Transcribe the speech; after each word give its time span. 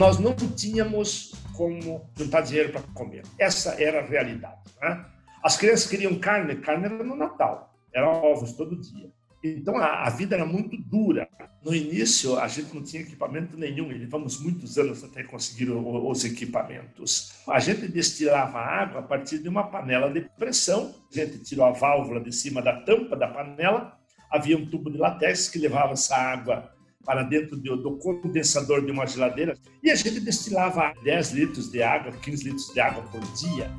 Nós 0.00 0.18
não 0.18 0.34
tínhamos 0.34 1.34
como 1.54 2.08
juntar 2.16 2.40
dinheiro 2.40 2.72
para 2.72 2.80
comer. 2.94 3.22
Essa 3.38 3.72
era 3.72 4.00
a 4.00 4.02
realidade. 4.02 4.56
Né? 4.80 5.04
As 5.44 5.58
crianças 5.58 5.90
queriam 5.90 6.18
carne, 6.18 6.56
carne 6.56 6.86
era 6.86 7.04
no 7.04 7.14
Natal, 7.14 7.70
era 7.92 8.08
ovos 8.08 8.54
todo 8.54 8.80
dia. 8.80 9.10
Então 9.44 9.76
a, 9.76 10.06
a, 10.06 10.08
vida 10.08 10.36
era 10.36 10.46
muito 10.46 10.74
dura. 10.78 11.28
No 11.62 11.74
início 11.74 12.38
a 12.38 12.48
gente 12.48 12.74
não 12.74 12.82
tinha 12.82 13.02
equipamento 13.02 13.58
nenhum, 13.58 13.92
e 13.92 13.98
levamos 13.98 14.40
muitos 14.40 14.78
anos 14.78 15.04
até 15.04 15.22
conseguir 15.22 15.68
o, 15.68 16.08
os 16.08 16.24
equipamentos. 16.24 17.34
A 17.46 17.60
gente 17.60 17.86
destilava 17.86 18.58
água 18.58 19.00
a 19.00 19.02
partir 19.02 19.38
de 19.40 19.50
uma 19.50 19.64
panela 19.64 20.10
de 20.10 20.22
pressão. 20.38 20.94
A 21.12 21.14
gente 21.14 21.40
tirou 21.40 21.66
a 21.66 21.72
válvula 21.72 22.22
de 22.22 22.32
cima 22.32 22.62
da 22.62 22.80
tampa 22.80 23.16
da 23.16 23.28
panela, 23.28 23.98
havia 24.30 24.56
um 24.56 24.64
tubo 24.64 24.90
de 24.90 24.96
latex 24.96 25.50
que 25.50 25.58
levava 25.58 25.92
essa 25.92 26.16
água 26.16 26.72
para 27.04 27.22
dentro 27.22 27.56
do, 27.56 27.76
do 27.76 27.96
condensador 27.96 28.84
de 28.84 28.92
uma 28.92 29.06
geladeira 29.06 29.56
e 29.82 29.90
a 29.90 29.94
gente 29.94 30.20
destilava 30.20 30.92
10 31.02 31.32
litros 31.32 31.70
de 31.70 31.82
água, 31.82 32.12
15 32.12 32.44
litros 32.44 32.66
de 32.72 32.80
água 32.80 33.02
por 33.04 33.20
dia. 33.32 33.70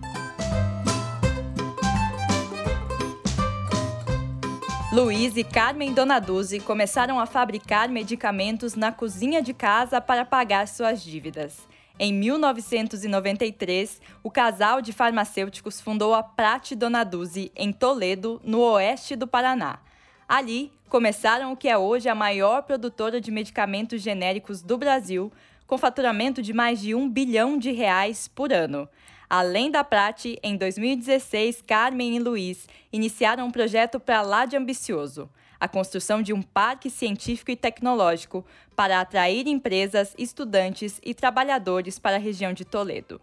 Luiz 4.92 5.38
e 5.38 5.44
Carmen 5.46 5.94
Donaduzzi 5.94 6.60
começaram 6.60 7.18
a 7.18 7.26
fabricar 7.26 7.88
medicamentos 7.88 8.76
na 8.76 8.92
cozinha 8.92 9.42
de 9.42 9.54
casa 9.54 10.02
para 10.02 10.26
pagar 10.26 10.68
suas 10.68 11.02
dívidas. 11.02 11.66
Em 11.98 12.12
1993, 12.12 14.02
o 14.22 14.30
casal 14.30 14.82
de 14.82 14.92
farmacêuticos 14.92 15.80
fundou 15.80 16.14
a 16.14 16.22
Prate 16.22 16.76
Donaduzzi 16.76 17.54
em 17.56 17.72
Toledo, 17.72 18.42
no 18.44 18.60
oeste 18.60 19.16
do 19.16 19.28
Paraná. 19.28 19.80
Ali, 20.28 20.74
começaram 20.92 21.54
o 21.54 21.56
que 21.56 21.70
é 21.70 21.78
hoje 21.78 22.10
a 22.10 22.14
maior 22.14 22.64
produtora 22.64 23.22
de 23.22 23.32
medicamentos 23.32 24.02
genéricos 24.02 24.62
do 24.62 24.78
Brasil, 24.78 25.32
com 25.66 25.78
faturamento 25.78 26.42
de 26.42 26.52
mais 26.52 26.82
de 26.82 26.94
um 26.94 27.10
bilhão 27.10 27.58
de 27.58 27.72
reais 27.72 28.28
por 28.28 28.52
ano. 28.52 28.90
Além 29.30 29.72
da 29.72 29.86
Prate, 29.86 30.38
em 30.44 30.58
2016, 30.58 31.62
Carmen 31.62 32.18
e 32.18 32.20
Luiz 32.20 32.68
iniciaram 32.92 33.48
um 33.48 33.52
projeto 33.52 34.02
para 34.02 34.22
lá 34.22 34.46
de 34.46 34.58
ambicioso, 34.58 35.30
a 35.58 35.66
construção 35.66 36.22
de 36.22 36.34
um 36.34 36.42
parque 36.42 36.90
científico 36.90 37.52
e 37.52 37.56
tecnológico 37.56 38.46
para 38.76 39.00
atrair 39.00 39.48
empresas, 39.48 40.14
estudantes 40.18 41.00
e 41.02 41.14
trabalhadores 41.14 41.98
para 42.00 42.18
a 42.18 42.20
região 42.20 42.52
de 42.52 42.66
Toledo. 42.66 43.22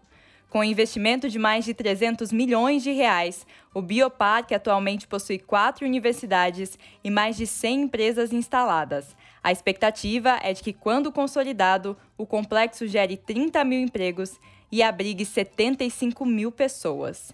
Com 0.49 0.63
investimento 0.63 1.29
de 1.29 1.37
mais 1.37 1.63
de 1.63 1.75
300 1.75 2.31
milhões 2.31 2.81
de 2.81 2.91
reais, 2.91 3.45
o 3.71 3.83
Bioparque 3.83 4.55
atualmente 4.55 5.07
possui 5.07 5.37
quatro 5.37 5.85
universidades 5.85 6.77
e 7.03 7.11
mais 7.11 7.37
de 7.37 7.45
100 7.45 7.81
empresas 7.83 8.33
instaladas. 8.33 9.15
A 9.43 9.51
expectativa 9.51 10.39
é 10.41 10.51
de 10.51 10.63
que, 10.63 10.73
quando 10.73 11.11
consolidado, 11.11 11.95
o 12.17 12.25
complexo 12.25 12.87
gere 12.87 13.15
30 13.15 13.63
mil 13.63 13.79
empregos 13.79 14.39
e 14.71 14.81
abrigue 14.81 15.23
75 15.23 16.25
mil 16.25 16.51
pessoas. 16.51 17.31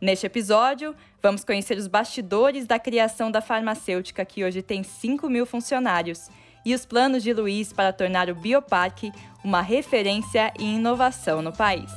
Neste 0.00 0.26
episódio, 0.26 0.94
vamos 1.22 1.44
conhecer 1.44 1.78
os 1.78 1.86
bastidores 1.86 2.66
da 2.66 2.80
criação 2.80 3.30
da 3.30 3.40
farmacêutica, 3.40 4.24
que 4.24 4.44
hoje 4.44 4.60
tem 4.60 4.82
5 4.82 5.30
mil 5.30 5.46
funcionários, 5.46 6.28
e 6.64 6.74
os 6.74 6.84
planos 6.84 7.22
de 7.22 7.32
Luiz 7.32 7.72
para 7.72 7.92
tornar 7.92 8.28
o 8.28 8.34
Bioparque 8.34 9.12
uma 9.44 9.62
referência 9.62 10.52
em 10.58 10.74
inovação 10.74 11.40
no 11.40 11.52
país. 11.52 11.92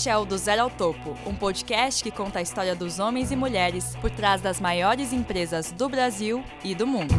Este 0.00 0.08
é 0.08 0.16
o 0.16 0.24
Do 0.24 0.38
Zero 0.38 0.62
ao 0.62 0.70
Topo, 0.70 1.14
um 1.26 1.34
podcast 1.34 2.02
que 2.02 2.10
conta 2.10 2.38
a 2.38 2.42
história 2.42 2.74
dos 2.74 2.98
homens 2.98 3.30
e 3.30 3.36
mulheres 3.36 3.94
por 3.96 4.10
trás 4.10 4.40
das 4.40 4.58
maiores 4.58 5.12
empresas 5.12 5.72
do 5.72 5.90
Brasil 5.90 6.42
e 6.64 6.74
do 6.74 6.86
mundo. 6.86 7.14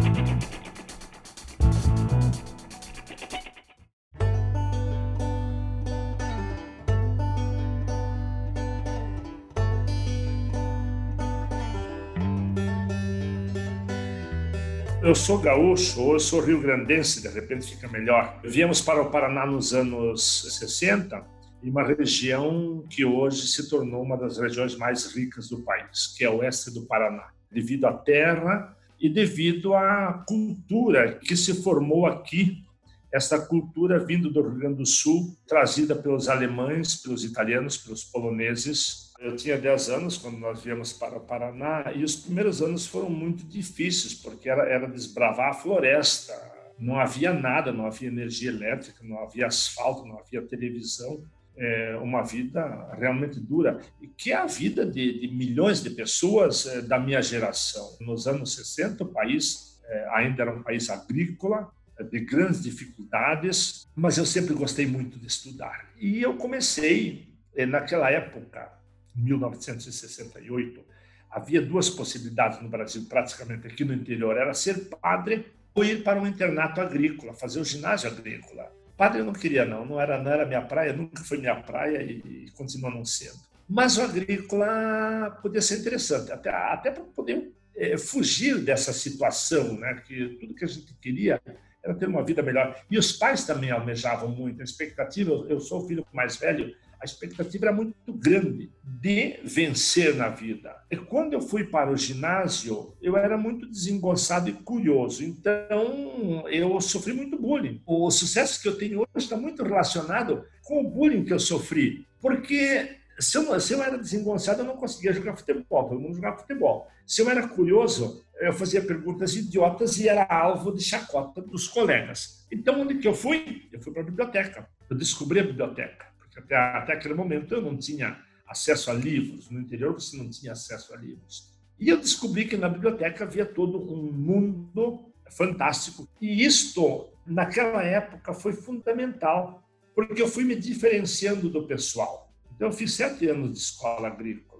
Eu 15.03 15.14
sou 15.14 15.38
gaúcho, 15.38 16.02
ou 16.02 16.14
eu 16.14 16.20
sou 16.20 16.41
rio-grandense, 16.41 17.22
de 17.22 17.28
repente 17.28 17.75
fica 17.75 17.88
melhor. 17.88 18.40
Viemos 18.44 18.81
para 18.81 19.00
o 19.00 19.12
Paraná 19.12 19.46
nos 19.46 19.72
anos 19.72 20.58
60 20.58 21.41
em 21.63 21.69
uma 21.69 21.83
região 21.83 22.83
que 22.89 23.05
hoje 23.05 23.47
se 23.47 23.69
tornou 23.69 24.01
uma 24.01 24.17
das 24.17 24.38
regiões 24.38 24.75
mais 24.75 25.05
ricas 25.13 25.47
do 25.47 25.61
país, 25.61 26.07
que 26.17 26.23
é 26.23 26.29
o 26.29 26.38
oeste 26.38 26.72
do 26.72 26.85
Paraná, 26.85 27.29
devido 27.51 27.85
à 27.85 27.94
terra 27.94 28.75
e 28.99 29.09
devido 29.09 29.73
à 29.73 30.23
cultura 30.27 31.19
que 31.19 31.35
se 31.35 31.61
formou 31.61 32.05
aqui, 32.05 32.63
essa 33.11 33.39
cultura 33.39 33.99
vindo 33.99 34.31
do 34.31 34.41
Rio 34.41 34.57
Grande 34.57 34.77
do 34.77 34.85
Sul, 34.85 35.35
trazida 35.45 35.95
pelos 35.95 36.29
alemães, 36.29 36.95
pelos 36.95 37.25
italianos, 37.25 37.78
pelos 37.78 38.03
poloneses. 38.05 39.11
Eu 39.19 39.35
tinha 39.35 39.57
10 39.57 39.89
anos 39.89 40.17
quando 40.17 40.38
nós 40.38 40.63
viemos 40.63 40.93
para 40.93 41.17
o 41.17 41.19
Paraná 41.19 41.91
e 41.93 42.03
os 42.03 42.16
primeiros 42.16 42.61
anos 42.61 42.88
foram 42.88 43.09
muito 43.09 43.43
difíceis, 43.43 44.13
porque 44.13 44.49
era, 44.49 44.63
era 44.63 44.88
desbravar 44.88 45.49
a 45.49 45.53
floresta, 45.53 46.33
não 46.79 46.99
havia 46.99 47.33
nada, 47.33 47.72
não 47.72 47.85
havia 47.85 48.07
energia 48.07 48.49
elétrica, 48.49 49.03
não 49.03 49.22
havia 49.22 49.45
asfalto, 49.45 50.05
não 50.05 50.17
havia 50.17 50.41
televisão 50.41 51.22
é, 51.57 51.97
uma 52.01 52.23
vida 52.23 52.89
realmente 52.97 53.39
dura, 53.39 53.79
que 54.17 54.31
é 54.31 54.35
a 54.35 54.45
vida 54.45 54.85
de, 54.85 55.19
de 55.19 55.28
milhões 55.28 55.84
de 55.84 55.89
pessoas 55.89 56.66
é, 56.66 56.81
da 56.81 57.00
minha 57.00 57.22
geração. 57.22 57.97
Nos 58.00 58.28
anos 58.28 58.56
60, 58.56 59.03
o 59.03 59.07
país 59.07 59.79
é, 59.85 60.07
ainda 60.13 60.44
era 60.44 60.53
um 60.53 60.63
país 60.63 60.90
agrícola, 60.90 61.72
é, 61.97 62.03
de 62.03 62.19
grandes 62.19 62.63
dificuldades, 62.63 63.88
mas 63.95 64.17
eu 64.17 64.25
sempre 64.25 64.53
gostei 64.53 64.88
muito 64.88 65.19
de 65.19 65.28
estudar. 65.28 65.90
E 66.00 66.22
eu 66.22 66.35
comecei, 66.35 67.28
é, 67.56 67.66
naquela 67.66 68.09
época, 68.09 68.72
1968, 69.16 70.84
havia 71.29 71.61
duas 71.61 71.90
possibilidades 71.90 72.61
no 72.61 72.69
Brasil, 72.69 73.06
praticamente 73.07 73.67
aqui 73.67 73.85
no 73.85 73.94
interior, 73.94 74.38
era 74.38 74.53
ser 74.53 74.90
padre 75.01 75.45
ou 75.73 75.84
ir 75.84 76.03
para 76.03 76.22
um 76.22 76.28
internato 76.28 76.81
agrícola, 76.81 77.34
fazer 77.34 77.59
o 77.59 77.66
ginásio 77.66 78.09
agrícola. 78.09 78.72
Padre 79.01 79.22
eu 79.22 79.25
não 79.25 79.34
queria, 79.34 79.66
não. 79.66 79.84
Não 79.84 80.00
era, 80.00 80.22
não 80.22 80.31
era 80.31 80.45
minha 80.45 80.62
praia, 80.62 80.94
nunca 80.94 81.23
foi 81.23 81.39
minha 81.39 81.56
praia 81.56 82.03
e, 82.03 82.51
continua 82.53 82.91
não 82.91 83.03
sendo. 83.03 83.39
Mas 83.67 83.97
o 83.97 84.03
agrícola 84.03 85.39
podia 85.41 85.59
ser 85.59 85.79
interessante, 85.79 86.31
até, 86.31 86.51
até 86.51 86.91
para 86.91 87.03
poder 87.06 87.51
é, 87.75 87.97
fugir 87.97 88.63
dessa 88.63 88.94
situação, 88.94 89.73
né? 89.73 90.03
que 90.06 90.38
tudo 90.40 90.53
que 90.53 90.63
a 90.63 90.67
gente 90.67 90.94
queria 91.01 91.41
era 91.84 91.95
ter 91.95 92.07
uma 92.07 92.23
vida 92.23 92.44
melhor. 92.44 92.79
E 92.91 92.97
os 93.00 93.11
pais 93.11 93.44
também 93.44 93.72
almejavam 93.72 94.29
muito. 94.29 94.61
A 94.61 94.63
expectativa, 94.63 95.31
eu 95.50 95.59
sou 95.59 95.84
o 95.84 95.88
filho 95.88 96.06
mais 96.13 96.38
velho, 96.38 96.75
a 97.01 97.06
expectativa 97.06 97.66
era 97.66 97.75
muito 97.75 98.13
grande 98.13 98.72
de 98.84 99.39
vencer 99.44 100.16
na 100.16 100.29
vida. 100.29 100.75
E 100.89 100.95
quando 100.95 101.34
eu 101.34 101.41
fui 101.41 101.63
para 101.63 101.91
o 101.91 101.97
ginásio, 101.97 102.94
eu 103.01 103.17
era 103.17 103.38
muito 103.38 103.67
desengonçado 103.67 104.50
e 104.50 104.53
curioso, 104.53 105.23
então 105.23 106.47
eu 106.47 106.79
sofri 106.79 107.13
muito 107.13 107.38
bullying. 107.38 107.81
O 107.88 108.11
sucesso 108.11 108.61
que 108.61 108.67
eu 108.67 108.78
tenho 108.78 109.00
hoje 109.00 109.25
está 109.25 109.35
muito 109.35 109.63
relacionado 109.63 110.45
com 110.63 110.81
o 110.81 110.90
bullying 110.90 111.25
que 111.25 111.34
eu 111.34 111.40
sofri, 111.40 112.06
porque 112.19 112.97
se 113.19 113.38
eu, 113.38 113.59
se 113.59 113.73
eu 113.73 113.81
era 113.81 113.97
desengonçado, 113.97 114.61
eu 114.61 114.66
não 114.66 114.78
conseguia 114.78 115.13
jogar 115.13 115.35
futebol, 115.35 115.90
todo 115.90 116.00
mundo 116.00 116.16
jogava 116.16 116.38
futebol. 116.38 116.88
Se 117.06 117.22
eu 117.22 117.29
era 117.29 117.47
curioso, 117.47 118.23
eu 118.40 118.53
fazia 118.53 118.81
perguntas 118.81 119.35
idiotas 119.35 119.97
e 119.97 120.07
era 120.07 120.23
alvo 120.23 120.72
de 120.72 120.84
chacota 120.84 121.41
dos 121.41 121.67
colegas. 121.67 122.46
Então, 122.52 122.81
onde 122.81 122.96
que 122.96 123.08
eu 123.08 123.14
fui? 123.14 123.67
Eu 123.72 123.81
fui 123.81 123.91
para 123.91 124.02
a 124.02 124.05
biblioteca. 124.05 124.67
Eu 124.90 124.96
descobri 124.96 125.40
a 125.40 125.43
biblioteca 125.43 126.10
até, 126.43 126.55
até 126.55 126.93
aquele 126.93 127.14
momento 127.14 127.53
eu 127.53 127.61
não 127.61 127.78
tinha 127.78 128.20
acesso 128.47 128.91
a 128.91 128.93
livros, 128.93 129.49
no 129.49 129.59
interior 129.59 129.93
você 129.93 130.17
não 130.17 130.29
tinha 130.29 130.52
acesso 130.52 130.93
a 130.93 130.97
livros. 130.97 131.52
E 131.79 131.90
eu 131.90 131.97
descobri 131.97 132.46
que 132.46 132.58
na 132.58 132.70
biblioteca 132.70 133.23
havia 133.23 133.46
todo 133.46 133.79
um 133.91 134.11
mundo 134.11 135.11
fantástico. 135.32 136.08
E 136.22 136.46
isto, 136.46 137.09
naquela 137.26 137.82
época, 137.82 138.34
foi 138.34 138.53
fundamental, 138.53 139.67
porque 139.96 140.22
eu 140.22 140.28
fui 140.28 140.43
me 140.43 140.55
diferenciando 140.55 141.49
do 141.49 141.66
pessoal. 141.66 142.32
Então, 142.53 142.67
eu 142.67 142.73
fiz 142.73 142.93
sete 142.93 143.28
anos 143.28 143.53
de 143.53 143.58
escola 143.58 144.09
agrícola. 144.09 144.52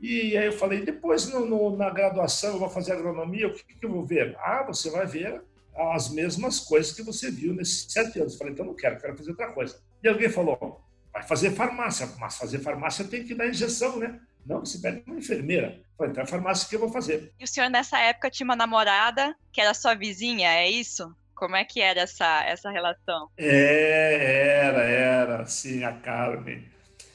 E 0.00 0.36
aí 0.36 0.46
eu 0.46 0.52
falei, 0.52 0.84
depois 0.84 1.32
no, 1.32 1.46
no, 1.46 1.76
na 1.76 1.88
graduação 1.90 2.54
eu 2.54 2.58
vou 2.58 2.68
fazer 2.68 2.92
agronomia, 2.92 3.48
o 3.48 3.54
que, 3.54 3.62
que 3.62 3.86
eu 3.86 3.90
vou 3.90 4.04
ver? 4.04 4.36
Ah, 4.38 4.64
você 4.66 4.90
vai 4.90 5.06
ver 5.06 5.42
as 5.76 6.10
mesmas 6.10 6.60
coisas 6.60 6.92
que 6.92 7.02
você 7.02 7.30
viu 7.30 7.54
nesses 7.54 7.90
sete 7.92 8.18
anos. 8.18 8.32
Eu 8.32 8.38
falei, 8.38 8.52
então 8.52 8.66
não 8.66 8.74
quero, 8.74 9.00
quero 9.00 9.16
fazer 9.16 9.30
outra 9.30 9.52
coisa. 9.52 9.80
E 10.02 10.08
alguém 10.08 10.28
falou, 10.28 10.80
vai 11.14 11.22
fazer 11.22 11.52
farmácia, 11.52 12.08
mas 12.18 12.36
fazer 12.36 12.58
farmácia 12.58 13.04
tem 13.04 13.24
que 13.24 13.34
dar 13.34 13.46
injeção, 13.46 13.98
né? 14.00 14.20
Não, 14.44 14.60
você 14.60 14.78
pede 14.78 15.02
uma 15.06 15.16
enfermeira. 15.16 15.80
Falei, 15.96 16.10
então 16.10 16.24
é 16.24 16.26
farmácia 16.26 16.68
que 16.68 16.74
eu 16.74 16.80
vou 16.80 16.90
fazer. 16.90 17.32
E 17.38 17.44
o 17.44 17.46
senhor, 17.46 17.70
nessa 17.70 17.98
época, 18.00 18.28
tinha 18.28 18.44
uma 18.44 18.56
namorada 18.56 19.34
que 19.52 19.60
era 19.60 19.72
sua 19.72 19.94
vizinha, 19.94 20.50
é 20.50 20.68
isso? 20.68 21.14
Como 21.34 21.54
é 21.54 21.64
que 21.64 21.80
era 21.80 22.00
essa, 22.00 22.44
essa 22.44 22.70
relação? 22.70 23.30
É, 23.38 24.58
era, 24.64 24.82
era, 24.82 25.46
sim, 25.46 25.84
a 25.84 25.92
Carmen. 25.92 26.64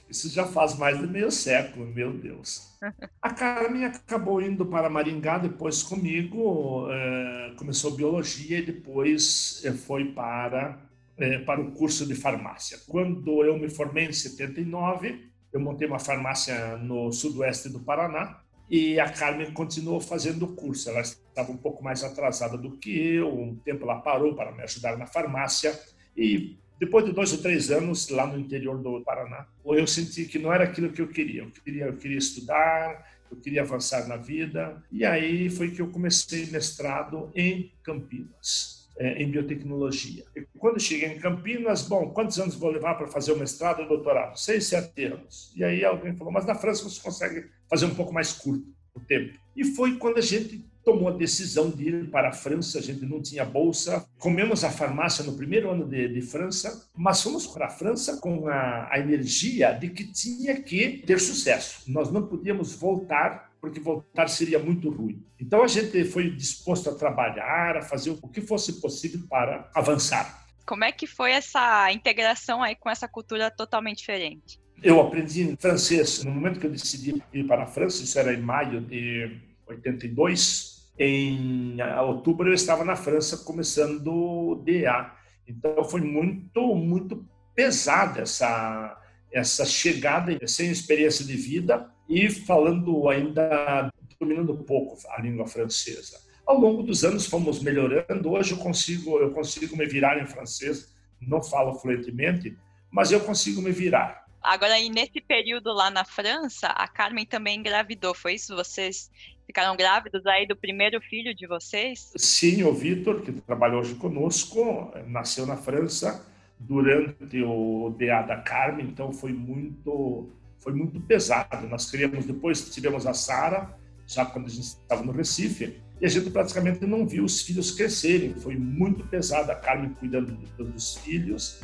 Isso 0.10 0.30
já 0.30 0.46
faz 0.46 0.76
mais 0.76 0.98
de 0.98 1.06
meio 1.06 1.30
século, 1.30 1.86
meu 1.86 2.12
Deus. 2.12 2.68
A 3.22 3.32
Carmen 3.32 3.86
acabou 3.86 4.42
indo 4.42 4.66
para 4.66 4.90
Maringá 4.90 5.38
depois 5.38 5.84
comigo, 5.84 6.88
é, 6.90 7.54
começou 7.58 7.92
biologia 7.92 8.60
e 8.60 8.66
depois 8.66 9.62
é, 9.64 9.72
foi 9.72 10.06
para, 10.06 10.80
é, 11.20 11.40
para 11.40 11.62
o 11.62 11.72
curso 11.72 12.06
de 12.06 12.16
farmácia. 12.16 12.80
Quando 12.88 13.44
eu 13.44 13.58
me 13.58 13.70
formei 13.70 14.06
em 14.06 14.14
79, 14.14 15.30
eu 15.52 15.60
montei 15.60 15.88
uma 15.88 16.00
farmácia 16.00 16.78
no 16.78 17.12
sudoeste 17.12 17.70
do 17.70 17.80
Paraná 17.80 18.42
e 18.70 19.00
a 19.00 19.10
Carmen 19.10 19.52
continuou 19.52 20.00
fazendo 20.00 20.46
o 20.46 20.56
curso. 20.56 20.90
Ela 20.90 21.02
estava 21.02 21.52
um 21.52 21.58
pouco 21.58 21.84
mais 21.84 22.04
atrasada 22.04 22.58
do 22.58 22.78
que 22.78 23.16
eu, 23.16 23.28
um 23.28 23.56
tempo 23.56 23.84
ela 23.84 24.00
parou 24.00 24.36
para 24.36 24.52
me 24.52 24.64
ajudar 24.64 24.98
na 24.98 25.08
farmácia 25.08 25.78
e 26.16 26.58
depois 26.80 27.04
de 27.04 27.12
dois 27.12 27.34
ou 27.34 27.40
três 27.40 27.70
anos 27.72 28.08
lá 28.08 28.26
no 28.26 28.40
interior 28.40 28.82
do 28.82 29.02
Paraná, 29.02 29.46
eu 29.66 29.86
senti 29.86 30.24
que 30.26 30.40
não 30.40 30.54
era 30.54 30.64
aquilo 30.64 30.92
que 30.92 31.02
eu 31.02 31.10
queria. 31.10 31.44
Eu 31.44 31.52
queria, 31.52 31.86
eu 31.86 31.98
queria 31.98 32.18
estudar, 32.18 33.06
eu 33.30 33.36
queria 33.36 33.62
avançar 33.62 34.08
na 34.08 34.16
vida. 34.16 34.82
E 34.90 35.04
aí 35.04 35.50
foi 35.50 35.72
que 35.72 35.82
eu 35.82 35.90
comecei 35.90 36.46
mestrado 36.46 37.30
em 37.36 37.74
Campinas, 37.84 38.79
é, 39.00 39.24
em 39.24 39.32
biotecnologia. 39.32 40.26
E 40.36 40.46
quando 40.60 40.80
cheguei 40.80 41.10
em 41.10 41.20
Campinas, 41.20 41.82
bom, 41.84 42.10
quantos 42.10 42.38
anos 42.38 42.56
vou 42.56 42.70
levar 42.70 42.96
para 42.96 43.08
fazer 43.08 43.32
o 43.32 43.40
mestrado 43.40 43.82
e 43.82 43.86
o 43.86 43.88
doutorado? 43.88 44.38
Seis, 44.38 44.68
sete 44.68 45.06
anos. 45.06 45.54
E 45.56 45.64
aí 45.64 45.84
alguém 45.86 46.16
falou, 46.16 46.34
mas 46.34 46.46
na 46.46 46.54
França 46.54 46.84
você 46.84 47.02
consegue 47.02 47.46
fazer 47.70 47.86
um 47.86 47.96
pouco 47.96 48.14
mais 48.14 48.34
curto 48.34 48.66
o 48.94 49.00
tempo. 49.00 49.40
E 49.56 49.64
foi 49.64 49.98
quando 49.98 50.18
a 50.18 50.22
gente 50.22 50.70
tomou 50.84 51.10
a 51.10 51.12
decisão 51.12 51.70
de 51.70 51.90
ir 51.90 52.10
para 52.10 52.30
a 52.30 52.34
França. 52.34 52.80
A 52.80 52.82
gente 52.82 53.06
não 53.06 53.22
tinha 53.22 53.46
bolsa. 53.46 54.06
Comemos 54.18 54.64
a 54.64 54.72
farmácia 54.72 55.24
no 55.24 55.34
primeiro 55.34 55.70
ano 55.70 55.88
de, 55.88 56.08
de 56.08 56.22
França, 56.22 56.88
mas 56.96 57.22
fomos 57.22 57.46
para 57.48 57.68
a 57.68 57.70
França 57.70 58.18
com 58.18 58.48
a, 58.48 58.88
a, 58.92 59.00
energia 59.00 59.72
de 59.72 59.90
que 59.90 60.12
tinha 60.12 60.60
que 60.62 61.04
ter 61.06 61.20
sucesso. 61.20 61.84
Nós 61.92 62.12
não 62.12 62.26
podíamos 62.26 62.74
voltar, 62.76 63.49
porque 63.60 63.80
voltar 63.80 64.28
seria 64.28 64.60
muito 64.60 64.90
ruim. 64.90 65.24
Então 65.40 65.64
a 65.64 65.68
gente 65.68 66.04
foi 66.06 66.30
disposto 66.30 66.90
a 66.90 66.96
trabalhar, 66.96 67.78
a 67.78 67.82
fazer 67.82 68.12
o 68.12 68.28
que 68.28 68.42
fosse 68.42 68.82
possível 68.82 69.22
para 69.30 69.70
avançar. 69.76 70.48
Como 70.66 70.84
é 70.84 70.92
que 70.92 71.08
foi 71.08 71.32
essa 71.32 71.92
integração 71.92 72.62
aí 72.62 72.76
com 72.76 72.90
essa 72.90 73.08
cultura 73.08 73.50
totalmente 73.50 74.00
diferente? 74.00 74.60
Eu 74.82 75.02
aprendi 75.02 75.58
francês 75.60 76.24
no 76.24 76.32
momento 76.32 76.60
que 76.60 76.68
eu 76.68 76.72
decidi 76.72 77.22
ir 77.34 77.44
para 77.46 77.64
a 77.64 77.68
França, 77.68 78.04
isso 78.04 78.18
era 78.18 78.34
em 78.34 78.42
maio 78.42 78.80
de 78.80 79.38
82. 79.68 80.90
Em 80.98 81.82
outubro 82.02 82.50
eu 82.50 82.54
estava 82.54 82.86
na 82.86 82.96
França 82.96 83.38
começando 83.38 84.08
o 84.08 84.56
DA. 84.56 85.14
Então 85.48 85.84
foi 85.84 86.02
muito, 86.02 86.76
muito 86.76 87.26
pesada 87.56 88.22
essa, 88.22 89.02
essa 89.34 89.66
chegada 89.66 90.38
sem 90.48 90.70
experiência 90.70 91.26
de 91.26 91.36
vida 91.36 91.92
e 92.10 92.28
falando 92.30 93.08
ainda, 93.08 93.92
dominando 94.20 94.58
pouco 94.58 94.98
a 95.12 95.22
língua 95.22 95.46
francesa. 95.46 96.20
Ao 96.46 96.60
longo 96.60 96.82
dos 96.82 97.06
anos 97.06 97.28
fomos 97.28 97.62
melhorando. 97.62 98.32
Hoje 98.32 98.54
eu 98.54 98.58
consigo, 98.58 99.20
eu 99.20 99.32
consigo 99.32 99.78
me 99.78 99.86
virar 99.86 100.20
em 100.20 100.26
francês. 100.26 100.96
Não 101.22 101.44
falo 101.44 101.76
fluentemente, 101.76 102.58
mas 102.90 103.12
eu 103.12 103.20
consigo 103.20 103.62
me 103.62 103.72
virar. 103.72 104.26
Agora, 104.42 104.74
aí, 104.74 104.90
nesse 104.90 105.22
período 105.22 105.72
lá 105.72 105.92
na 105.92 106.04
França, 106.04 106.68
a 106.68 106.88
Carmen 106.88 107.26
também 107.26 107.60
engravidou, 107.60 108.16
foi 108.16 108.36
isso? 108.36 108.56
Vocês 108.56 109.12
ficaram 109.46 109.76
grávidos 109.76 110.26
aí 110.26 110.48
do 110.48 110.56
primeiro 110.56 111.00
filho 111.02 111.36
de 111.36 111.46
vocês? 111.46 112.14
Sim, 112.16 112.64
o 112.64 112.74
Vitor, 112.74 113.22
que 113.22 113.34
trabalha 113.34 113.78
hoje 113.78 113.96
conosco, 113.96 114.92
nasceu 115.08 115.46
na 115.46 115.58
França 115.58 116.26
durante 116.58 117.42
o 117.44 117.94
DA 117.98 118.22
da 118.22 118.38
Carmen, 118.38 118.86
então 118.86 119.12
foi 119.12 119.34
muito 119.34 120.32
foi 120.60 120.74
muito 120.74 121.00
pesado. 121.02 121.68
Nós 121.68 121.90
criamos, 121.90 122.26
depois 122.26 122.70
tivemos 122.70 123.06
a 123.06 123.14
Sara, 123.14 123.76
já 124.06 124.26
quando 124.26 124.46
a 124.46 124.50
gente 124.50 124.64
estava 124.64 125.04
no 125.04 125.12
Recife, 125.12 125.82
e 126.02 126.06
a 126.06 126.10
gente 126.10 126.30
praticamente 126.30 126.86
não 126.86 127.06
viu 127.06 127.24
os 127.24 127.42
filhos 127.42 127.72
crescerem. 127.72 128.34
Foi 128.34 128.56
muito 128.56 129.06
pesado 129.08 129.52
a 129.52 129.56
Carmen 129.56 129.94
cuidando 130.00 130.38
dos 130.58 130.96
filhos 130.98 131.62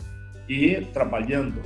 e 0.49 0.81
trabalhando. 0.93 1.61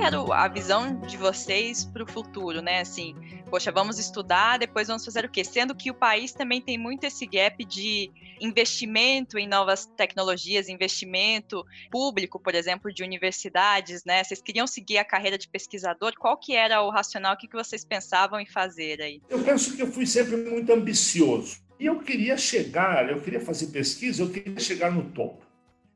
Qual 0.00 0.26
que 0.26 0.32
era 0.32 0.44
a 0.44 0.48
visão 0.48 1.00
de 1.00 1.16
vocês 1.16 1.84
para 1.84 2.02
o 2.02 2.06
futuro, 2.06 2.62
né? 2.62 2.80
Assim, 2.80 3.14
poxa, 3.50 3.70
vamos 3.70 3.98
estudar, 3.98 4.58
depois 4.58 4.88
vamos 4.88 5.04
fazer 5.04 5.24
o 5.24 5.28
quê? 5.28 5.44
Sendo 5.44 5.74
que 5.74 5.90
o 5.90 5.94
país 5.94 6.32
também 6.32 6.60
tem 6.60 6.78
muito 6.78 7.04
esse 7.04 7.26
gap 7.26 7.62
de 7.64 8.10
investimento 8.40 9.38
em 9.38 9.46
novas 9.46 9.86
tecnologias, 9.96 10.68
investimento 10.68 11.64
público, 11.90 12.40
por 12.40 12.54
exemplo, 12.54 12.92
de 12.92 13.02
universidades, 13.02 14.04
né? 14.04 14.24
Vocês 14.24 14.40
queriam 14.40 14.66
seguir 14.66 14.96
a 14.98 15.04
carreira 15.04 15.36
de 15.36 15.48
pesquisador? 15.48 16.14
Qual 16.18 16.36
que 16.38 16.54
era 16.54 16.82
o 16.82 16.90
racional? 16.90 17.34
O 17.34 17.36
que, 17.36 17.46
que 17.46 17.56
vocês 17.56 17.84
pensavam 17.84 18.40
em 18.40 18.46
fazer 18.46 19.02
aí? 19.02 19.20
Eu 19.28 19.42
penso 19.42 19.76
que 19.76 19.82
eu 19.82 19.92
fui 19.92 20.06
sempre 20.06 20.36
muito 20.36 20.72
ambicioso. 20.72 21.58
E 21.78 21.86
eu 21.86 21.98
queria 21.98 22.36
chegar, 22.36 23.10
eu 23.10 23.20
queria 23.20 23.40
fazer 23.40 23.66
pesquisa, 23.68 24.22
eu 24.22 24.30
queria 24.30 24.58
chegar 24.58 24.90
no 24.90 25.10
topo. 25.10 25.44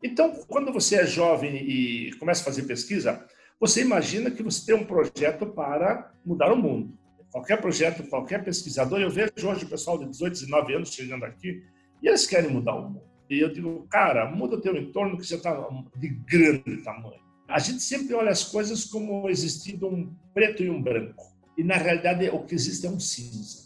Então, 0.02 0.32
quando 0.46 0.70
você 0.72 0.96
é 0.96 1.06
jovem 1.06 1.56
e 1.56 2.12
começa 2.14 2.42
a 2.42 2.44
fazer 2.44 2.64
pesquisa, 2.64 3.26
você 3.60 3.82
imagina 3.82 4.30
que 4.30 4.42
você 4.42 4.66
tem 4.66 4.74
um 4.74 4.84
projeto 4.84 5.46
para 5.46 6.12
mudar 6.24 6.52
o 6.52 6.56
mundo. 6.56 6.98
Qualquer 7.30 7.60
projeto, 7.60 8.08
qualquer 8.08 8.44
pesquisador, 8.44 9.00
eu 9.00 9.10
vejo 9.10 9.32
hoje 9.42 9.64
o 9.64 9.68
pessoal 9.68 9.98
de 9.98 10.06
18, 10.06 10.32
19 10.32 10.74
anos 10.74 10.92
chegando 10.92 11.24
aqui 11.24 11.64
e 12.02 12.08
eles 12.08 12.26
querem 12.26 12.50
mudar 12.50 12.74
o 12.74 12.90
mundo. 12.90 13.02
E 13.28 13.40
eu 13.40 13.52
digo, 13.52 13.86
cara, 13.88 14.30
muda 14.30 14.56
o 14.56 14.60
teu 14.60 14.76
entorno 14.76 15.16
que 15.16 15.24
já 15.24 15.36
está 15.36 15.68
de 15.96 16.08
grande 16.08 16.82
tamanho. 16.82 17.20
A 17.48 17.58
gente 17.58 17.82
sempre 17.82 18.14
olha 18.14 18.30
as 18.30 18.44
coisas 18.44 18.84
como 18.84 19.28
existindo 19.28 19.88
um 19.88 20.14
preto 20.32 20.62
e 20.62 20.70
um 20.70 20.80
branco. 20.80 21.24
E 21.56 21.64
na 21.64 21.76
realidade 21.76 22.28
o 22.30 22.44
que 22.44 22.54
existe 22.54 22.86
é 22.86 22.90
um 22.90 23.00
cinza. 23.00 23.64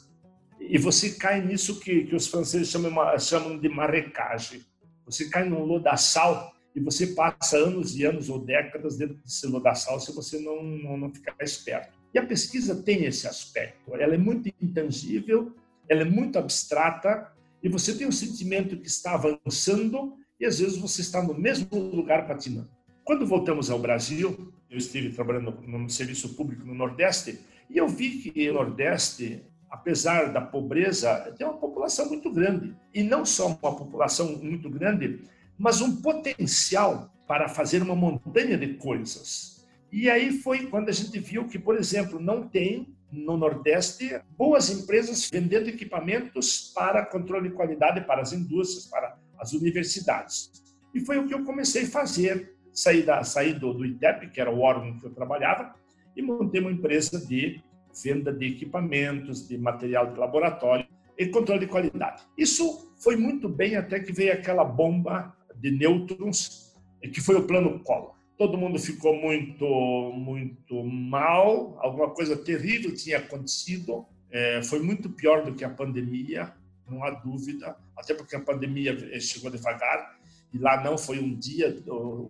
E 0.61 0.79
você 0.79 1.11
cai 1.11 1.41
nisso 1.41 1.81
que, 1.81 2.05
que 2.05 2.15
os 2.15 2.27
franceses 2.27 2.69
chamam, 2.69 3.19
chamam 3.19 3.59
de 3.59 3.69
marrecagem. 3.69 4.63
Você 5.07 5.29
cai 5.29 5.49
num 5.49 5.65
lodaçal 5.65 6.53
e 6.75 6.81
você 6.81 7.09
passa 7.09 7.57
anos 7.57 7.97
e 7.97 8.05
anos 8.05 8.29
ou 8.29 8.39
décadas 8.39 8.97
dentro 8.97 9.17
desse 9.17 9.47
lodaçal 9.47 9.99
se 10.01 10.13
você 10.13 10.39
não, 10.39 10.63
não, 10.63 10.97
não 10.97 11.13
ficar 11.13 11.35
esperto. 11.41 11.99
E 12.15 12.19
a 12.19 12.27
pesquisa 12.27 12.83
tem 12.83 13.05
esse 13.05 13.27
aspecto. 13.27 13.95
Ela 13.95 14.15
é 14.15 14.19
muito 14.19 14.49
intangível, 14.63 15.53
ela 15.89 16.03
é 16.03 16.05
muito 16.05 16.39
abstrata, 16.39 17.33
e 17.63 17.69
você 17.69 17.97
tem 17.97 18.07
um 18.07 18.13
sentimento 18.13 18.77
que 18.77 18.87
está 18.87 19.15
avançando 19.15 20.17
e 20.39 20.47
às 20.47 20.59
vezes 20.61 20.77
você 20.77 21.01
está 21.01 21.23
no 21.23 21.35
mesmo 21.35 21.77
lugar 21.77 22.27
patinando. 22.27 22.71
Quando 23.05 23.27
voltamos 23.27 23.71
ao 23.71 23.79
Brasil, 23.79 24.53
eu 24.71 24.79
estive 24.79 25.11
trabalhando 25.11 25.51
no 25.67 25.89
serviço 25.89 26.35
público 26.35 26.65
no 26.65 26.75
Nordeste 26.75 27.41
e 27.69 27.77
eu 27.77 27.89
vi 27.89 28.11
que 28.19 28.51
o 28.51 28.55
Nordeste, 28.55 29.45
apesar 29.69 30.33
da 30.33 30.41
pobreza, 30.41 31.35
tem 31.37 31.47
uma 31.47 31.57
população 31.57 32.09
muito 32.09 32.31
grande. 32.31 32.77
E 32.95 33.03
não 33.03 33.25
só 33.25 33.49
uma 33.49 33.77
população 33.77 34.37
muito 34.37 34.71
grande, 34.71 35.21
mas 35.59 35.81
um 35.81 36.01
potencial 36.01 37.13
para 37.27 37.49
fazer 37.49 37.83
uma 37.83 37.97
montanha 37.97 38.57
de 38.57 38.75
coisas. 38.75 39.67
E 39.91 40.09
aí 40.09 40.33
foi 40.41 40.67
quando 40.67 40.89
a 40.89 40.93
gente 40.93 41.19
viu 41.19 41.47
que, 41.47 41.59
por 41.59 41.77
exemplo, 41.77 42.21
não 42.21 42.47
tem 42.47 42.95
no 43.11 43.37
Nordeste 43.37 44.21
boas 44.37 44.71
empresas 44.71 45.29
vendendo 45.31 45.69
equipamentos 45.69 46.73
para 46.75 47.07
controle 47.07 47.49
de 47.49 47.55
qualidade 47.55 48.03
para 48.03 48.21
as 48.21 48.33
indústrias, 48.33 48.87
para 48.87 49.19
as 49.39 49.53
universidades. 49.53 50.51
E 50.95 51.01
foi 51.01 51.19
o 51.19 51.27
que 51.27 51.35
eu 51.35 51.45
comecei 51.45 51.85
a 51.85 51.89
fazer. 51.89 52.55
Saí, 52.73 53.03
da, 53.03 53.25
saí 53.25 53.55
do, 53.55 53.73
do 53.73 53.85
ITEP, 53.85 54.31
que 54.31 54.41
era 54.41 54.51
o 54.51 54.61
órgão 54.61 54.99
que 55.01 55.07
eu 55.07 55.11
trabalhava, 55.11 55.75
e 56.17 56.23
montei 56.23 56.61
uma 56.61 56.71
empresa 56.71 57.19
de 57.27 57.61
venda 58.05 58.33
de 58.33 58.47
equipamentos, 58.47 59.49
de 59.49 59.59
material 59.59 60.13
de 60.13 60.19
laboratório 60.19 60.87
e 61.19 61.27
controle 61.27 61.61
de 61.61 61.67
qualidade. 61.67 62.23
Isso 62.37 62.95
foi 63.03 63.17
muito 63.17 63.49
bem 63.49 63.75
até 63.77 63.99
que 63.99 64.13
veio 64.13 64.33
aquela 64.33 64.65
bomba 64.65 65.35
de 65.61 65.71
nêutrons, 65.71 66.75
que 67.13 67.21
foi 67.21 67.37
o 67.37 67.47
plano 67.47 67.81
Collor. 67.81 68.15
Todo 68.37 68.57
mundo 68.57 68.79
ficou 68.79 69.17
muito, 69.17 69.65
muito 70.15 70.85
mal, 70.85 71.77
alguma 71.81 72.11
coisa 72.11 72.37
terrível 72.37 72.95
tinha 72.95 73.19
acontecido, 73.19 74.07
é, 74.31 74.63
foi 74.63 74.81
muito 74.81 75.11
pior 75.11 75.45
do 75.45 75.55
que 75.55 75.65
a 75.65 75.71
pandemia, 75.71 76.53
não 76.89 77.03
há 77.03 77.11
dúvida, 77.11 77.77
até 77.97 78.15
porque 78.15 78.37
a 78.37 78.41
pandemia 78.41 79.21
chegou 79.21 79.51
devagar, 79.51 80.19
e 80.53 80.59
lá 80.59 80.83
não 80.83 80.97
foi 80.97 81.19
um 81.19 81.35
dia, 81.35 81.77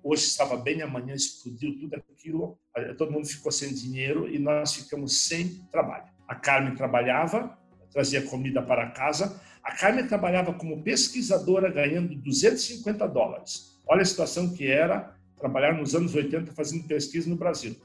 hoje 0.03 0.25
estava 0.25 0.57
bem, 0.57 0.83
amanhã 0.83 1.15
explodiu 1.15 1.79
tudo 1.79 1.95
aquilo, 1.95 2.59
todo 2.97 3.13
mundo 3.13 3.27
ficou 3.27 3.53
sem 3.53 3.73
dinheiro 3.73 4.29
e 4.29 4.39
nós 4.39 4.75
ficamos 4.75 5.27
sem 5.27 5.61
trabalho. 5.71 6.07
A 6.27 6.35
Carmen 6.35 6.75
trabalhava, 6.75 7.58
trazia 7.93 8.23
comida 8.23 8.63
para 8.63 8.91
casa. 8.91 9.41
A 9.63 9.75
Carmen 9.75 10.07
trabalhava 10.07 10.53
como 10.55 10.83
pesquisadora, 10.83 11.71
ganhando 11.71 12.15
250 12.15 13.07
dólares. 13.09 13.81
Olha 13.87 14.03
a 14.03 14.05
situação 14.05 14.53
que 14.53 14.67
era 14.67 15.15
trabalhar 15.39 15.73
nos 15.75 15.95
anos 15.95 16.15
80 16.15 16.53
fazendo 16.53 16.87
pesquisa 16.87 17.29
no 17.29 17.37
Brasil. 17.37 17.77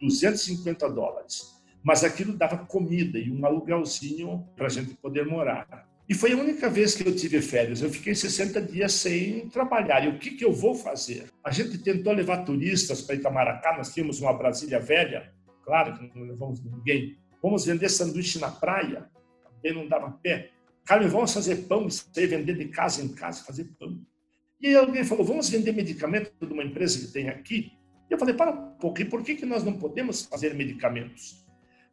250 0.00 0.88
dólares. 0.90 1.62
Mas 1.82 2.04
aquilo 2.04 2.32
dava 2.32 2.58
comida 2.58 3.18
e 3.18 3.30
um 3.30 3.44
aluguelzinho 3.44 4.46
para 4.56 4.66
a 4.66 4.70
gente 4.70 4.94
poder 4.94 5.26
morar. 5.26 5.88
E 6.08 6.14
foi 6.14 6.32
a 6.32 6.36
única 6.36 6.68
vez 6.68 6.94
que 6.94 7.06
eu 7.06 7.14
tive 7.14 7.40
férias. 7.40 7.80
Eu 7.80 7.90
fiquei 7.90 8.14
60 8.14 8.60
dias 8.60 8.92
sem 8.92 9.48
trabalhar. 9.48 10.04
E 10.04 10.08
o 10.08 10.18
que, 10.18 10.32
que 10.32 10.44
eu 10.44 10.52
vou 10.52 10.74
fazer? 10.74 11.26
A 11.44 11.50
gente 11.50 11.78
tentou 11.78 12.12
levar 12.12 12.44
turistas 12.44 13.00
para 13.00 13.14
Itamaracá. 13.14 13.76
Nós 13.76 13.94
tínhamos 13.94 14.20
uma 14.20 14.32
Brasília 14.32 14.80
velha. 14.80 15.32
Claro 15.64 15.96
que 15.96 16.18
não 16.18 16.26
levamos 16.26 16.62
ninguém. 16.62 17.16
Vamos 17.42 17.64
vender 17.64 17.88
sanduíche 17.88 18.38
na 18.38 18.50
praia. 18.50 19.08
Também 19.62 19.74
não 19.74 19.88
dava 19.88 20.10
pé. 20.10 20.50
Carmen, 20.84 21.08
vamos 21.08 21.32
fazer 21.32 21.56
pão 21.68 21.86
e 22.16 22.26
vender 22.26 22.56
de 22.56 22.66
casa 22.66 23.02
em 23.02 23.08
casa, 23.08 23.44
fazer 23.44 23.64
pão. 23.78 24.00
E 24.60 24.74
alguém 24.74 25.04
falou, 25.04 25.24
vamos 25.24 25.48
vender 25.48 25.72
medicamento 25.72 26.32
de 26.44 26.52
uma 26.52 26.64
empresa 26.64 26.98
que 26.98 27.12
tem 27.12 27.28
aqui? 27.28 27.72
Eu 28.10 28.18
falei, 28.18 28.34
para 28.34 28.50
um 28.50 28.72
pouco, 28.72 29.00
e 29.00 29.04
por 29.04 29.22
que, 29.22 29.34
que 29.34 29.46
nós 29.46 29.64
não 29.64 29.78
podemos 29.78 30.22
fazer 30.22 30.54
medicamentos? 30.54 31.46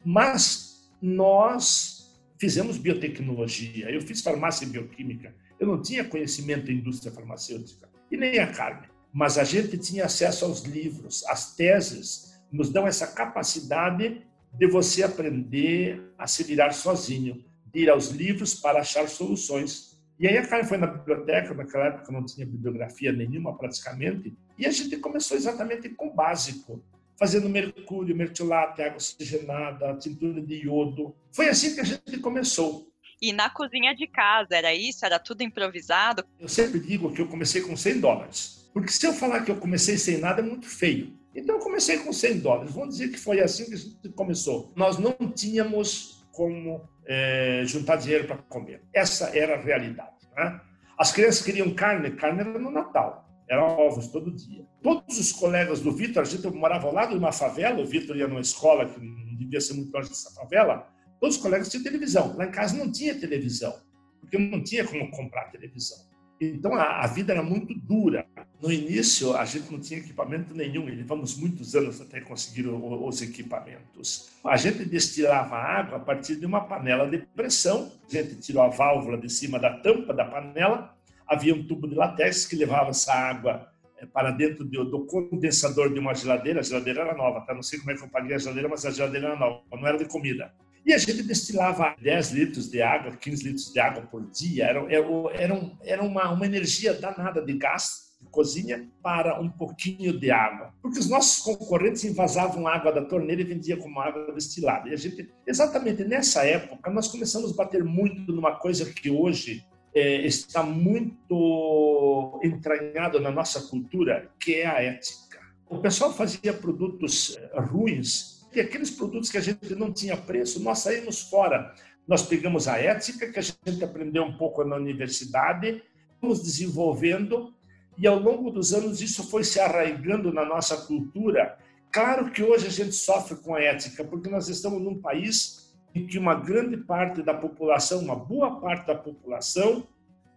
Mas 0.04 0.92
nós 1.02 2.20
fizemos 2.40 2.78
biotecnologia, 2.78 3.90
eu 3.90 4.02
fiz 4.02 4.22
farmácia 4.22 4.66
e 4.66 4.70
bioquímica. 4.70 5.34
Eu 5.60 5.68
não 5.68 5.82
tinha 5.82 6.04
conhecimento 6.04 6.72
em 6.72 6.76
indústria 6.76 7.12
farmacêutica, 7.12 7.90
e 8.12 8.18
nem 8.18 8.40
a 8.40 8.52
carne. 8.52 8.88
Mas 9.14 9.38
a 9.38 9.44
gente 9.44 9.78
tinha 9.78 10.06
acesso 10.06 10.46
aos 10.46 10.64
livros, 10.64 11.26
as 11.26 11.56
teses 11.56 12.40
nos 12.52 12.70
dão 12.70 12.88
essa 12.88 13.08
capacidade 13.08 14.22
de 14.54 14.68
você 14.68 15.04
aprender 15.04 16.12
a 16.18 16.28
se 16.28 16.44
virar 16.44 16.72
sozinho, 16.72 17.44
ir 17.74 17.90
aos 17.90 18.10
livros 18.10 18.56
para 18.56 18.80
achar 18.80 19.08
soluções. 19.08 20.00
E 20.20 20.28
aí 20.28 20.38
a 20.38 20.46
Karen 20.46 20.66
foi 20.66 20.78
na 20.78 20.88
biblioteca, 20.88 21.54
naquela 21.54 21.88
época 21.88 22.12
não 22.12 22.26
tinha 22.26 22.46
bibliografia 22.46 23.12
nenhuma 23.12 23.58
praticamente, 23.58 24.34
e 24.58 24.66
a 24.66 24.72
gente 24.72 24.98
começou 24.98 25.38
exatamente 25.38 25.90
com 25.90 26.08
o 26.08 26.14
básico 26.14 26.84
fazendo 27.18 27.50
mercúrio, 27.50 28.16
mertiolato, 28.16 28.82
água 28.82 28.96
oxigenada, 28.96 29.94
tintura 29.98 30.42
de 30.42 30.64
iodo. 30.64 31.14
Foi 31.34 31.50
assim 31.50 31.76
que 31.76 31.82
a 31.82 31.84
gente 31.84 32.18
começou. 32.20 32.88
E 33.22 33.34
na 33.34 33.50
cozinha 33.50 33.94
de 33.94 34.08
casa, 34.08 34.56
era 34.56 34.74
isso? 34.74 35.06
Era 35.06 35.20
tudo 35.20 35.44
improvisado? 35.44 36.24
Eu 36.40 36.48
sempre 36.48 36.80
digo 36.80 37.12
que 37.12 37.22
eu 37.22 37.28
comecei 37.28 37.62
com 37.62 37.76
100 37.76 38.00
dólares. 38.00 38.70
Porque 38.74 38.90
se 38.92 39.06
eu 39.06 39.12
falar 39.12 39.44
que 39.44 39.52
eu 39.52 39.58
comecei 39.58 39.98
sem 39.98 40.18
nada, 40.18 40.42
é 40.42 40.46
muito 40.46 40.66
feio. 40.66 41.14
Então 41.36 41.56
eu 41.56 41.62
comecei 41.62 41.98
com 41.98 42.14
100 42.14 42.40
dólares. 42.40 42.74
Vamos 42.74 42.96
dizer 42.96 43.10
que 43.10 43.20
foi 43.20 43.42
assim 43.42 43.66
que 43.66 43.74
a 43.74 43.78
gente 43.78 44.10
começou. 44.10 44.72
Nós 44.76 44.98
não 44.98 45.14
tínhamos 45.36 46.26
como 46.32 46.88
é, 47.10 47.64
juntar 47.66 47.96
dinheiro 47.96 48.28
para 48.28 48.38
comer. 48.38 48.84
Essa 48.94 49.36
era 49.36 49.56
a 49.56 49.60
realidade. 49.60 50.30
Né? 50.38 50.62
As 50.98 51.12
crianças 51.12 51.42
queriam 51.42 51.74
carne, 51.74 52.12
carne 52.12 52.42
era 52.42 52.60
no 52.60 52.70
Natal. 52.70 53.28
Eram 53.50 53.66
ovos 53.66 54.10
todo 54.10 54.32
dia. 54.32 54.64
Todos 54.84 55.20
os 55.20 55.32
colegas 55.32 55.82
do 55.82 55.92
Vitor, 55.92 56.22
a 56.22 56.26
gente 56.26 56.48
morava 56.50 56.86
ao 56.86 56.94
lado 56.94 57.14
de 57.14 57.18
uma 57.18 57.32
favela, 57.32 57.82
o 57.82 57.86
Vitor 57.86 58.16
ia 58.16 58.28
numa 58.28 58.42
escola 58.42 58.88
que 58.88 59.00
não 59.00 59.36
devia 59.36 59.60
ser 59.60 59.74
muito 59.74 59.92
longe 59.92 60.08
dessa 60.08 60.30
favela, 60.40 60.88
todos 61.20 61.38
os 61.38 61.42
colegas 61.42 61.68
tinham 61.68 61.84
televisão. 61.84 62.38
Lá 62.38 62.46
em 62.46 62.52
casa 62.52 62.78
não 62.78 62.92
tinha 62.92 63.20
televisão, 63.20 63.74
porque 64.22 64.38
não 64.38 64.64
tinha 64.64 64.86
como 64.86 65.10
comprar 65.10 65.50
televisão. 65.50 65.98
Então 66.40 66.76
a, 66.76 67.04
a, 67.04 67.08
vida 67.08 67.34
era 67.34 67.42
muito 67.42 67.74
dura. 67.74 68.26
No 68.62 68.72
início 68.72 69.36
a 69.38 69.46
gente 69.46 69.72
não 69.72 69.80
tinha 69.80 70.00
equipamento 70.00 70.54
nenhum, 70.54 70.90
e 70.90 70.96
levamos 70.96 71.38
muitos 71.38 71.76
anos 71.76 72.02
até 72.02 72.20
conseguir 72.20 72.68
os 72.68 73.22
equipamentos. 73.22 74.30
A 74.44 74.58
gente 74.58 74.84
destilava 74.84 75.56
água 75.56 75.98
a 75.98 76.00
partir 76.00 76.36
de 76.36 76.46
uma 76.46 76.62
panela 76.62 77.10
de 77.10 77.20
pressão. 77.20 77.92
A 78.08 78.12
gente 78.12 78.36
tirou 78.36 78.62
a 78.62 78.68
válvula 78.68 79.18
de 79.18 79.30
cima 79.30 79.58
da 79.58 79.78
tampa 79.78 80.14
da 80.14 80.26
panela 80.26 80.94
havia 81.30 81.54
um 81.54 81.64
tubo 81.64 81.88
de 81.88 81.96
latex 81.96 82.46
que 82.46 82.56
levava 82.56 82.90
essa 82.90 83.14
água 83.14 83.72
eh, 84.00 84.06
para 84.08 84.32
dentro 84.32 84.66
do, 84.66 84.84
do, 84.84 85.06
condensador 85.06 85.94
de 85.94 86.00
uma 86.00 86.16
geladeira. 86.16 86.60
A 86.60 86.64
geladeira 86.64 87.02
era 87.02 87.16
nova, 87.16 87.42
tá? 87.42 87.54
Não 87.54 87.62
sei 87.62 87.78
como 87.78 87.92
é 87.92 87.96
que 87.96 88.04
eu 88.04 88.10
paguei 88.10 88.36
a 88.36 88.40
geladeira, 88.40 88.68
mas 88.68 88.86
a 88.86 88.92
geladeira 88.92 89.28
era 89.28 89.36
nova, 89.36 89.62
não 89.72 89.88
era 89.88 89.98
de 89.98 90.06
comida. 90.06 90.52
E 90.84 90.94
a 90.94 90.98
gente 90.98 91.22
destilava 91.22 91.96
10 92.02 92.32
litros 92.32 92.72
de 92.72 92.82
água, 92.82 93.16
15 93.16 93.44
litros 93.44 93.72
de 93.72 93.80
água 93.80 94.02
por 94.04 94.26
dia. 94.32 94.66
Era, 94.66 94.80
era, 94.92 95.72
era 95.84 96.04
uma, 96.04 96.32
uma 96.32 96.46
energia 96.46 96.94
danada 96.94 97.46
de 97.46 97.54
gás 97.54 98.09
de 98.22 98.28
cozinha 98.30 98.88
para 99.02 99.40
um 99.40 99.50
pouquinho 99.50 100.20
de 100.20 100.30
água. 100.30 100.74
Porque 100.82 101.00
os 101.00 101.10
nossos 101.10 101.42
concorrentes 101.42 102.04
invasavam 102.04 102.68
água 102.68 102.92
da 102.92 103.04
torneira 103.04 103.42
e 103.42 103.46
vendiam 103.46 103.80
como 103.80 104.00
água 104.00 104.32
destilada. 104.34 104.90
E 104.90 104.94
a 104.94 104.98
gente, 104.98 105.30
exatamente 105.48 106.04
nessa 106.04 106.46
época, 106.46 106.90
nós 106.90 107.08
começamos 107.08 107.52
a 107.52 107.56
bater 107.56 107.84
muito 107.84 108.32
numa 108.34 108.56
coisa 108.56 108.86
que 108.92 109.10
hoje 109.10 109.66
é, 109.94 110.26
está 110.26 110.64
muito 110.64 112.40
entranhado 112.44 113.20
na 113.20 113.32
nossa 113.32 113.62
cultura, 113.68 114.30
que 114.40 114.56
é 114.56 114.66
a 114.66 114.82
ética. 114.82 115.40
O 115.68 115.80
pessoal 115.80 116.14
fazia 116.14 116.54
produtos 116.54 117.38
é, 117.38 117.60
ruins 117.60 118.48
e 118.54 118.60
aqueles 118.60 118.90
produtos 118.90 119.30
que 119.30 119.38
a 119.38 119.42
gente 119.42 119.76
não 119.76 119.94
tinha 119.94 120.18
preço, 120.18 120.62
nós 120.62 120.80
saímos 120.80 121.22
fora. 121.22 121.74
Nós 122.08 122.24
pegamos 122.24 122.68
a 122.68 122.80
ética 122.80 123.32
que 123.32 123.38
a 123.38 123.42
gente 123.42 123.84
aprendeu 123.84 124.24
um 124.24 124.36
pouco 124.36 124.64
na 124.64 124.76
universidade, 124.76 125.84
fomos 126.20 126.42
desenvolvendo 126.42 127.54
e 128.00 128.08
ao 128.08 128.18
longo 128.18 128.50
dos 128.50 128.74
anos 128.74 129.02
isso 129.02 129.30
foi 129.30 129.44
se 129.44 129.60
arraigando 129.60 130.32
na 130.32 130.46
nossa 130.46 130.78
cultura. 130.88 131.58
Claro 131.92 132.32
que 132.32 132.42
hoje 132.42 132.68
a 132.68 132.72
gente 132.72 132.94
sofre 132.94 133.36
com 133.36 133.54
a 133.54 133.62
ética, 133.62 134.06
porque 134.06 134.30
nós 134.30 134.48
estamos 134.48 134.82
num 134.82 135.02
país 135.02 135.76
em 135.94 136.08
que 136.08 136.18
uma 136.18 136.34
grande 136.34 136.78
parte 136.78 137.22
da 137.22 137.34
população, 137.34 138.00
uma 138.00 138.16
boa 138.16 138.62
parte 138.62 138.88
da 138.88 138.96
população, 138.96 139.86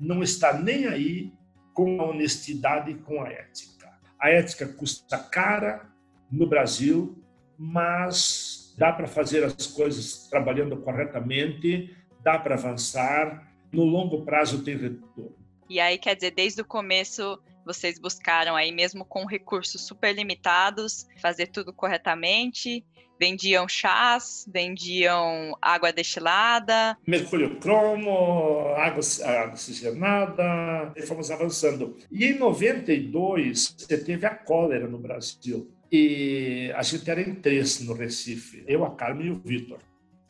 não 0.01 0.25
está 0.25 0.59
nem 0.59 0.87
aí 0.87 1.33
com 1.73 2.01
a 2.01 2.07
honestidade 2.07 2.91
e 2.91 2.95
com 2.95 3.23
a 3.23 3.29
ética. 3.29 3.89
A 4.19 4.29
ética 4.29 4.67
custa 4.67 5.17
cara 5.17 5.87
no 6.31 6.49
Brasil, 6.49 7.23
mas 7.57 8.75
dá 8.77 8.93
para 8.93 9.07
fazer 9.07 9.45
as 9.45 9.69
coisas 9.69 10.27
trabalhando 10.29 10.77
corretamente, 10.79 11.97
dá 12.25 12.39
para 12.41 12.57
avançar, 12.57 13.53
no 13.71 13.85
longo 13.85 14.25
prazo 14.25 14.65
tem 14.65 14.77
retorno. 14.77 15.37
E 15.69 15.79
aí, 15.79 15.97
quer 15.97 16.17
dizer, 16.17 16.33
desde 16.33 16.61
o 16.61 16.65
começo 16.65 17.39
vocês 17.65 17.99
buscaram 17.99 18.57
aí 18.57 18.73
mesmo 18.73 19.05
com 19.05 19.25
recursos 19.27 19.87
super 19.87 20.15
limitados, 20.15 21.07
fazer 21.21 21.47
tudo 21.49 21.73
corretamente 21.73 22.85
Vendiam 23.23 23.69
chás, 23.69 24.45
vendiam 24.53 25.57
água 25.63 25.93
destilada. 25.93 26.99
Mercúrio 27.07 27.57
cromo, 27.61 28.75
água, 28.75 29.01
água 29.25 29.53
oxigenada, 29.53 30.93
e 30.97 31.03
fomos 31.03 31.31
avançando. 31.31 31.97
E 32.11 32.25
em 32.25 32.37
92, 32.37 33.75
teve 33.87 34.27
a 34.27 34.35
cólera 34.35 34.89
no 34.89 34.99
Brasil. 34.99 35.71
E 35.93 36.73
a 36.75 36.83
gente 36.83 37.09
era 37.09 37.21
em 37.21 37.37
três 37.37 37.81
no 37.87 37.95
Recife, 37.95 38.65
eu, 38.67 38.85
a 38.85 38.91
Carmen 38.97 39.29
e 39.29 39.31
o 39.31 39.41
Vitor. 39.45 39.79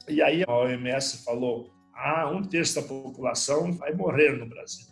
E 0.06 0.20
aí 0.20 0.44
a 0.46 0.52
OMS 0.52 1.24
falou, 1.24 1.70
ah, 1.94 2.30
um 2.30 2.42
terço 2.42 2.74
da 2.74 2.86
população 2.86 3.72
vai 3.72 3.94
morrer 3.94 4.36
no 4.36 4.44
Brasil. 4.44 4.91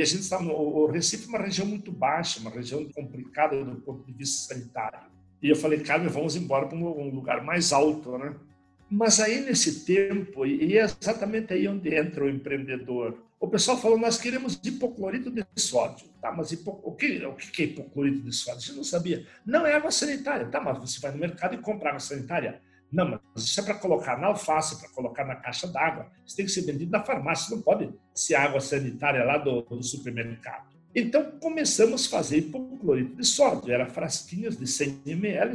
E 0.00 0.02
a 0.02 0.06
gente 0.06 0.22
está 0.22 0.40
no 0.40 0.54
o 0.54 0.86
Recife 0.86 1.26
é 1.26 1.28
uma 1.28 1.44
região 1.44 1.66
muito 1.66 1.92
baixa, 1.92 2.40
uma 2.40 2.50
região 2.50 2.82
complicada 2.94 3.62
do 3.62 3.82
ponto 3.82 4.02
de 4.06 4.14
vista 4.14 4.54
sanitário. 4.54 4.98
E 5.42 5.50
eu 5.50 5.54
falei, 5.54 5.80
Carmen, 5.80 6.08
vamos 6.08 6.36
embora 6.36 6.66
para 6.66 6.78
um 6.78 7.10
lugar 7.14 7.44
mais 7.44 7.70
alto, 7.70 8.16
né? 8.16 8.34
Mas 8.90 9.20
aí, 9.20 9.42
nesse 9.42 9.84
tempo, 9.84 10.46
e 10.46 10.78
é 10.78 10.84
exatamente 10.84 11.52
aí 11.52 11.68
onde 11.68 11.94
entra 11.94 12.24
o 12.24 12.30
empreendedor, 12.30 13.22
o 13.38 13.46
pessoal 13.46 13.76
falou, 13.76 13.98
nós 13.98 14.16
queremos 14.16 14.58
hipoclorito 14.64 15.30
de 15.30 15.44
sódio. 15.56 16.08
Tá, 16.18 16.32
mas 16.32 16.50
hipo... 16.50 16.80
o, 16.82 16.92
que, 16.92 17.22
o 17.26 17.34
que 17.34 17.62
é 17.62 17.66
hipoclorito 17.66 18.22
de 18.22 18.32
sódio? 18.32 18.62
Gente 18.62 18.76
não 18.76 18.84
sabia. 18.84 19.26
Não 19.44 19.66
é 19.66 19.74
água 19.74 19.90
sanitária. 19.90 20.46
Tá, 20.46 20.62
mas 20.62 20.78
você 20.78 20.98
vai 20.98 21.12
no 21.12 21.18
mercado 21.18 21.56
e 21.56 21.58
compra 21.58 21.90
água 21.90 22.00
sanitária. 22.00 22.62
Não, 22.92 23.20
mas 23.34 23.44
isso 23.44 23.60
é 23.60 23.62
para 23.62 23.74
colocar 23.74 24.18
na 24.18 24.28
alface, 24.28 24.80
para 24.80 24.88
colocar 24.90 25.24
na 25.24 25.36
caixa 25.36 25.66
d'água. 25.66 26.10
Isso 26.26 26.36
tem 26.36 26.44
que 26.44 26.50
ser 26.50 26.62
vendido 26.62 26.90
na 26.90 27.04
farmácia. 27.04 27.54
Não 27.54 27.62
pode 27.62 27.92
ser 28.14 28.34
água 28.34 28.60
sanitária 28.60 29.24
lá 29.24 29.38
do, 29.38 29.62
do 29.62 29.82
supermercado. 29.82 30.68
Então 30.94 31.30
começamos 31.38 32.06
a 32.06 32.10
fazer 32.10 32.38
hipoclorito 32.38 33.14
de 33.14 33.24
sódio, 33.24 33.72
era 33.72 33.86
frasquinhos 33.86 34.56
de 34.56 34.66
100 34.66 35.02
ml, 35.06 35.52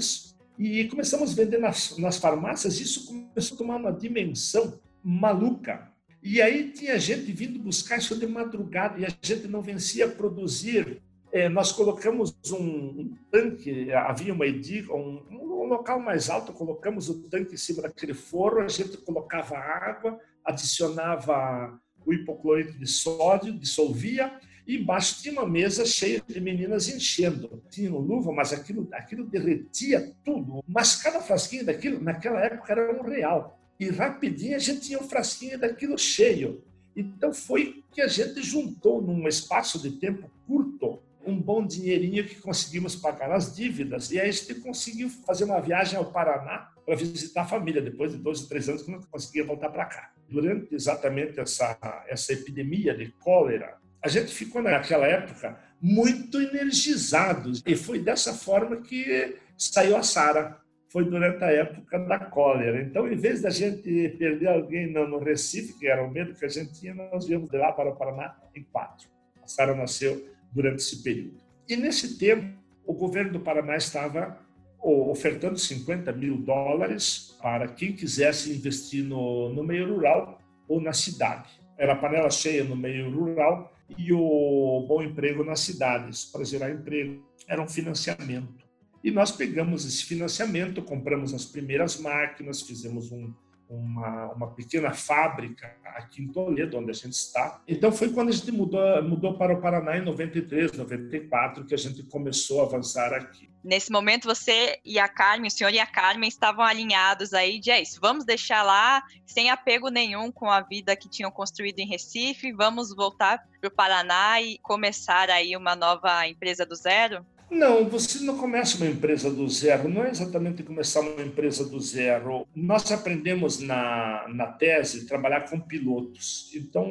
e 0.58 0.86
começamos 0.86 1.34
a 1.34 1.36
vender 1.36 1.58
nas, 1.58 1.98
nas 1.98 2.18
farmácias. 2.18 2.80
Isso 2.80 3.08
começou 3.08 3.56
a 3.56 3.58
tomar 3.58 3.76
uma 3.76 3.92
dimensão 3.92 4.80
maluca. 5.04 5.92
E 6.24 6.42
aí 6.42 6.72
tinha 6.72 6.98
gente 6.98 7.32
vindo 7.32 7.60
buscar 7.60 7.98
isso 7.98 8.18
de 8.18 8.26
madrugada 8.26 9.00
e 9.00 9.06
a 9.06 9.10
gente 9.22 9.48
não 9.48 9.62
vencia 9.62 10.06
a 10.06 10.10
produzir. 10.10 11.02
É, 11.36 11.50
nós 11.50 11.74
colocamos 11.74 12.34
um, 12.54 13.14
tanque, 13.30 13.92
havia 13.92 14.34
uma 14.34 14.48
edica, 14.48 14.96
um, 14.96 15.22
um 15.30 15.66
local 15.66 16.00
mais 16.00 16.30
alto, 16.30 16.54
colocamos 16.54 17.10
o 17.10 17.24
tanque 17.24 17.56
em 17.56 17.58
cima 17.58 17.82
daquele 17.82 18.14
forro, 18.14 18.62
a 18.62 18.70
gente 18.70 18.96
colocava 18.96 19.58
água, 19.58 20.18
adicionava 20.46 21.78
o 22.06 22.14
hipoclorito 22.14 22.80
de 22.80 22.88
sódio, 22.88 23.52
dissolvia 23.52 24.40
e 24.66 24.78
embaixo 24.78 25.22
tinha 25.22 25.34
uma 25.34 25.46
mesa 25.46 25.86
cheia 25.86 26.24
de 26.26 26.40
meninas 26.40 26.88
enchendo. 26.88 27.62
Tinham 27.70 27.98
luva, 27.98 28.32
mas 28.32 28.54
aquilo, 28.54 28.88
aquilo 28.94 29.26
derretia 29.26 30.16
tudo. 30.24 30.64
Mas 30.66 30.96
cada 30.96 31.20
frasquinho 31.20 31.66
daquilo, 31.66 32.02
naquela 32.02 32.40
época, 32.40 32.72
era 32.72 32.98
um 32.98 33.04
real. 33.04 33.60
e 33.78 33.90
rapidinho 33.90 34.56
a 34.56 34.60
gente 34.60 34.88
tinha 34.88 35.00
um 35.00 35.10
frasquinho 35.10 35.60
daquilo 35.60 35.98
cheio. 35.98 36.64
Então 36.96 37.34
foi 37.34 37.84
que 37.92 38.00
a 38.00 38.08
gente 38.08 38.42
juntou 38.42 39.02
num 39.02 39.28
espaço 39.28 39.82
de 39.82 39.92
tempo 39.92 40.32
curto 40.48 41.04
um 41.26 41.40
bom 41.40 41.66
dinheirinho 41.66 42.26
que 42.26 42.36
conseguimos 42.36 42.96
pagar 42.96 43.32
as 43.32 43.56
dívidas 43.56 44.12
e 44.12 44.20
aí 44.20 44.30
a 44.30 44.32
gente 44.32 44.56
conseguiu 44.56 45.10
fazer 45.10 45.46
uma 45.46 45.60
viagem 45.60 45.98
ao 45.98 46.12
Paraná 46.12 46.70
para 46.86 46.96
visitar 46.96 47.42
a 47.42 47.48
família 47.48 47.82
depois 47.82 48.12
de 48.12 48.18
dois 48.18 48.42
ou 48.42 48.48
três 48.48 48.70
anos 48.70 48.84
que 48.84 48.92
não 48.92 49.02
conseguia 49.02 49.44
voltar 49.44 49.70
para 49.70 49.86
cá. 49.86 50.12
Durante 50.30 50.74
exatamente 50.74 51.40
essa 51.40 51.78
essa 52.08 52.34
epidemia 52.34 52.96
de 52.96 53.12
cólera, 53.14 53.78
a 54.02 54.08
gente 54.08 54.32
ficou 54.32 54.62
naquela 54.62 55.08
época 55.08 55.60
muito 55.82 56.40
energizados 56.40 57.64
e 57.66 57.76
foi 57.76 58.00
dessa 58.00 58.34
forma 58.34 58.78
que 58.78 59.38
saiu 59.58 59.98
a 59.98 60.04
Sara 60.04 60.60
foi 60.96 61.04
durante 61.04 61.44
a 61.44 61.52
época 61.52 62.00
da 62.00 62.18
cólera. 62.18 62.82
Então, 62.82 63.06
em 63.06 63.18
vez 63.18 63.42
da 63.42 63.50
gente 63.50 64.16
perder 64.18 64.48
alguém 64.48 64.94
no 64.94 65.20
Recife, 65.20 65.78
que 65.78 65.88
era 65.88 66.02
o 66.02 66.10
medo 66.10 66.34
que 66.34 66.46
a 66.46 66.48
gente 66.48 66.80
tinha, 66.80 66.94
nós 66.94 67.28
viemos 67.28 67.50
de 67.50 67.58
lá 67.58 67.74
para 67.74 67.90
o 67.90 67.96
Paraná 67.98 68.34
em 68.56 68.64
quatro. 68.64 69.10
A 69.44 69.46
Sara 69.46 69.76
nasceu 69.76 70.26
durante 70.56 70.78
esse 70.78 71.04
período. 71.04 71.38
E 71.68 71.76
nesse 71.76 72.18
tempo, 72.18 72.58
o 72.86 72.94
governo 72.94 73.34
do 73.34 73.40
Paraná 73.42 73.76
estava 73.76 74.40
ofertando 74.82 75.58
50 75.58 76.12
mil 76.14 76.38
dólares 76.38 77.36
para 77.42 77.68
quem 77.68 77.94
quisesse 77.94 78.52
investir 78.52 79.04
no, 79.04 79.54
no 79.54 79.64
meio 79.64 79.94
rural 79.94 80.40
ou 80.68 80.80
na 80.80 80.94
cidade. 80.94 81.50
Era 81.78 81.96
panela 81.96 82.30
cheia 82.30 82.64
no 82.64 82.76
meio 82.76 83.12
rural 83.12 83.74
e 83.98 84.14
o 84.14 84.86
bom 84.88 85.02
emprego 85.02 85.44
nas 85.44 85.60
cidades, 85.60 86.26
para 86.26 86.46
gerar 86.46 86.72
emprego. 86.72 87.24
Era 87.48 87.62
um 87.62 87.68
financiamento. 87.68 88.64
E 89.04 89.12
nós 89.12 89.32
pegamos 89.32 89.86
esse 89.86 90.04
financiamento, 90.04 90.82
compramos 90.82 91.34
as 91.34 91.46
primeiras 91.46 92.00
máquinas, 92.00 92.62
fizemos 92.62 93.12
um, 93.12 93.34
uma, 93.70 94.32
uma 94.32 94.48
pequena 94.52 94.94
fábrica 94.94 95.76
aqui 95.84 96.22
em 96.22 96.28
Toledo, 96.28 96.78
onde 96.78 96.92
a 96.92 96.94
gente 96.94 97.14
está. 97.14 97.62
Então 97.68 97.92
foi 97.92 98.10
quando 98.10 98.30
a 98.30 98.32
gente 98.32 98.52
mudou, 98.52 99.04
mudou 99.04 99.38
para 99.38 99.54
o 99.54 99.62
Paraná 99.62 99.98
em 99.98 100.02
93, 100.04 100.74
94, 100.74 101.66
que 101.66 101.74
a 101.74 101.78
gente 101.78 102.04
começou 102.04 102.62
a 102.62 102.66
avançar 102.66 103.14
aqui. 103.14 103.50
Nesse 103.64 103.92
momento 103.92 104.26
você 104.28 104.80
e 104.86 105.00
a 105.00 105.08
Carmen, 105.08 105.48
o 105.48 105.52
senhor 105.52 105.74
e 105.74 105.80
a 105.80 105.88
Carmen 105.88 106.30
estavam 106.30 106.64
alinhados 106.64 107.34
aí 107.34 107.60
de 107.60 107.72
é 107.72 107.82
isso, 107.82 108.00
vamos 108.00 108.24
deixar 108.24 108.62
lá 108.62 109.04
sem 109.26 109.50
apego 109.50 109.90
nenhum 109.90 110.32
com 110.32 110.52
a 110.52 110.62
vida 110.62 110.96
que 110.96 111.10
tinham 111.10 111.32
construído 111.32 111.80
em 111.80 111.88
Recife, 111.88 112.54
vamos 112.54 112.96
voltar 112.96 113.44
para 113.60 113.68
o 113.68 113.72
Paraná 113.72 114.40
e 114.40 114.60
começar 114.60 115.32
aí 115.32 115.58
uma 115.58 115.76
nova 115.76 116.28
empresa 116.28 116.64
do 116.64 116.76
zero? 116.76 117.26
Não, 117.50 117.88
você 117.88 118.24
não 118.24 118.38
começa 118.38 118.78
uma 118.78 118.88
empresa 118.88 119.30
do 119.30 119.48
zero, 119.48 119.88
não 119.88 120.04
é 120.04 120.10
exatamente 120.10 120.64
começar 120.64 121.02
uma 121.02 121.22
empresa 121.22 121.64
do 121.64 121.80
zero. 121.80 122.48
Nós 122.56 122.92
aprendemos 122.92 123.60
na, 123.60 124.26
na 124.30 124.48
tese 124.48 125.06
trabalhar 125.06 125.42
com 125.42 125.60
pilotos. 125.60 126.52
Então, 126.56 126.86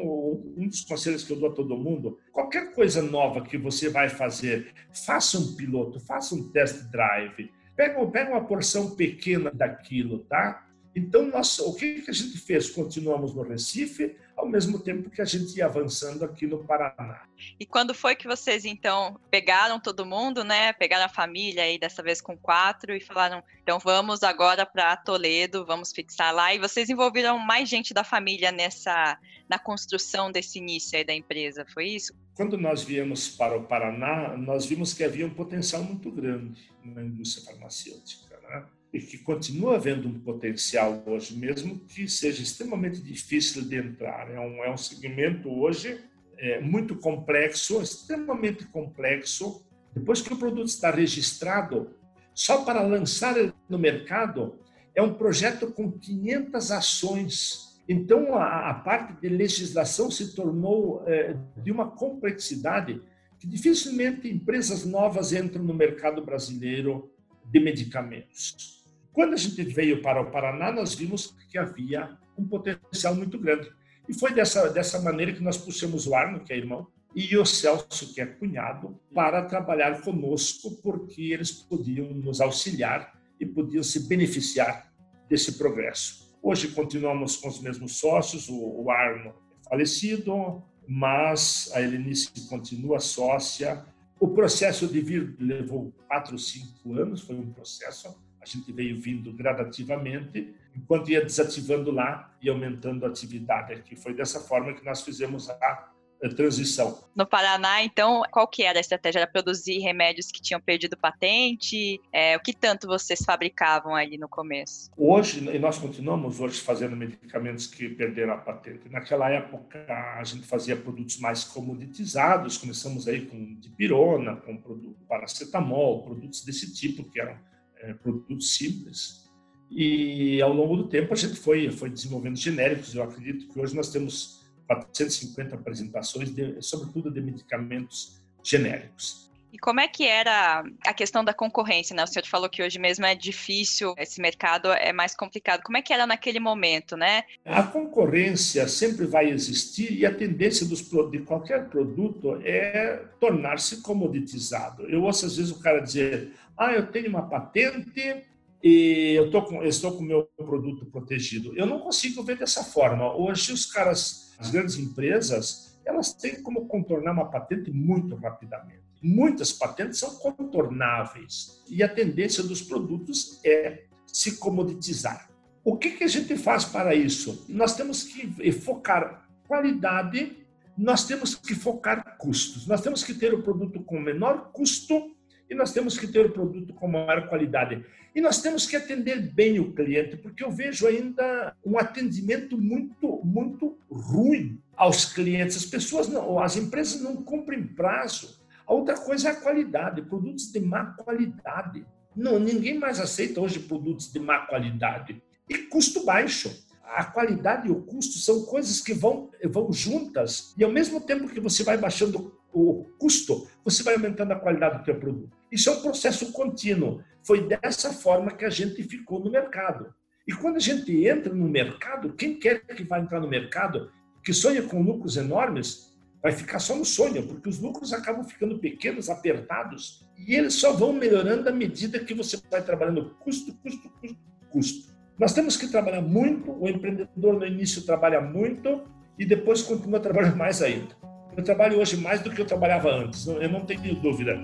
um 0.57 0.69
dos 0.69 0.83
conselhos 0.83 1.25
que 1.25 1.33
eu 1.33 1.37
dou 1.37 1.51
a 1.51 1.55
todo 1.55 1.77
mundo, 1.77 2.19
qualquer 2.33 2.73
coisa 2.73 3.03
nova 3.03 3.43
que 3.43 3.59
você 3.59 3.89
vai 3.89 4.09
fazer, 4.09 4.73
faça 5.05 5.39
um 5.39 5.55
piloto, 5.55 5.99
faça 5.99 6.35
um 6.35 6.49
test 6.51 6.85
drive. 6.91 7.51
Pega, 7.77 8.07
pega 8.07 8.31
uma 8.31 8.45
porção 8.45 8.95
pequena 8.95 9.51
daquilo, 9.53 10.21
tá? 10.21 10.65
Então, 10.95 11.27
nós, 11.27 11.59
o 11.59 11.75
que, 11.75 12.03
que 12.03 12.11
a 12.11 12.15
gente 12.15 12.39
fez? 12.39 12.71
Continuamos 12.71 13.35
no 13.35 13.43
Recife, 13.43 14.15
ao 14.37 14.47
mesmo 14.49 14.79
tempo 14.79 15.11
que 15.11 15.23
a 15.23 15.25
gente 15.25 15.57
ia 15.57 15.67
avançando 15.67 16.25
aqui 16.25 16.47
no 16.47 16.65
Paraná. 16.65 17.23
E 17.59 17.65
quando 17.65 17.95
foi 17.95 18.17
que 18.17 18.27
vocês, 18.27 18.65
então, 18.65 19.19
pegaram 19.31 19.81
todo 19.81 20.07
mundo, 20.07 20.45
né? 20.45 20.73
Pegaram 20.73 21.05
a 21.05 21.09
família 21.09 21.63
aí, 21.63 21.79
dessa 21.79 22.03
vez 22.03 22.21
com 22.21 22.37
quatro, 22.37 22.95
e 22.95 23.01
falaram: 23.01 23.43
então 23.63 23.79
vamos 23.79 24.23
agora 24.23 24.67
para 24.67 24.97
Toledo, 24.97 25.65
vamos 25.65 25.93
fixar 25.93 26.35
lá. 26.35 26.55
E 26.55 26.59
vocês 26.59 26.91
envolveram 26.91 27.39
mais 27.39 27.69
gente 27.69 27.95
da 27.95 28.05
família 28.05 28.51
nessa, 28.51 29.19
na 29.49 29.59
construção 29.59 30.31
desse 30.31 30.59
início 30.59 30.99
aí 30.99 31.05
da 31.05 31.15
empresa, 31.15 31.65
foi 31.73 31.89
isso? 31.89 32.13
Quando 32.35 32.59
nós 32.59 32.83
viemos 32.83 33.29
para 33.29 33.57
o 33.57 33.65
Paraná, 33.65 34.37
nós 34.37 34.67
vimos 34.67 34.93
que 34.93 35.05
havia 35.05 35.27
um 35.27 35.35
potencial 35.35 35.83
muito 35.83 36.11
grande 36.11 36.69
na 36.85 37.03
indústria 37.03 37.47
farmacêutica, 37.47 38.39
né? 38.43 38.67
E 38.95 39.01
que 39.01 39.19
continua 39.19 39.75
havendo 39.75 40.07
um 40.07 40.21
potencial 40.21 41.03
hoje, 41.05 41.37
mesmo 41.37 41.81
que 41.81 42.09
seja 42.09 42.41
extremamente 42.41 43.01
difícil 43.01 43.69
de 43.69 43.77
entrar. 43.77 44.31
É 44.31 44.39
um, 44.39 44.63
é 44.63 44.73
um 44.73 44.77
segmento 44.77 45.51
hoje 45.51 46.01
é, 46.39 46.61
muito 46.61 46.95
complexo, 46.95 47.83
extremamente 47.83 48.65
complexo. 48.67 49.67
Depois 49.93 50.23
que 50.23 50.33
o 50.33 50.37
produto 50.37 50.69
está 50.69 50.93
registrado, 50.93 51.91
só 52.33 52.65
para 52.65 52.83
lançar 52.83 53.35
no 53.69 53.79
mercado, 53.81 54.61
é 54.95 55.03
um 55.03 55.15
projeto 55.15 55.73
com 55.73 55.91
500 55.91 56.71
ações. 56.71 57.83
Então, 57.89 58.37
a, 58.37 58.71
a 58.71 58.75
parte 58.75 59.21
de 59.21 59.29
legislação 59.29 60.09
se 60.09 60.37
tornou 60.37 61.03
é, 61.09 61.37
de 61.57 61.73
uma 61.73 61.91
complexidade 61.91 63.03
que 63.41 63.49
dificilmente 63.49 64.29
empresas 64.29 64.85
novas 64.85 65.33
entram 65.33 65.65
no 65.65 65.75
mercado 65.75 66.25
brasileiro 66.25 67.11
de 67.45 67.59
medicamentos. 67.59 68.84
Quando 69.15 69.35
a 69.35 69.37
gente 69.37 69.63
veio 69.63 70.03
para 70.03 70.21
o 70.21 70.29
Paraná, 70.29 70.73
nós 70.73 70.93
vimos 70.93 71.37
que 71.49 71.57
havia 71.57 72.19
um 72.37 72.45
potencial 72.45 73.15
muito 73.15 73.39
grande. 73.39 73.71
E 74.09 74.13
foi 74.13 74.35
dessa, 74.35 74.69
dessa 74.69 75.01
maneira 75.01 75.33
que 75.33 75.41
nós 75.41 75.57
puxamos 75.57 76.05
o 76.09 76.17
Arno, 76.17 76.41
que 76.41 76.53
é 76.53 76.59
irmão, 76.59 76.89
e 77.15 77.37
o 77.37 77.47
Celso, 77.47 78.13
que 78.13 78.21
é 78.21 78.27
cunhado, 78.27 79.01
para 79.15 79.45
trabalhar 79.45 80.03
conosco, 80.03 80.83
porque 80.83 81.33
eles 81.33 81.53
podiam 81.53 82.13
nos 82.13 82.41
auxiliar 82.41 83.17
e 83.39 83.47
podiam 83.47 83.85
se 83.85 84.09
beneficiar 84.09 84.93
desse 85.29 85.53
progresso. 85.53 86.37
Hoje 86.43 86.69
continuamos 86.73 87.37
com 87.37 87.47
os 87.47 87.61
mesmos 87.61 87.97
sócios, 88.01 88.49
o 88.51 88.91
Arno 88.91 89.31
é 89.31 89.69
falecido, 89.69 90.61
mas 90.89 91.71
a 91.73 91.81
Helenice 91.81 92.33
continua 92.49 92.99
sócia. 92.99 93.87
O 94.19 94.29
processo 94.29 94.89
de 94.89 95.01
vir 95.01 95.37
levou 95.39 95.93
quatro, 96.09 96.37
cinco 96.37 96.95
anos, 96.95 97.21
foi 97.21 97.37
um 97.37 97.53
processo 97.53 98.09
a 98.45 98.47
gente 98.47 98.71
veio 98.73 99.01
vindo 99.01 99.33
gradativamente, 99.33 100.55
enquanto 100.77 101.11
ia 101.11 101.25
desativando 101.25 101.91
lá 101.91 102.35
e 102.41 102.49
aumentando 102.49 103.05
a 103.05 103.09
atividade 103.09 103.73
aqui. 103.73 103.97
Foi 103.97 104.15
dessa 104.15 104.41
forma 104.41 104.73
que 104.73 104.85
nós 104.85 105.03
fizemos 105.03 105.49
a 105.51 105.91
transição. 106.31 107.05
No 107.15 107.27
Paraná, 107.27 107.83
então, 107.83 108.23
qual 108.31 108.47
que 108.49 108.63
era 108.63 108.79
a 108.79 108.81
estratégia? 108.81 109.21
Era 109.21 109.27
produzir 109.27 109.79
remédios 109.79 110.31
que 110.31 110.41
tinham 110.41 110.61
perdido 110.61 110.97
patente? 110.97 112.01
É, 112.13 112.37
o 112.37 112.41
que 112.41 112.55
tanto 112.55 112.87
vocês 112.87 113.21
fabricavam 113.25 113.95
ali 113.95 114.17
no 114.17 114.29
começo? 114.29 114.91
Hoje, 114.97 115.47
e 115.51 115.59
nós 115.59 115.79
continuamos 115.79 116.41
hoje 116.41 116.61
fazendo 116.61 116.97
medicamentos 116.97 117.67
que 117.67 117.89
perderam 117.89 118.33
a 118.33 118.39
patente. 118.39 118.89
Naquela 118.89 119.29
época, 119.29 119.85
a 119.89 120.25
gente 120.25 120.47
fazia 120.47 120.77
produtos 120.77 121.19
mais 121.19 121.45
comoditizados, 121.45 122.57
começamos 122.57 123.07
aí 123.07 123.27
com 123.27 123.57
dipirona, 123.61 124.37
com 124.37 124.57
produto 124.57 125.05
paracetamol, 125.07 126.03
produtos 126.03 126.45
desse 126.45 126.73
tipo, 126.73 127.05
que 127.05 127.21
eram 127.21 127.37
é, 127.85 127.95
produtos 127.95 128.57
simples. 128.57 129.25
E 129.71 130.41
ao 130.41 130.53
longo 130.53 130.77
do 130.77 130.89
tempo 130.89 131.13
a 131.13 131.17
gente 131.17 131.37
foi, 131.37 131.71
foi 131.71 131.91
desenvolvendo 131.91 132.37
genéricos. 132.37 132.95
Eu 132.95 133.03
acredito 133.03 133.49
que 133.49 133.61
hoje 133.61 133.75
nós 133.75 133.91
temos 133.91 134.45
450 134.67 135.55
apresentações, 135.55 136.35
de, 136.35 136.61
sobretudo 136.63 137.11
de 137.11 137.21
medicamentos 137.21 138.21
genéricos. 138.43 139.25
E 139.55 139.59
como 139.59 139.79
é 139.79 139.87
que 139.87 140.05
era 140.05 140.65
a 140.85 140.93
questão 140.93 141.25
da 141.25 141.33
concorrência, 141.33 141.95
né? 141.95 142.03
O 142.03 142.09
senhor 142.09 142.27
falou 142.27 142.49
que 142.49 142.61
hoje 142.61 142.77
mesmo 142.77 143.07
é 143.07 143.15
difícil, 143.15 143.95
esse 143.97 144.21
mercado 144.21 144.73
é 144.73 144.93
mais 144.93 145.15
complicado. 145.15 145.63
Como 145.63 145.77
é 145.77 145.83
que 145.83 145.93
era 145.93 146.09
naquele 146.09 146.41
momento, 146.41 146.97
né? 146.97 147.23
A 147.45 147.63
concorrência 147.63 148.67
sempre 148.67 149.07
vai 149.07 149.31
existir 149.31 149.93
e 149.93 150.05
a 150.05 150.13
tendência 150.13 150.67
dos, 150.67 150.83
de 151.09 151.21
qualquer 151.21 151.69
produto 151.69 152.41
é 152.45 153.01
tornar-se 153.21 153.81
comoditizado. 153.81 154.91
Eu 154.91 155.05
ouço 155.05 155.25
às 155.25 155.37
vezes 155.37 155.53
o 155.53 155.61
cara 155.61 155.79
dizer: 155.79 156.33
ah, 156.57 156.73
eu 156.73 156.91
tenho 156.91 157.09
uma 157.09 157.29
patente 157.29 158.25
e 158.63 159.13
eu, 159.15 159.31
tô 159.31 159.43
com, 159.43 159.63
eu 159.63 159.69
estou 159.69 159.93
com 159.93 159.99
o 159.99 160.07
meu 160.07 160.29
produto 160.37 160.87
protegido. 160.87 161.53
Eu 161.57 161.67
não 161.67 161.81
consigo 161.81 162.23
ver 162.23 162.39
dessa 162.39 162.65
forma. 162.65 163.15
Hoje, 163.15 163.53
os 163.53 163.67
caras, 163.67 164.35
as 164.39 164.51
grandes 164.51 164.79
empresas, 164.79 165.79
elas 165.85 166.15
têm 166.15 166.43
como 166.43 166.67
contornar 166.67 167.13
uma 167.13 167.31
patente 167.31 167.71
muito 167.71 168.15
rapidamente. 168.17 168.83
Muitas 169.03 169.53
patentes 169.53 169.99
são 169.99 170.15
contornáveis 170.15 171.63
e 171.69 171.83
a 171.83 171.89
tendência 171.89 172.43
dos 172.43 172.63
produtos 172.63 173.39
é 173.45 173.85
se 174.07 174.39
comoditizar. 174.39 175.29
O 175.63 175.77
que, 175.77 175.91
que 175.91 176.05
a 176.05 176.09
gente 176.09 176.37
faz 176.37 176.65
para 176.65 176.95
isso? 176.95 177.45
Nós 177.49 177.77
temos 177.77 178.03
que 178.03 178.53
focar 178.53 179.29
qualidade, 179.47 180.39
nós 180.77 181.07
temos 181.07 181.35
que 181.35 181.55
focar 181.55 182.17
custos, 182.17 182.67
nós 182.67 182.81
temos 182.81 183.05
que 183.05 183.13
ter 183.13 183.35
o 183.35 183.43
produto 183.43 183.83
com 183.83 184.01
menor 184.01 184.53
custo 184.53 185.15
e 185.55 185.57
nós 185.57 185.73
temos 185.73 185.97
que 185.97 186.09
ter 186.09 186.27
o 186.27 186.33
produto 186.33 186.75
com 186.75 186.89
maior 186.89 187.29
qualidade. 187.29 187.85
E 188.13 188.21
nós 188.21 188.43
temos 188.43 188.67
que 188.67 188.75
atender 188.75 189.33
bem 189.33 189.61
o 189.61 189.73
cliente, 189.73 190.17
porque 190.17 190.45
eu 190.45 190.51
vejo 190.51 190.87
ainda 190.87 191.57
um 191.65 191.79
atendimento 191.79 192.59
muito, 192.59 193.21
muito 193.25 193.79
ruim 193.89 194.61
aos 194.77 195.05
clientes. 195.05 195.57
As 195.57 195.65
pessoas, 195.65 196.09
não, 196.09 196.41
as 196.41 196.57
empresas 196.57 197.01
não 197.01 197.17
cumprem 197.17 197.67
prazo. 197.67 198.41
A 198.67 198.75
outra 198.75 198.97
coisa 198.97 199.29
é 199.29 199.33
a 199.33 199.37
qualidade, 199.37 200.03
produtos 200.03 200.51
de 200.51 200.59
má 200.59 200.87
qualidade. 200.87 201.87
Não, 202.17 202.39
ninguém 202.39 202.79
mais 202.79 202.99
aceita 202.99 203.41
hoje 203.41 203.61
produtos 203.61 204.13
de 204.13 204.19
má 204.19 204.41
qualidade. 204.47 205.23
E 205.49 205.59
custo 205.59 206.05
baixo. 206.05 206.65
a 206.83 207.05
qualidade 207.05 207.69
e 207.69 207.71
o 207.73 207.83
custo 207.83 208.19
são 208.19 208.45
coisas 208.45 208.81
que 208.81 208.93
vão, 208.93 209.31
vão 209.45 209.73
juntas 209.73 210.55
e 210.57 210.63
ao 210.63 210.71
mesmo 210.71 211.01
tempo 211.01 211.29
que 211.29 211.41
você 211.41 211.65
vai 211.65 211.77
baixando 211.77 212.39
o 212.55 212.85
custo, 212.99 213.49
você 213.65 213.83
vai 213.83 213.95
aumentando 213.95 214.33
a 214.33 214.39
qualidade 214.39 214.79
do 214.79 214.85
seu 214.85 214.95
produto. 214.95 215.37
Isso 215.51 215.69
é 215.69 215.73
um 215.73 215.83
processo 215.83 216.33
contínuo. 216.33 217.03
Foi 217.23 217.47
dessa 217.47 217.93
forma 217.93 218.31
que 218.31 218.45
a 218.45 218.51
gente 218.51 218.83
ficou 218.85 219.19
no 219.19 219.31
mercado. 219.31 219.93
E 220.27 220.33
quando 220.33 220.57
a 220.57 220.61
gente 220.61 221.07
entra 221.07 221.35
no 221.35 221.49
mercado, 221.49 222.15
quem 222.15 222.39
quer 222.39 222.61
que 222.61 222.85
vai 222.85 223.01
entrar 223.01 223.21
no 223.21 223.29
mercado, 223.29 223.91
que 224.23 224.33
sonha 224.33 224.63
com 224.63 224.81
lucros 224.81 225.17
enormes, 225.17 225.95
vai 226.23 226.33
ficar 226.33 226.59
só 226.59 226.75
no 226.75 226.85
sonho, 226.85 227.27
porque 227.27 227.49
os 227.49 227.59
lucros 227.59 227.93
acabam 227.93 228.25
ficando 228.25 228.59
pequenos, 228.59 229.11
apertados, 229.11 230.07
e 230.17 230.35
eles 230.35 230.55
só 230.55 230.73
vão 230.73 230.93
melhorando 230.93 231.49
à 231.49 231.53
medida 231.53 231.99
que 231.99 232.15
você 232.15 232.41
vai 232.51 232.63
trabalhando 232.63 233.15
custo, 233.21 233.53
custo, 233.63 233.91
custo, 234.01 234.19
custo. 234.51 234.95
Nós 235.19 235.35
temos 235.35 235.57
que 235.57 235.69
trabalhar 235.69 236.01
muito, 236.01 236.51
o 236.51 236.69
empreendedor 236.69 237.35
no 237.39 237.47
início 237.47 237.83
trabalha 237.83 238.21
muito 238.21 238.83
e 239.19 239.27
depois 239.27 239.61
continua 239.63 240.01
trabalhando 240.01 240.37
mais 240.37 240.63
ainda. 240.63 240.97
Eu 241.37 241.43
trabalho 241.43 241.79
hoje 241.79 241.97
mais 241.97 242.21
do 242.21 242.31
que 242.31 242.41
eu 242.41 242.47
trabalhava 242.47 242.91
antes, 242.91 243.27
eu 243.27 243.49
não 243.49 243.61
tenho 243.61 243.95
dúvida. 243.97 244.39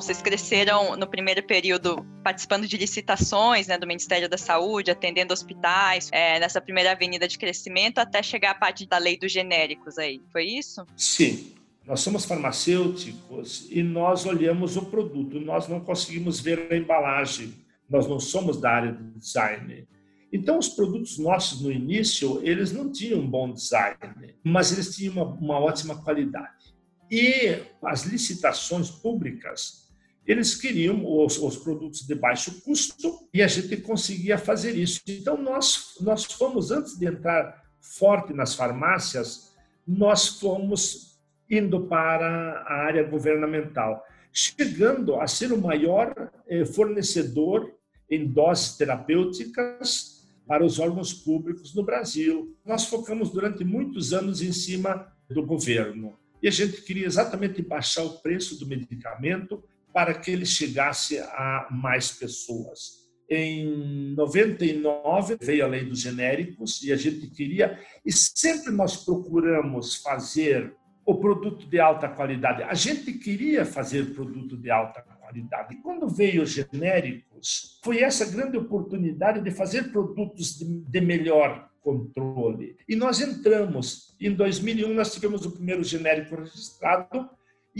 Vocês 0.00 0.22
cresceram 0.22 0.96
no 0.96 1.06
primeiro 1.06 1.42
período 1.42 2.06
participando 2.24 2.66
de 2.66 2.74
licitações 2.78 3.66
né, 3.66 3.76
do 3.76 3.86
Ministério 3.86 4.30
da 4.30 4.38
Saúde, 4.38 4.90
atendendo 4.90 5.34
hospitais, 5.34 6.08
é, 6.10 6.40
nessa 6.40 6.58
primeira 6.58 6.92
avenida 6.92 7.28
de 7.28 7.36
crescimento, 7.36 7.98
até 7.98 8.22
chegar 8.22 8.52
a 8.52 8.54
parte 8.54 8.86
da 8.86 8.96
lei 8.96 9.18
dos 9.18 9.30
genéricos 9.30 9.98
aí. 9.98 10.22
Foi 10.32 10.44
isso? 10.44 10.86
Sim. 10.96 11.52
Nós 11.86 12.00
somos 12.00 12.24
farmacêuticos 12.24 13.68
e 13.70 13.82
nós 13.82 14.24
olhamos 14.24 14.74
o 14.78 14.86
produto, 14.86 15.38
nós 15.38 15.68
não 15.68 15.80
conseguimos 15.80 16.40
ver 16.40 16.72
a 16.72 16.76
embalagem, 16.76 17.52
nós 17.86 18.06
não 18.06 18.18
somos 18.18 18.58
da 18.58 18.70
área 18.70 18.92
de 18.92 19.04
design. 19.18 19.86
Então, 20.32 20.58
os 20.58 20.70
produtos 20.70 21.18
nossos 21.18 21.60
no 21.60 21.70
início, 21.70 22.40
eles 22.42 22.72
não 22.72 22.90
tinham 22.90 23.20
um 23.20 23.28
bom 23.28 23.52
design, 23.52 23.98
mas 24.42 24.72
eles 24.72 24.96
tinham 24.96 25.12
uma, 25.12 25.24
uma 25.26 25.60
ótima 25.60 26.02
qualidade. 26.02 26.74
E 27.10 27.58
as 27.82 28.04
licitações 28.04 28.88
públicas, 28.88 29.89
eles 30.30 30.54
queriam 30.54 31.04
os, 31.04 31.38
os, 31.38 31.56
produtos 31.56 32.06
de 32.06 32.14
baixo 32.14 32.60
custo 32.62 33.28
e 33.34 33.42
a 33.42 33.48
gente 33.48 33.76
conseguia 33.78 34.38
fazer 34.38 34.76
isso. 34.76 35.00
Então, 35.08 35.36
nós, 35.36 35.96
nós 36.00 36.24
fomos, 36.24 36.70
antes 36.70 36.96
de 36.96 37.06
entrar 37.06 37.64
forte 37.80 38.32
nas 38.32 38.54
farmácias, 38.54 39.52
nós 39.84 40.28
fomos 40.28 41.18
indo 41.50 41.86
para 41.88 42.62
a 42.64 42.74
área 42.84 43.02
governamental, 43.02 44.04
chegando 44.32 45.16
a 45.16 45.26
ser 45.26 45.52
o 45.52 45.60
maior 45.60 46.30
eh, 46.46 46.64
fornecedor 46.64 47.74
em 48.08 48.24
doses 48.24 48.76
terapêuticas 48.76 50.28
para 50.46 50.64
os 50.64 50.78
órgãos 50.78 51.12
públicos 51.12 51.74
no 51.74 51.82
Brasil. 51.82 52.56
Nós 52.64 52.86
focamos 52.86 53.30
durante 53.30 53.64
muitos 53.64 54.12
anos 54.12 54.42
em 54.42 54.52
cima 54.52 55.12
do 55.28 55.44
governo 55.44 56.16
e 56.40 56.46
a 56.46 56.50
gente 56.52 56.82
queria 56.82 57.06
exatamente 57.06 57.60
baixar 57.62 58.04
o 58.04 58.18
preço 58.20 58.58
do 58.58 58.66
medicamento 58.66 59.62
para 59.92 60.14
que 60.14 60.30
ele 60.30 60.46
chegasse 60.46 61.18
a 61.18 61.68
mais 61.70 62.12
pessoas. 62.12 63.00
Em 63.28 64.14
99 64.16 65.36
veio 65.40 65.64
a 65.64 65.68
lei 65.68 65.84
dos 65.84 66.00
genéricos 66.00 66.82
e 66.82 66.92
a 66.92 66.96
gente 66.96 67.28
queria, 67.28 67.78
e 68.04 68.12
sempre 68.12 68.72
nós 68.72 69.04
procuramos 69.04 69.96
fazer 69.96 70.74
o 71.06 71.14
produto 71.14 71.66
de 71.66 71.78
alta 71.78 72.08
qualidade. 72.08 72.62
A 72.62 72.74
gente 72.74 73.12
queria 73.12 73.64
fazer 73.64 74.14
produto 74.14 74.56
de 74.56 74.70
alta 74.70 75.02
qualidade. 75.30 75.74
E 75.74 75.78
quando 75.78 76.08
veio 76.08 76.42
os 76.42 76.50
genéricos, 76.50 77.78
foi 77.82 78.02
essa 78.02 78.24
grande 78.30 78.56
oportunidade 78.56 79.40
de 79.40 79.50
fazer 79.50 79.90
produtos 79.90 80.58
de, 80.58 81.00
melhor 81.00 81.70
controle. 81.80 82.76
E 82.88 82.94
nós 82.94 83.20
entramos. 83.20 84.14
Em 84.20 84.34
2001, 84.34 84.92
nós 84.92 85.14
tivemos 85.14 85.46
o 85.46 85.52
primeiro 85.52 85.82
genérico 85.82 86.36
registrado. 86.36 87.28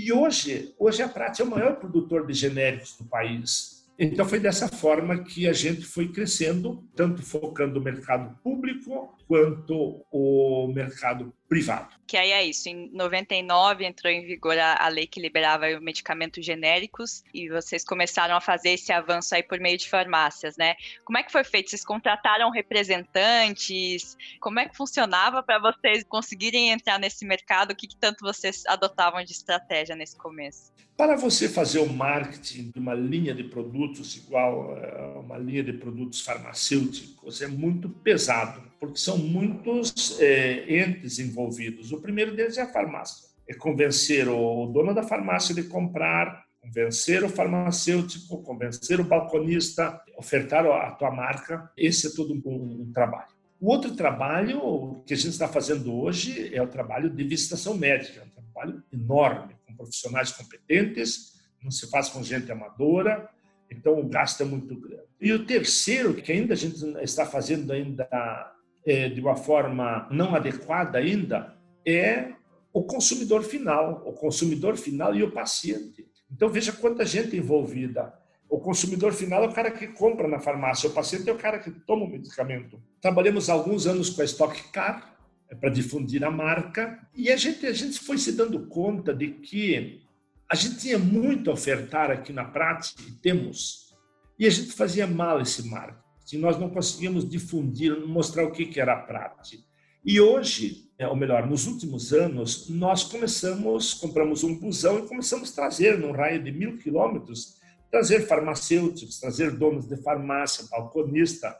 E 0.03 0.11
hoje, 0.15 0.75
hoje 0.79 1.03
a 1.03 1.09
Prate 1.09 1.43
é 1.43 1.45
o 1.45 1.51
maior 1.51 1.77
produtor 1.77 2.27
de 2.27 2.33
genéricos 2.33 2.97
do 2.97 3.05
país. 3.05 3.87
Então, 3.99 4.25
foi 4.25 4.41
dessa 4.41 4.67
forma 4.67 5.23
que 5.23 5.47
a 5.47 5.53
gente 5.53 5.85
foi 5.85 6.09
crescendo, 6.09 6.83
tanto 6.97 7.23
focando 7.23 7.75
no 7.75 7.85
mercado 7.85 8.35
público 8.43 9.15
quanto 9.29 10.03
o 10.11 10.73
mercado 10.75 11.35
privado. 11.51 11.89
Que 12.07 12.17
aí 12.17 12.31
é 12.31 12.45
isso, 12.45 12.69
em 12.69 12.89
99 12.93 13.85
entrou 13.85 14.11
em 14.11 14.25
vigor 14.25 14.57
a, 14.57 14.85
a 14.85 14.89
lei 14.89 15.05
que 15.05 15.21
liberava 15.21 15.67
medicamentos 15.81 16.47
genéricos 16.47 17.25
e 17.35 17.49
vocês 17.49 17.85
começaram 17.85 18.37
a 18.37 18.41
fazer 18.41 18.71
esse 18.71 18.93
avanço 18.93 19.35
aí 19.35 19.43
por 19.43 19.59
meio 19.59 19.77
de 19.77 19.89
farmácias, 19.89 20.57
né? 20.57 20.77
Como 21.05 21.19
é 21.19 21.25
que 21.25 21.33
foi 21.33 21.43
feito? 21.43 21.71
Vocês 21.71 21.85
contrataram 21.85 22.51
representantes? 22.53 24.17
Como 24.41 24.61
é 24.61 24.69
que 24.69 24.77
funcionava 24.77 25.43
para 25.43 25.59
vocês 25.59 26.05
conseguirem 26.05 26.71
entrar 26.71 27.01
nesse 27.01 27.27
mercado? 27.27 27.73
O 27.73 27.77
que, 27.77 27.89
que 27.89 27.97
tanto 27.97 28.25
vocês 28.25 28.65
adotavam 28.67 29.25
de 29.25 29.33
estratégia 29.33 29.97
nesse 29.97 30.17
começo? 30.17 30.73
Para 30.97 31.17
você 31.17 31.49
fazer 31.49 31.81
o 31.81 31.93
marketing 31.93 32.71
de 32.71 32.79
uma 32.79 32.95
linha 32.95 33.35
de 33.35 33.43
produtos 33.43 34.17
igual 34.17 34.77
a 34.77 35.19
uma 35.19 35.39
linha 35.39 35.65
de 35.65 35.73
produtos 35.73 36.21
farmacêuticos 36.21 37.43
é 37.43 37.49
muito 37.49 37.89
pesado, 37.89 38.70
porque 38.81 38.99
são 38.99 39.19
muitos 39.19 40.19
é, 40.21 40.83
entes 40.83 41.19
envolvidos. 41.19 41.93
O 41.93 42.01
primeiro 42.01 42.35
deles 42.35 42.57
é 42.57 42.63
a 42.63 42.73
farmácia. 42.73 43.29
É 43.47 43.55
convencer 43.55 44.29
o 44.29 44.67
dono 44.67 44.95
da 44.95 45.03
farmácia 45.03 45.55
de 45.55 45.65
comprar, 45.65 46.45
convencer 46.61 47.23
o 47.23 47.29
farmacêutico, 47.29 48.43
convencer 48.43 48.99
o 48.99 49.05
balconista, 49.05 50.01
ofertar 50.17 50.65
a 50.65 50.93
tua 50.93 51.11
marca. 51.11 51.71
Esse 51.77 52.07
é 52.07 52.11
todo 52.11 52.33
um, 52.35 52.83
um 52.83 52.93
trabalho. 52.93 53.29
O 53.61 53.71
outro 53.71 53.95
trabalho 53.95 55.03
que 55.07 55.13
a 55.13 55.17
gente 55.17 55.31
está 55.31 55.47
fazendo 55.47 55.95
hoje 55.95 56.55
é 56.55 56.63
o 56.63 56.69
trabalho 56.69 57.11
de 57.11 57.23
visitação 57.23 57.77
médica, 57.77 58.25
um 58.25 58.31
trabalho 58.31 58.83
enorme 58.91 59.61
profissionais 59.81 60.31
competentes, 60.31 61.41
não 61.63 61.71
se 61.71 61.89
faz 61.89 62.11
com 62.11 62.23
gente 62.23 62.53
amadora, 62.53 63.29
então 63.71 63.99
o 63.99 64.09
gasto 64.09 64.43
é 64.43 64.45
muito 64.45 64.79
grande. 64.79 65.05
E 65.21 65.33
o 65.33 65.47
terceiro, 65.47 66.15
que 66.15 66.33
ainda 66.33 66.55
a 66.55 66.57
gente 66.57 66.85
está 67.03 67.25
fazendo 67.25 67.73
ainda 67.73 68.09
é, 68.13 68.60
de 68.87 69.21
uma 69.21 69.37
forma 69.37 70.09
não 70.11 70.35
adequada 70.35 70.99
ainda, 70.99 71.57
é 71.87 72.33
o 72.73 72.83
consumidor 72.83 73.43
final, 73.43 74.03
o 74.07 74.13
consumidor 74.13 74.77
final 74.77 75.15
e 75.15 75.23
o 75.23 75.31
paciente. 75.31 76.07
Então 76.31 76.49
veja 76.49 76.73
quanta 76.73 77.05
gente 77.05 77.37
envolvida. 77.37 78.13
O 78.49 78.59
consumidor 78.59 79.13
final 79.13 79.45
é 79.45 79.49
o 79.49 79.53
cara 79.53 79.71
que 79.71 79.87
compra 79.87 80.27
na 80.27 80.41
farmácia, 80.41 80.89
o 80.89 80.93
paciente 80.93 81.29
é 81.29 81.33
o 81.33 81.39
cara 81.39 81.59
que 81.59 81.71
toma 81.71 82.05
o 82.05 82.11
medicamento. 82.11 82.83
Trabalhamos 83.01 83.49
alguns 83.49 83.87
anos 83.87 84.11
com 84.11 84.23
a 84.23 84.25
Stock 84.25 84.63
Car, 84.73 85.17
é 85.49 85.55
para 85.55 85.71
difundir 85.71 86.25
a 86.25 86.31
marca. 86.31 86.99
E 87.15 87.31
a 87.31 87.37
gente, 87.37 87.67
a 87.67 87.73
gente 87.73 87.99
foi 87.99 88.19
se 88.19 88.33
dando 88.33 88.67
conta 88.67 89.15
de 89.15 89.29
que 89.29 90.03
a 90.49 90.57
gente 90.57 90.79
tinha 90.79 90.99
muito 90.99 91.51
a 91.51 91.55
ofertar 91.55 92.11
aqui 92.11 92.33
na 92.33 92.45
prática, 92.45 93.03
e 93.03 93.13
temos, 93.13 93.95
e 94.39 94.47
a 94.47 94.51
gente 94.51 94.73
fazia 94.73 95.07
mal 95.07 95.41
esse 95.41 95.69
marketing. 95.69 96.10
Nós 96.39 96.59
não 96.59 96.71
conseguíamos 96.71 97.29
difundir, 97.29 98.07
mostrar 98.07 98.45
o 98.45 98.53
que, 98.53 98.81
era 98.81 98.95
a 98.95 99.03
prática. 99.03 99.63
E 100.05 100.21
hoje, 100.21 100.91
é, 100.99 101.07
ou 101.07 101.17
melhor, 101.17 101.47
nos 101.47 101.67
últimos 101.67 102.13
anos, 102.13 102.69
nós 102.69 103.05
começamos, 103.05 103.95
compramos 103.95 104.43
um 104.43 104.59
busão 104.59 104.99
e 104.99 105.09
começamos 105.09 105.53
a 105.53 105.55
trazer, 105.55 105.99
num 105.99 106.13
raio 106.13 106.43
de 106.43 106.51
mil 106.51 106.79
quilômetros, 106.79 107.61
trazer 107.91 108.27
farmacêuticos, 108.27 109.19
trazer 109.19 109.51
donos 109.51 109.87
de 109.87 109.97
farmácia, 110.03 110.67
balconista, 110.71 111.55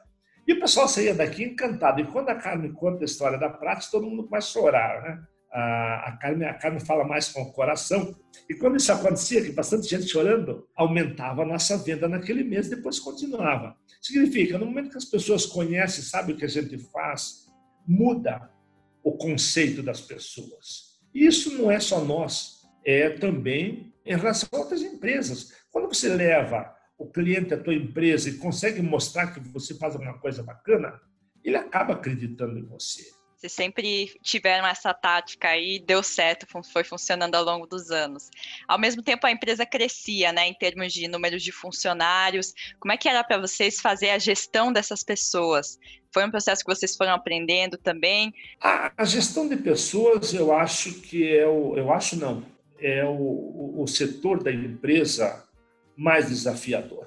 e 0.47 0.53
o 0.53 0.61
pessoal 0.61 0.89
saía 0.89 1.15
daqui 1.15 1.45
encantado. 1.45 2.01
E 2.01 2.07
quando 2.07 2.29
a 2.31 2.35
Carmen 2.35 2.73
conta 2.73 3.05
a 3.05 3.07
história 3.07 3.39
da 3.39 3.49
prática, 3.49 3.93
todo 3.93 4.07
mundo 4.07 4.25
começa 4.25 4.49
a 4.49 4.53
chorar, 4.53 5.03
né? 5.03 5.23
A, 5.53 6.17
Carmen, 6.21 6.49
a 6.49 6.81
fala 6.81 7.05
mais 7.05 7.29
com 7.29 7.43
o 7.43 7.53
coração. 7.53 8.15
E 8.49 8.55
quando 8.55 8.77
isso 8.77 8.93
acontecia, 8.93 9.43
que 9.43 9.53
bastante 9.53 9.89
gente 9.89 10.07
chorando, 10.07 10.69
aumentava 10.77 11.43
a 11.43 11.47
nossa 11.47 11.77
venda 11.79 12.09
naquele 12.09 12.45
mês, 12.45 12.69
depois 12.69 12.99
continuava. 13.01 13.77
Significa, 14.01 14.59
no 14.59 14.67
momento 14.67 14.91
que 14.91 14.97
as 14.97 15.05
pessoas 15.05 15.47
conhecem, 15.47 16.05
sabem 16.05 16.35
o 16.35 16.39
que 16.39 16.45
a 16.45 16.49
gente 16.49 16.79
faz, 16.79 17.47
muda 17.87 18.51
o 19.03 19.13
conceito 19.17 19.83
das 19.83 20.01
pessoas. 20.01 21.01
E 21.15 21.27
isso 21.27 21.53
não 21.59 21.71
é 21.71 21.81
só 21.81 22.05
nós, 22.05 22.61
é 22.85 23.11
também 23.11 23.93
em 24.07 24.17
relação 24.17 24.49
a 24.53 24.59
outras 24.59 24.83
empresas. 24.83 25.53
Quando 25.71 25.89
você 25.89 26.09
leva 26.09 26.75
o 26.97 27.07
cliente, 27.07 27.55
a 27.55 27.63
tua 27.63 27.75
empresa, 27.75 28.29
e 28.29 28.39
consegue 28.39 28.83
mostrar 28.83 29.29
que 29.29 29.41
você 29.41 29.75
faz 29.75 29.95
alguma 29.95 30.19
coisa 30.19 30.43
bacana, 30.43 31.01
ele 31.43 31.57
acaba 31.57 31.95
acreditando 31.95 32.59
em 32.59 32.65
você. 32.67 33.20
Vocês 33.41 33.55
sempre 33.55 34.13
tiveram 34.23 34.67
essa 34.67 34.93
tática 34.93 35.57
e 35.57 35.79
deu 35.79 36.03
certo, 36.03 36.47
foi 36.71 36.85
funcionando 36.85 37.35
ao 37.37 37.43
longo 37.43 37.67
dos 37.67 37.91
anos. 37.91 38.29
Ao 38.69 38.79
mesmo 38.79 39.03
tempo, 39.03 39.27
a 39.27 39.31
empresa 39.31 39.65
crescia, 39.65 40.31
né, 40.31 40.47
em 40.47 40.53
termos 40.53 40.93
de 40.93 41.09
números 41.09 41.43
de 41.43 41.51
funcionários. 41.51 42.53
Como 42.79 42.93
é 42.93 42.99
que 42.99 43.09
era 43.09 43.25
para 43.25 43.39
vocês 43.39 43.81
fazer 43.81 44.11
a 44.11 44.19
gestão 44.19 44.71
dessas 44.71 45.03
pessoas? 45.03 45.79
Foi 46.13 46.23
um 46.27 46.31
processo 46.31 46.63
que 46.63 46.71
vocês 46.71 46.95
foram 46.95 47.15
aprendendo 47.15 47.79
também? 47.79 48.35
A, 48.61 48.93
a 48.95 49.05
gestão 49.07 49.49
de 49.49 49.57
pessoas, 49.57 50.35
eu 50.35 50.55
acho 50.55 51.01
que 51.01 51.27
é 51.27 51.47
o, 51.47 51.75
eu 51.79 51.91
acho 51.91 52.17
não, 52.17 52.45
é 52.79 53.03
o, 53.07 53.75
o 53.79 53.87
setor 53.87 54.43
da 54.43 54.53
empresa 54.53 55.49
mais 55.97 56.29
desafiador. 56.29 57.07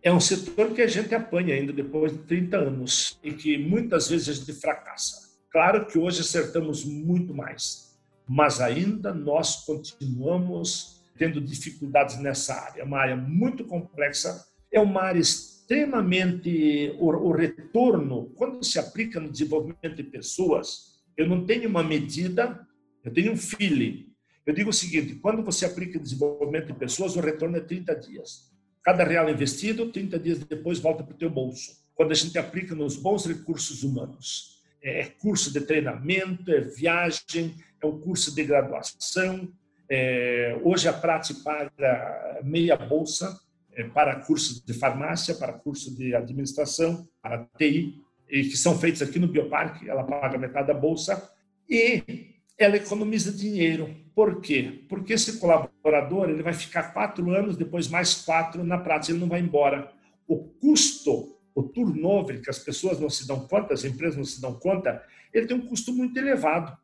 É 0.00 0.12
um 0.12 0.20
setor 0.20 0.72
que 0.74 0.82
a 0.82 0.86
gente 0.86 1.12
apanha 1.12 1.56
ainda 1.56 1.72
depois 1.72 2.12
de 2.12 2.18
30 2.18 2.56
anos 2.56 3.18
e 3.20 3.32
que 3.32 3.58
muitas 3.58 4.08
vezes 4.08 4.28
a 4.28 4.32
gente 4.32 4.52
fracassa. 4.52 5.21
Claro 5.52 5.84
que 5.84 5.98
hoje 5.98 6.22
acertamos 6.22 6.82
muito 6.82 7.34
mais, 7.34 7.94
mas 8.26 8.58
ainda 8.58 9.12
nós 9.12 9.66
continuamos 9.66 11.04
tendo 11.18 11.42
dificuldades 11.42 12.18
nessa 12.18 12.54
área. 12.54 12.80
É 12.80 12.84
uma 12.84 12.98
área 12.98 13.16
muito 13.16 13.62
complexa, 13.66 14.46
é 14.72 14.80
uma 14.80 15.02
área 15.02 15.20
extremamente. 15.20 16.96
O, 16.98 17.10
o 17.10 17.32
retorno, 17.32 18.32
quando 18.34 18.64
se 18.64 18.78
aplica 18.78 19.20
no 19.20 19.30
desenvolvimento 19.30 19.94
de 19.94 20.04
pessoas, 20.04 21.02
eu 21.18 21.28
não 21.28 21.44
tenho 21.44 21.68
uma 21.68 21.82
medida, 21.82 22.66
eu 23.04 23.12
tenho 23.12 23.32
um 23.32 23.36
feeling. 23.36 24.10
Eu 24.46 24.54
digo 24.54 24.70
o 24.70 24.72
seguinte: 24.72 25.16
quando 25.16 25.44
você 25.44 25.66
aplica 25.66 25.98
desenvolvimento 25.98 26.68
de 26.68 26.78
pessoas, 26.78 27.14
o 27.14 27.20
retorno 27.20 27.58
é 27.58 27.60
30 27.60 27.94
dias. 27.96 28.50
Cada 28.82 29.04
real 29.04 29.28
investido, 29.28 29.92
30 29.92 30.18
dias 30.18 30.38
depois 30.38 30.78
volta 30.78 31.04
para 31.04 31.14
o 31.14 31.18
teu 31.18 31.28
bolso. 31.28 31.82
Quando 31.94 32.10
a 32.10 32.14
gente 32.14 32.38
aplica 32.38 32.74
nos 32.74 32.96
bons 32.96 33.26
recursos 33.26 33.82
humanos 33.82 34.61
é 34.82 35.04
curso 35.04 35.52
de 35.52 35.60
treinamento, 35.60 36.50
é 36.50 36.60
viagem, 36.60 37.54
é 37.80 37.86
um 37.86 37.98
curso 38.00 38.34
de 38.34 38.42
graduação. 38.44 39.48
É, 39.88 40.58
hoje 40.62 40.88
a 40.88 40.92
Prate 40.92 41.34
paga 41.42 42.40
meia 42.42 42.76
bolsa 42.76 43.38
é, 43.72 43.84
para 43.84 44.16
cursos 44.16 44.60
de 44.60 44.74
farmácia, 44.74 45.34
para 45.34 45.52
curso 45.52 45.94
de 45.96 46.14
administração, 46.14 47.06
para 47.22 47.46
TI, 47.56 47.94
e 48.28 48.44
que 48.44 48.56
são 48.56 48.78
feitos 48.78 49.02
aqui 49.02 49.18
no 49.18 49.28
Bioparque, 49.28 49.88
ela 49.88 50.04
paga 50.04 50.38
metade 50.38 50.68
da 50.68 50.74
bolsa 50.74 51.30
e 51.68 52.32
ela 52.58 52.76
economiza 52.76 53.30
dinheiro. 53.30 53.94
Por 54.14 54.40
quê? 54.40 54.84
Porque 54.88 55.12
esse 55.12 55.38
colaborador 55.38 56.28
ele 56.28 56.42
vai 56.42 56.52
ficar 56.52 56.92
quatro 56.94 57.30
anos, 57.30 57.56
depois 57.56 57.88
mais 57.88 58.14
quatro 58.14 58.64
na 58.64 58.78
prática, 58.78 59.12
ele 59.12 59.20
não 59.20 59.28
vai 59.28 59.40
embora. 59.40 59.90
O 60.26 60.38
custo 60.38 61.36
o 61.54 61.62
turnover, 61.62 62.40
que 62.40 62.50
as 62.50 62.58
pessoas 62.58 62.98
não 62.98 63.10
se 63.10 63.26
dão 63.26 63.46
conta, 63.46 63.74
as 63.74 63.84
empresas 63.84 64.16
não 64.16 64.24
se 64.24 64.40
dão 64.40 64.54
conta, 64.54 65.02
ele 65.32 65.46
tem 65.46 65.56
um 65.56 65.66
custo 65.66 65.92
muito 65.92 66.16
elevado. 66.18 66.76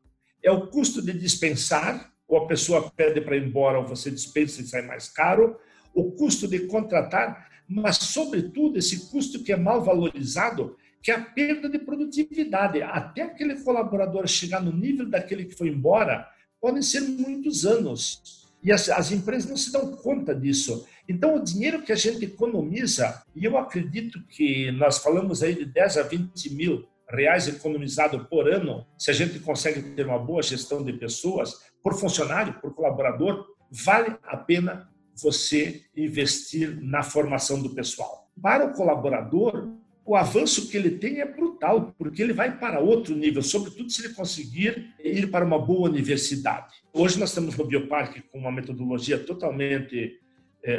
É 0.42 0.50
o 0.50 0.66
custo 0.68 1.02
de 1.02 1.12
dispensar, 1.12 2.12
ou 2.26 2.38
a 2.38 2.46
pessoa 2.46 2.90
pede 2.90 3.20
para 3.20 3.36
ir 3.36 3.44
embora, 3.44 3.78
ou 3.78 3.86
você 3.86 4.10
dispensa 4.10 4.60
e 4.60 4.66
sai 4.66 4.82
mais 4.82 5.08
caro, 5.08 5.58
o 5.94 6.12
custo 6.12 6.46
de 6.46 6.60
contratar, 6.66 7.48
mas, 7.68 7.96
sobretudo, 7.96 8.78
esse 8.78 9.10
custo 9.10 9.42
que 9.42 9.52
é 9.52 9.56
mal 9.56 9.82
valorizado, 9.82 10.76
que 11.02 11.10
é 11.10 11.14
a 11.14 11.20
perda 11.20 11.68
de 11.68 11.78
produtividade. 11.78 12.82
Até 12.82 13.22
aquele 13.22 13.56
colaborador 13.56 14.26
chegar 14.26 14.62
no 14.62 14.72
nível 14.72 15.08
daquele 15.08 15.44
que 15.44 15.54
foi 15.54 15.68
embora, 15.68 16.26
podem 16.60 16.82
ser 16.82 17.00
muitos 17.00 17.66
anos. 17.66 18.48
E 18.62 18.72
as, 18.72 18.88
as 18.88 19.12
empresas 19.12 19.48
não 19.48 19.56
se 19.56 19.70
dão 19.70 19.96
conta 19.96 20.34
disso. 20.34 20.86
Então, 21.08 21.36
o 21.36 21.42
dinheiro 21.42 21.80
que 21.80 21.90
a 21.90 21.96
gente 21.96 22.22
economiza, 22.24 23.22
e 23.34 23.44
eu 23.44 23.56
acredito 23.56 24.22
que 24.28 24.70
nós 24.72 24.98
falamos 24.98 25.42
aí 25.42 25.54
de 25.54 25.64
10 25.64 25.96
a 25.96 26.02
20 26.02 26.54
mil 26.54 26.86
reais 27.08 27.48
economizado 27.48 28.26
por 28.26 28.46
ano, 28.46 28.86
se 28.98 29.10
a 29.10 29.14
gente 29.14 29.38
consegue 29.38 29.80
ter 29.94 30.04
uma 30.04 30.18
boa 30.18 30.42
gestão 30.42 30.84
de 30.84 30.92
pessoas, 30.92 31.54
por 31.82 31.98
funcionário, 31.98 32.60
por 32.60 32.74
colaborador, 32.74 33.46
vale 33.70 34.16
a 34.22 34.36
pena 34.36 34.90
você 35.16 35.82
investir 35.96 36.78
na 36.82 37.02
formação 37.02 37.62
do 37.62 37.70
pessoal. 37.70 38.30
Para 38.40 38.66
o 38.66 38.74
colaborador, 38.74 39.68
o 40.04 40.14
avanço 40.14 40.68
que 40.68 40.76
ele 40.76 40.92
tem 40.92 41.20
é 41.20 41.26
brutal, 41.26 41.94
porque 41.98 42.22
ele 42.22 42.32
vai 42.32 42.58
para 42.58 42.80
outro 42.80 43.16
nível, 43.16 43.42
sobretudo 43.42 43.90
se 43.90 44.04
ele 44.04 44.14
conseguir 44.14 44.94
ir 45.02 45.30
para 45.30 45.44
uma 45.44 45.58
boa 45.58 45.88
universidade. 45.88 46.76
Hoje 46.92 47.18
nós 47.18 47.30
estamos 47.30 47.56
no 47.56 47.64
Bioparque 47.64 48.22
com 48.22 48.38
uma 48.38 48.52
metodologia 48.52 49.18
totalmente 49.18 50.18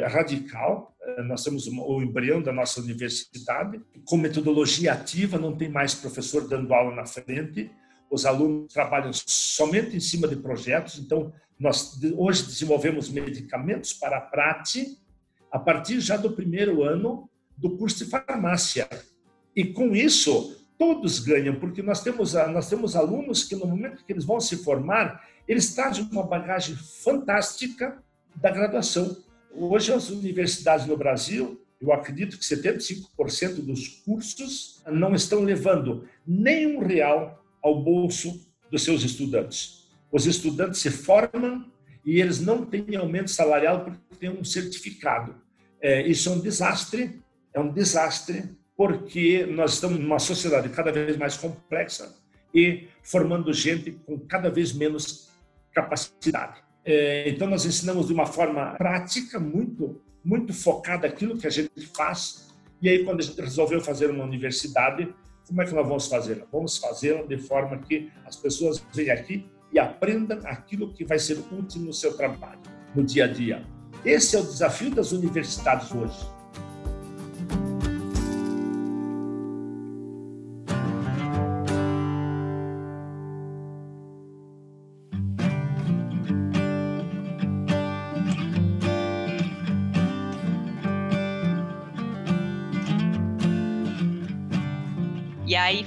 radical. 0.06 0.94
É, 1.02 1.22
nós 1.22 1.42
temos 1.42 1.66
o 1.66 2.02
embrião 2.02 2.42
da 2.42 2.52
nossa 2.52 2.80
universidade, 2.80 3.80
com 4.04 4.16
metodologia 4.16 4.92
ativa, 4.92 5.38
não 5.38 5.56
tem 5.56 5.68
mais 5.68 5.94
professor 5.94 6.46
dando 6.46 6.72
aula 6.72 6.94
na 6.94 7.06
frente, 7.06 7.70
os 8.10 8.26
alunos 8.26 8.72
trabalham 8.72 9.12
somente 9.12 9.96
em 9.96 10.00
cima 10.00 10.26
de 10.26 10.36
projetos. 10.36 10.98
Então, 10.98 11.32
nós 11.58 11.98
hoje 12.16 12.44
desenvolvemos 12.44 13.08
medicamentos 13.08 13.92
para 13.92 14.16
a 14.18 14.20
prática 14.20 14.90
a 15.50 15.58
partir 15.58 16.00
já 16.00 16.16
do 16.16 16.32
primeiro 16.32 16.82
ano 16.82 17.28
do 17.56 17.76
curso 17.76 18.04
de 18.04 18.10
farmácia. 18.10 18.88
E 19.54 19.64
com 19.64 19.94
isso, 19.94 20.56
todos 20.78 21.18
ganham, 21.18 21.56
porque 21.56 21.82
nós 21.82 22.02
temos, 22.02 22.32
nós 22.32 22.68
temos 22.68 22.96
alunos 22.96 23.44
que, 23.44 23.54
no 23.54 23.66
momento 23.66 24.04
que 24.04 24.12
eles 24.12 24.24
vão 24.24 24.40
se 24.40 24.56
formar, 24.56 25.22
eles 25.46 25.74
trazem 25.74 26.08
uma 26.10 26.22
bagagem 26.22 26.76
fantástica 26.76 28.02
da 28.36 28.50
graduação. 28.50 29.16
Hoje, 29.52 29.92
as 29.92 30.10
universidades 30.10 30.86
no 30.86 30.96
Brasil, 30.96 31.60
eu 31.80 31.92
acredito 31.92 32.38
que 32.38 32.44
75% 32.44 33.64
dos 33.64 33.88
cursos 34.04 34.82
não 34.86 35.14
estão 35.14 35.40
levando 35.42 36.06
nem 36.26 36.76
um 36.76 36.80
real 36.80 37.44
ao 37.62 37.82
bolso 37.82 38.46
dos 38.70 38.82
seus 38.82 39.02
estudantes. 39.02 39.88
Os 40.12 40.26
estudantes 40.26 40.80
se 40.80 40.90
formam 40.90 41.64
e 42.04 42.20
eles 42.20 42.40
não 42.40 42.64
têm 42.64 42.96
aumento 42.96 43.30
salarial 43.30 43.84
porque 43.84 43.98
têm 44.18 44.30
um 44.30 44.44
certificado. 44.44 45.34
É, 45.80 46.06
isso 46.06 46.28
é 46.28 46.32
um 46.32 46.40
desastre, 46.40 47.20
é 47.54 47.60
um 47.60 47.72
desastre, 47.72 48.44
porque 48.76 49.46
nós 49.46 49.74
estamos 49.74 49.98
numa 49.98 50.18
sociedade 50.18 50.68
cada 50.68 50.92
vez 50.92 51.16
mais 51.16 51.36
complexa 51.36 52.14
e 52.54 52.88
formando 53.02 53.52
gente 53.52 53.92
com 54.06 54.18
cada 54.18 54.50
vez 54.50 54.72
menos 54.72 55.30
capacidade. 55.72 56.62
É, 56.84 57.28
então, 57.28 57.48
nós 57.48 57.64
ensinamos 57.64 58.06
de 58.06 58.12
uma 58.12 58.26
forma 58.26 58.74
prática, 58.76 59.38
muito, 59.38 60.00
muito 60.24 60.52
focada 60.52 61.06
aquilo 61.06 61.36
que 61.36 61.46
a 61.46 61.50
gente 61.50 61.86
faz. 61.94 62.48
E 62.80 62.88
aí, 62.88 63.04
quando 63.04 63.20
a 63.20 63.22
gente 63.22 63.40
resolveu 63.40 63.80
fazer 63.80 64.10
uma 64.10 64.24
universidade, 64.24 65.12
como 65.46 65.62
é 65.62 65.66
que 65.66 65.74
nós 65.74 65.86
vamos 65.86 66.06
fazer? 66.06 66.44
Vamos 66.50 66.78
fazê-la 66.78 67.22
de 67.22 67.36
forma 67.38 67.78
que 67.78 68.10
as 68.24 68.36
pessoas 68.36 68.82
venham 68.92 69.14
aqui 69.14 69.46
e 69.72 69.78
aprendam 69.78 70.38
aquilo 70.44 70.92
que 70.92 71.04
vai 71.04 71.18
ser 71.18 71.38
útil 71.52 71.82
no 71.82 71.92
seu 71.92 72.16
trabalho, 72.16 72.60
no 72.94 73.04
dia 73.04 73.24
a 73.24 73.28
dia. 73.28 73.62
Esse 74.04 74.36
é 74.36 74.40
o 74.40 74.42
desafio 74.42 74.90
das 74.90 75.12
universidades 75.12 75.92
hoje 75.92 76.39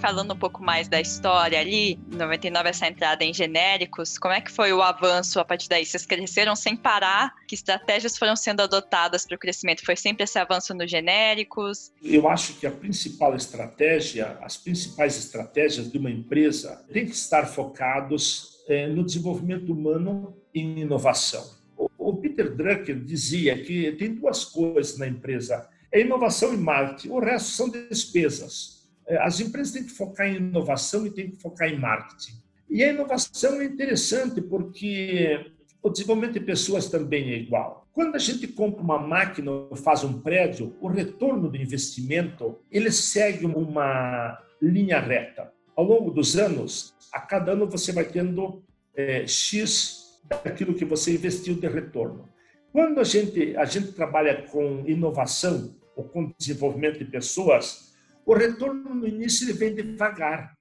falando 0.03 0.33
um 0.33 0.37
pouco 0.37 0.61
mais 0.61 0.89
da 0.89 0.99
história 0.99 1.57
ali, 1.57 1.97
99 2.11 2.67
essa 2.67 2.85
entrada 2.85 3.23
em 3.23 3.33
genéricos, 3.33 4.17
como 4.17 4.33
é 4.33 4.41
que 4.41 4.51
foi 4.51 4.73
o 4.73 4.81
avanço 4.81 5.39
a 5.39 5.45
partir 5.45 5.69
daí? 5.69 5.85
Vocês 5.85 6.05
cresceram 6.05 6.57
sem 6.57 6.75
parar? 6.75 7.33
Que 7.47 7.55
estratégias 7.55 8.17
foram 8.17 8.35
sendo 8.35 8.59
adotadas 8.59 9.25
para 9.25 9.35
o 9.35 9.39
crescimento? 9.39 9.85
Foi 9.85 9.95
sempre 9.95 10.25
esse 10.25 10.37
avanço 10.37 10.73
nos 10.73 10.91
genéricos? 10.91 11.93
Eu 12.03 12.27
acho 12.27 12.55
que 12.55 12.67
a 12.67 12.71
principal 12.71 13.33
estratégia, 13.33 14.37
as 14.41 14.57
principais 14.57 15.17
estratégias 15.17 15.89
de 15.89 15.97
uma 15.97 16.11
empresa 16.11 16.85
tem 16.91 17.05
que 17.05 17.15
estar 17.15 17.45
focados 17.45 18.61
é, 18.67 18.87
no 18.87 19.05
desenvolvimento 19.05 19.71
humano 19.71 20.35
e 20.53 20.81
inovação. 20.81 21.49
O 21.97 22.13
Peter 22.17 22.53
Drucker 22.53 22.99
dizia 22.99 23.57
que 23.57 23.93
tem 23.93 24.13
duas 24.15 24.43
coisas 24.43 24.97
na 24.97 25.07
empresa, 25.07 25.65
é 25.89 26.01
inovação 26.01 26.53
e 26.53 26.57
marketing, 26.57 27.07
o 27.07 27.19
resto 27.19 27.51
são 27.51 27.69
despesas. 27.69 28.82
É, 29.07 29.17
as 29.17 29.39
empresas 29.39 29.73
têm 29.73 29.83
que 29.83 29.91
focar 29.91 30.27
em 30.27 30.37
inovação 30.37 31.05
e 31.05 31.11
têm 31.11 31.29
que 31.29 31.41
focar 31.41 31.69
em 31.69 31.79
marketing. 31.79 32.33
E 32.69 32.83
a 32.83 32.89
inovação 32.89 33.61
é 33.61 33.65
interessante 33.65 34.41
porque 34.41 35.51
o 35.81 35.89
desenvolvimento 35.89 36.33
de 36.33 36.39
pessoas 36.39 36.89
também 36.89 37.31
é 37.31 37.37
igual. 37.37 37.87
Quando 37.91 38.15
a 38.15 38.19
gente 38.19 38.47
compra 38.47 38.81
uma 38.81 38.97
máquina 38.97 39.51
ou 39.51 39.75
faz 39.75 40.03
um 40.03 40.21
prédio, 40.21 40.75
o 40.79 40.87
retorno 40.87 41.49
do 41.49 41.57
investimento 41.57 42.57
ele 42.71 42.91
segue 42.91 43.45
uma 43.45 44.39
linha 44.61 44.99
reta. 44.99 45.51
Ao 45.75 45.83
longo 45.83 46.09
dos 46.09 46.37
anos, 46.37 46.95
a 47.11 47.19
cada 47.19 47.51
ano 47.51 47.67
você 47.67 47.91
vai 47.91 48.05
tendo 48.05 48.63
é, 48.95 49.27
X 49.27 50.21
daquilo 50.27 50.73
que 50.73 50.85
você 50.85 51.13
investiu 51.13 51.55
de 51.55 51.67
retorno. 51.67 52.29
Quando 52.71 52.99
a 52.99 53.03
gente, 53.03 53.55
a 53.55 53.65
gente 53.65 53.91
trabalha 53.91 54.43
com 54.47 54.83
inovação 54.87 55.75
ou 55.95 56.05
com 56.05 56.33
desenvolvimento 56.39 56.97
de 56.97 57.05
pessoas, 57.05 57.92
o 58.25 58.33
retorno 58.33 58.95
no 58.95 59.07
início 59.07 59.45
ele 59.45 59.53
vem 59.53 59.75
devagar, 59.75 60.55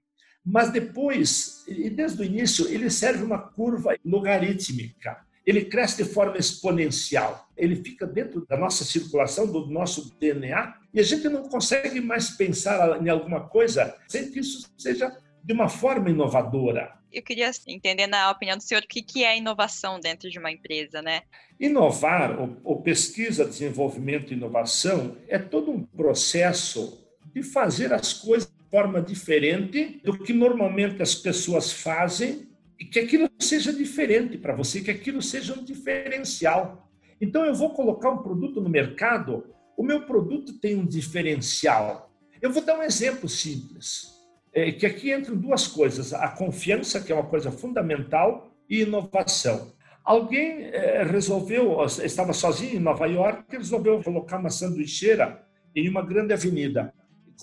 Mas 0.45 0.73
depois, 0.73 1.65
e 1.69 1.89
desde 1.89 2.21
o 2.21 2.25
início, 2.25 2.67
ele 2.69 2.91
serve 2.91 3.23
uma 3.23 3.39
curva 3.39 3.95
logarítmica. 4.05 5.25
Ele 5.47 5.65
cresce 5.65 6.03
de 6.03 6.09
forma 6.09 6.37
exponencial. 6.37 7.49
Ele 7.57 7.77
fica 7.77 8.07
dentro 8.07 8.45
da 8.47 8.57
nossa 8.57 8.85
circulação, 8.85 9.47
do 9.47 9.67
nosso 9.67 10.13
DNA, 10.19 10.75
e 10.93 11.01
a 11.01 11.03
gente 11.03 11.29
não 11.29 11.49
consegue 11.49 12.01
mais 12.01 12.31
pensar 12.31 13.01
em 13.01 13.09
alguma 13.09 13.49
coisa 13.49 13.97
sem 14.09 14.31
que 14.31 14.41
isso 14.41 14.69
seja 14.77 15.17
de 15.45 15.53
uma 15.53 15.69
forma 15.69 16.11
inovadora. 16.11 16.93
Eu 17.13 17.23
queria 17.23 17.51
entender, 17.69 18.07
na 18.07 18.31
opinião 18.31 18.57
do 18.57 18.63
senhor, 18.63 18.83
o 18.83 18.87
que 18.87 19.23
é 19.23 19.37
inovação 19.37 20.01
dentro 20.01 20.31
de 20.31 20.39
uma 20.39 20.51
empresa, 20.51 21.03
né? 21.03 21.23
Inovar, 21.61 22.41
ou, 22.41 22.57
ou 22.65 22.83
pesquisa, 22.83 23.45
desenvolvimento 23.45 24.33
e 24.33 24.37
inovação, 24.37 25.17
é 25.29 25.39
todo 25.39 25.71
um 25.71 25.85
processo 25.85 27.02
de 27.35 27.43
fazer 27.43 27.93
as 27.93 28.13
coisas 28.13 28.49
de 28.49 28.71
forma 28.71 29.01
diferente 29.01 30.01
do 30.05 30.19
que 30.19 30.33
normalmente 30.33 31.03
as 31.03 31.15
pessoas 31.15 31.73
fazem 31.73 32.49
e 32.79 32.85
que 32.85 32.99
aquilo 32.99 33.29
seja 33.39 33.73
diferente 33.73 34.37
para 34.37 34.55
você, 34.55 34.81
que 34.81 34.91
aquilo 34.91 35.23
seja 35.23 35.55
um 35.55 35.65
diferencial. 35.65 36.91
Então, 37.21 37.45
eu 37.45 37.55
vou 37.55 37.71
colocar 37.71 38.11
um 38.11 38.23
produto 38.23 38.61
no 38.61 38.69
mercado, 38.69 39.47
o 39.77 39.83
meu 39.83 40.05
produto 40.07 40.59
tem 40.59 40.77
um 40.77 40.87
diferencial. 40.87 42.13
Eu 42.41 42.53
vou 42.53 42.65
dar 42.65 42.79
um 42.79 42.83
exemplo 42.83 43.29
simples 43.29 44.13
é 44.53 44.71
que 44.71 44.85
aqui 44.85 45.13
entram 45.13 45.37
duas 45.37 45.67
coisas: 45.67 46.13
a 46.13 46.29
confiança, 46.29 47.01
que 47.01 47.11
é 47.11 47.15
uma 47.15 47.25
coisa 47.25 47.51
fundamental, 47.51 48.53
e 48.69 48.83
inovação. 48.83 49.73
Alguém 50.05 50.65
é, 50.65 51.03
resolveu, 51.05 51.79
estava 51.85 52.33
sozinho 52.33 52.77
em 52.77 52.81
Nova 52.81 53.07
York, 53.07 53.45
resolveu 53.57 54.03
colocar 54.03 54.39
uma 54.39 54.51
sanduicheira 54.51 55.43
em 55.75 55.89
uma 55.89 56.03
grande 56.03 56.35
avenida. 56.35 56.93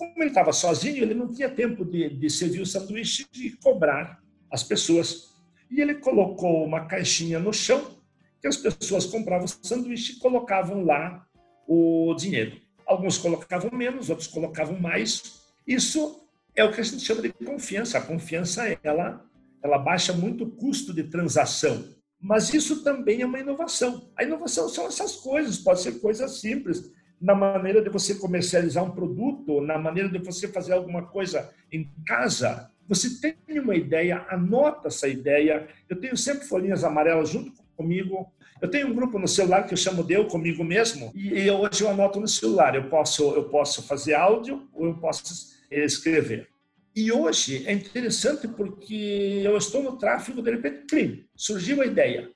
Como 0.00 0.14
ele 0.16 0.30
estava 0.30 0.50
sozinho, 0.50 1.02
ele 1.02 1.12
não 1.12 1.30
tinha 1.30 1.50
tempo 1.50 1.84
de, 1.84 2.08
de 2.08 2.30
servir 2.30 2.62
o 2.62 2.66
sanduíche 2.66 3.26
e 3.34 3.50
cobrar 3.50 4.18
as 4.50 4.62
pessoas. 4.62 5.34
E 5.70 5.78
ele 5.78 5.96
colocou 5.96 6.64
uma 6.64 6.86
caixinha 6.86 7.38
no 7.38 7.52
chão 7.52 7.98
que 8.40 8.48
as 8.48 8.56
pessoas 8.56 9.04
compravam 9.04 9.46
sanduíche 9.46 10.14
e 10.14 10.18
colocavam 10.18 10.86
lá 10.86 11.26
o 11.68 12.14
dinheiro. 12.14 12.58
Alguns 12.86 13.18
colocavam 13.18 13.70
menos, 13.76 14.08
outros 14.08 14.26
colocavam 14.26 14.80
mais. 14.80 15.42
Isso 15.66 16.26
é 16.56 16.64
o 16.64 16.72
que 16.72 16.80
a 16.80 16.84
gente 16.84 17.04
chama 17.04 17.20
de 17.20 17.30
confiança. 17.34 17.98
A 17.98 18.00
confiança 18.00 18.66
ela 18.82 19.22
ela 19.62 19.76
baixa 19.76 20.14
muito 20.14 20.44
o 20.44 20.50
custo 20.50 20.94
de 20.94 21.02
transação, 21.02 21.84
mas 22.18 22.54
isso 22.54 22.82
também 22.82 23.20
é 23.20 23.26
uma 23.26 23.38
inovação. 23.38 24.10
A 24.16 24.24
inovação 24.24 24.66
são 24.66 24.86
essas 24.86 25.16
coisas, 25.16 25.58
pode 25.58 25.82
ser 25.82 26.00
coisas 26.00 26.40
simples, 26.40 26.90
na 27.20 27.34
maneira 27.34 27.82
de 27.82 27.90
você 27.90 28.14
comercializar 28.14 28.82
um 28.82 28.90
produto, 28.90 29.60
na 29.60 29.78
maneira 29.78 30.08
de 30.08 30.18
você 30.18 30.48
fazer 30.48 30.72
alguma 30.72 31.02
coisa 31.02 31.50
em 31.70 31.88
casa. 32.06 32.70
Você 32.88 33.20
tem 33.20 33.60
uma 33.60 33.76
ideia, 33.76 34.24
anota 34.28 34.88
essa 34.88 35.06
ideia. 35.06 35.68
Eu 35.88 36.00
tenho 36.00 36.16
sempre 36.16 36.46
folhinhas 36.46 36.82
amarelas 36.82 37.28
junto 37.28 37.52
comigo. 37.76 38.32
Eu 38.60 38.68
tenho 38.68 38.88
um 38.88 38.94
grupo 38.94 39.18
no 39.18 39.28
celular 39.28 39.66
que 39.66 39.74
eu 39.74 39.78
chamo 39.78 40.02
de 40.02 40.22
comigo 40.24 40.64
mesmo 40.64 41.12
e 41.14 41.50
hoje 41.50 41.82
eu 41.82 41.90
anoto 41.90 42.20
no 42.20 42.28
celular. 42.28 42.74
Eu 42.74 42.88
posso 42.88 43.34
eu 43.34 43.44
posso 43.44 43.86
fazer 43.86 44.14
áudio 44.14 44.68
ou 44.72 44.86
eu 44.86 44.94
posso 44.94 45.56
escrever. 45.70 46.48
E 46.94 47.12
hoje 47.12 47.66
é 47.66 47.72
interessante 47.72 48.48
porque 48.48 49.42
eu 49.44 49.56
estou 49.56 49.82
no 49.82 49.96
tráfego, 49.96 50.42
de 50.42 50.50
repente, 50.50 50.86
plim, 50.88 51.24
surgiu 51.36 51.80
a 51.80 51.86
ideia. 51.86 52.28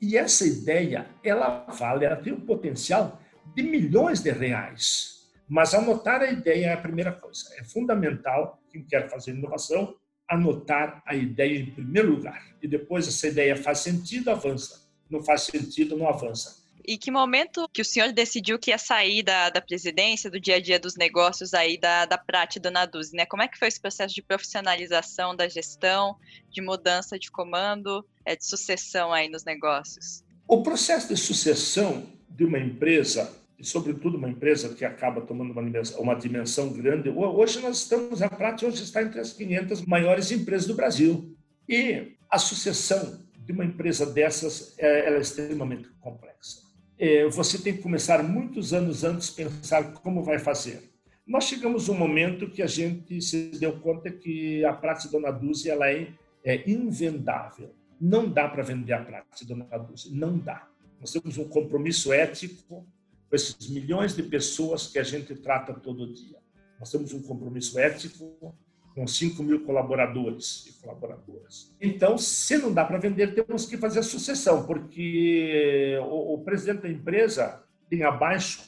E 0.00 0.16
essa 0.18 0.46
ideia, 0.46 1.06
ela 1.22 1.64
vale, 1.78 2.04
ela 2.04 2.16
tem 2.16 2.32
um 2.32 2.40
potencial 2.40 3.18
de 3.54 3.62
milhões 3.62 4.20
de 4.20 4.30
reais. 4.30 5.14
Mas 5.48 5.74
anotar 5.74 6.22
a 6.22 6.30
ideia 6.30 6.66
é 6.66 6.72
a 6.72 6.78
primeira 6.78 7.12
coisa. 7.12 7.44
É 7.58 7.64
fundamental, 7.64 8.60
quem 8.70 8.82
quer 8.82 9.08
fazer 9.10 9.32
inovação, 9.32 9.94
anotar 10.28 11.02
a 11.06 11.14
ideia 11.14 11.58
em 11.58 11.70
primeiro 11.70 12.10
lugar. 12.10 12.56
E 12.62 12.68
depois 12.68 13.06
essa 13.06 13.28
ideia 13.28 13.56
faz 13.56 13.80
sentido, 13.80 14.30
avança. 14.30 14.88
Não 15.10 15.22
faz 15.22 15.42
sentido, 15.42 15.96
não 15.96 16.08
avança. 16.08 16.64
E 16.86 16.98
que 16.98 17.10
momento 17.10 17.66
que 17.72 17.80
o 17.80 17.84
senhor 17.84 18.12
decidiu 18.12 18.58
que 18.58 18.70
ia 18.70 18.76
sair 18.76 19.22
da, 19.22 19.48
da 19.48 19.60
presidência, 19.60 20.30
do 20.30 20.38
dia 20.38 20.56
a 20.56 20.60
dia 20.60 20.78
dos 20.78 20.96
negócios 20.96 21.54
aí 21.54 21.78
da, 21.78 22.04
da 22.04 22.18
Prate 22.18 22.60
Dona 22.60 22.84
Duzi, 22.84 23.16
né? 23.16 23.24
Como 23.24 23.42
é 23.42 23.48
que 23.48 23.58
foi 23.58 23.68
esse 23.68 23.80
processo 23.80 24.14
de 24.14 24.20
profissionalização 24.20 25.34
da 25.34 25.48
gestão, 25.48 26.16
de 26.50 26.60
mudança 26.60 27.18
de 27.18 27.30
comando, 27.30 28.04
é, 28.24 28.36
de 28.36 28.44
sucessão 28.44 29.14
aí 29.14 29.30
nos 29.30 29.44
negócios? 29.44 30.22
O 30.46 30.62
processo 30.62 31.08
de 31.08 31.16
sucessão 31.16 32.06
de 32.34 32.44
uma 32.44 32.58
empresa, 32.58 33.32
e 33.58 33.64
sobretudo 33.64 34.18
uma 34.18 34.28
empresa 34.28 34.74
que 34.74 34.84
acaba 34.84 35.20
tomando 35.20 35.52
uma 35.52 35.62
dimensão, 35.62 36.00
uma 36.00 36.14
dimensão 36.14 36.72
grande, 36.72 37.08
hoje 37.08 37.60
nós 37.60 37.78
estamos, 37.78 38.20
a 38.20 38.28
Prate 38.28 38.66
hoje 38.66 38.82
está 38.82 39.02
entre 39.02 39.20
as 39.20 39.32
500 39.32 39.86
maiores 39.86 40.32
empresas 40.32 40.66
do 40.66 40.74
Brasil. 40.74 41.32
E 41.68 42.16
a 42.28 42.38
sucessão 42.38 43.20
de 43.38 43.52
uma 43.52 43.64
empresa 43.64 44.04
dessas 44.04 44.74
é, 44.78 45.14
é 45.14 45.20
extremamente 45.20 45.88
complexa. 46.00 46.62
É, 46.98 47.26
você 47.28 47.58
tem 47.58 47.76
que 47.76 47.82
começar 47.82 48.22
muitos 48.22 48.72
anos 48.72 49.04
antes 49.04 49.30
pensar 49.30 49.92
como 49.94 50.22
vai 50.22 50.38
fazer. 50.38 50.82
Nós 51.26 51.44
chegamos 51.44 51.88
um 51.88 51.94
momento 51.94 52.50
que 52.50 52.62
a 52.62 52.66
gente 52.66 53.20
se 53.22 53.50
deu 53.58 53.78
conta 53.80 54.10
que 54.10 54.64
a 54.64 54.72
prática 54.72 55.10
Dona 55.10 55.30
Dulce 55.30 55.70
ela 55.70 55.88
é, 55.88 56.08
é 56.44 56.68
invendável. 56.68 57.74
Não 58.00 58.28
dá 58.28 58.48
para 58.48 58.62
vender 58.62 58.92
a 58.92 59.02
prática 59.02 59.46
Dona 59.46 59.78
Dulce, 59.78 60.14
não 60.14 60.36
dá. 60.36 60.68
Nós 61.00 61.12
temos 61.12 61.38
um 61.38 61.48
compromisso 61.48 62.12
ético 62.12 62.86
com 63.28 63.36
esses 63.36 63.68
milhões 63.68 64.14
de 64.14 64.22
pessoas 64.22 64.86
que 64.86 64.98
a 64.98 65.02
gente 65.02 65.34
trata 65.34 65.74
todo 65.74 66.12
dia. 66.12 66.38
Nós 66.78 66.90
temos 66.90 67.12
um 67.12 67.22
compromisso 67.22 67.78
ético 67.78 68.54
com 68.94 69.06
5 69.06 69.42
mil 69.42 69.64
colaboradores 69.64 70.66
e 70.66 70.72
colaboradoras. 70.80 71.74
Então, 71.80 72.16
se 72.16 72.56
não 72.58 72.72
dá 72.72 72.84
para 72.84 72.98
vender, 72.98 73.34
temos 73.34 73.66
que 73.66 73.76
fazer 73.76 73.98
a 74.00 74.04
sucessão, 74.04 74.64
porque 74.66 75.98
o, 76.04 76.34
o 76.34 76.44
presidente 76.44 76.82
da 76.82 76.88
empresa 76.88 77.64
tem 77.90 78.04
abaixo 78.04 78.62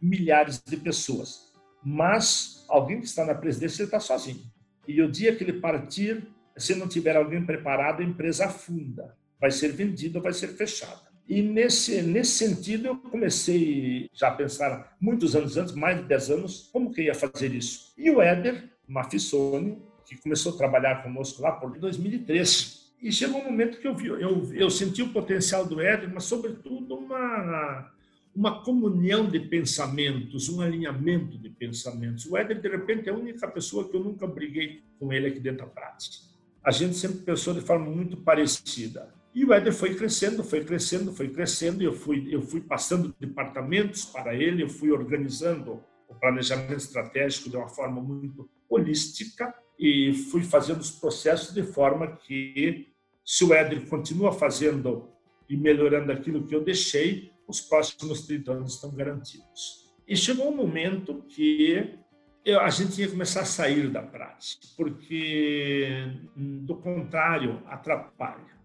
milhares 0.00 0.62
de 0.62 0.76
pessoas, 0.76 1.52
mas 1.82 2.64
alguém 2.68 3.00
que 3.00 3.06
está 3.06 3.24
na 3.24 3.34
presidência 3.34 3.84
está 3.84 3.98
sozinho. 3.98 4.42
E 4.86 5.00
o 5.00 5.10
dia 5.10 5.34
que 5.34 5.44
ele 5.44 5.60
partir, 5.60 6.26
se 6.56 6.74
não 6.74 6.88
tiver 6.88 7.16
alguém 7.16 7.44
preparado, 7.44 8.00
a 8.00 8.04
empresa 8.04 8.46
afunda, 8.46 9.16
vai 9.40 9.50
ser 9.50 9.72
vendida, 9.72 10.20
vai 10.20 10.32
ser 10.32 10.48
fechada. 10.48 11.09
E 11.30 11.42
nesse, 11.42 12.02
nesse 12.02 12.32
sentido, 12.32 12.88
eu 12.88 12.96
comecei 12.96 14.10
já 14.12 14.26
a 14.26 14.32
pensar 14.32 14.96
muitos 15.00 15.36
anos 15.36 15.56
antes, 15.56 15.72
mais 15.76 15.96
de 15.96 16.02
10 16.02 16.30
anos, 16.30 16.68
como 16.72 16.92
que 16.92 17.02
ia 17.02 17.14
fazer 17.14 17.54
isso. 17.54 17.92
E 17.96 18.10
o 18.10 18.20
Éder 18.20 18.68
Mafissoni, 18.88 19.80
que 20.04 20.16
começou 20.16 20.52
a 20.52 20.56
trabalhar 20.56 21.04
conosco 21.04 21.40
lá 21.40 21.52
por 21.52 21.78
2003. 21.78 22.96
E 23.00 23.12
chegou 23.12 23.40
um 23.40 23.44
momento 23.44 23.78
que 23.78 23.86
eu 23.86 23.94
vi, 23.94 24.08
eu, 24.08 24.52
eu 24.52 24.68
senti 24.68 25.02
o 25.02 25.12
potencial 25.12 25.64
do 25.64 25.80
Éder, 25.80 26.12
mas 26.12 26.24
sobretudo 26.24 26.96
uma 26.96 27.92
uma 28.34 28.62
comunhão 28.62 29.28
de 29.28 29.38
pensamentos, 29.40 30.48
um 30.48 30.60
alinhamento 30.60 31.38
de 31.38 31.48
pensamentos. 31.48 32.26
O 32.26 32.36
Éder, 32.36 32.60
de 32.60 32.68
repente, 32.68 33.08
é 33.08 33.12
a 33.12 33.16
única 33.16 33.46
pessoa 33.46 33.88
que 33.88 33.96
eu 33.96 34.02
nunca 34.02 34.26
briguei 34.26 34.82
com 34.98 35.12
ele 35.12 35.28
aqui 35.28 35.38
dentro 35.38 35.64
da 35.64 35.66
prática. 35.66 36.24
A 36.62 36.70
gente 36.72 36.96
sempre 36.96 37.18
pensou 37.18 37.54
de 37.54 37.60
forma 37.60 37.86
muito 37.86 38.16
parecida. 38.16 39.19
E 39.34 39.44
o 39.44 39.52
Éder 39.52 39.72
foi 39.72 39.94
crescendo, 39.94 40.42
foi 40.42 40.64
crescendo, 40.64 41.12
foi 41.12 41.28
crescendo, 41.28 41.82
eu 41.82 41.92
fui, 41.92 42.28
eu 42.34 42.42
fui 42.42 42.60
passando 42.60 43.14
departamentos 43.18 44.04
para 44.04 44.34
ele, 44.34 44.62
eu 44.62 44.68
fui 44.68 44.90
organizando 44.90 45.82
o 46.08 46.14
planejamento 46.14 46.74
estratégico 46.74 47.48
de 47.48 47.56
uma 47.56 47.68
forma 47.68 48.00
muito 48.00 48.50
holística 48.68 49.54
e 49.78 50.12
fui 50.30 50.42
fazendo 50.42 50.80
os 50.80 50.90
processos 50.90 51.54
de 51.54 51.62
forma 51.62 52.16
que, 52.16 52.88
se 53.24 53.44
o 53.44 53.54
Éder 53.54 53.86
continua 53.88 54.32
fazendo 54.32 55.08
e 55.48 55.56
melhorando 55.56 56.10
aquilo 56.10 56.46
que 56.46 56.54
eu 56.54 56.62
deixei, 56.62 57.32
os 57.46 57.60
próximos 57.60 58.26
30 58.26 58.52
anos 58.52 58.74
estão 58.74 58.94
garantidos. 58.94 59.90
E 60.06 60.16
chegou 60.16 60.52
um 60.52 60.56
momento 60.56 61.22
que 61.28 61.98
eu, 62.44 62.60
a 62.60 62.70
gente 62.70 62.96
que 62.96 63.06
começar 63.08 63.42
a 63.42 63.44
sair 63.44 63.88
da 63.88 64.02
prática, 64.02 64.66
porque, 64.76 65.88
do 66.36 66.76
contrário, 66.76 67.62
atrapalha. 67.66 68.59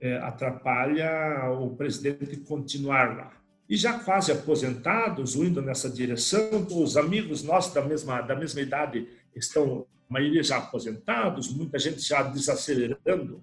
É, 0.00 0.16
atrapalha 0.16 1.50
o 1.50 1.76
presidente 1.76 2.38
continuar 2.38 3.14
lá 3.14 3.40
e 3.70 3.76
já 3.76 4.00
quase 4.00 4.32
aposentados, 4.32 5.36
indo 5.36 5.62
nessa 5.62 5.88
direção, 5.88 6.66
os 6.72 6.96
amigos 6.96 7.44
nossos 7.44 7.72
da 7.72 7.80
mesma, 7.80 8.20
da 8.20 8.34
mesma 8.34 8.60
idade 8.60 9.06
estão, 9.32 9.86
a 10.10 10.12
maioria 10.12 10.42
já 10.42 10.56
aposentados, 10.56 11.54
muita 11.54 11.78
gente 11.78 12.00
já 12.00 12.20
desacelerando 12.24 13.40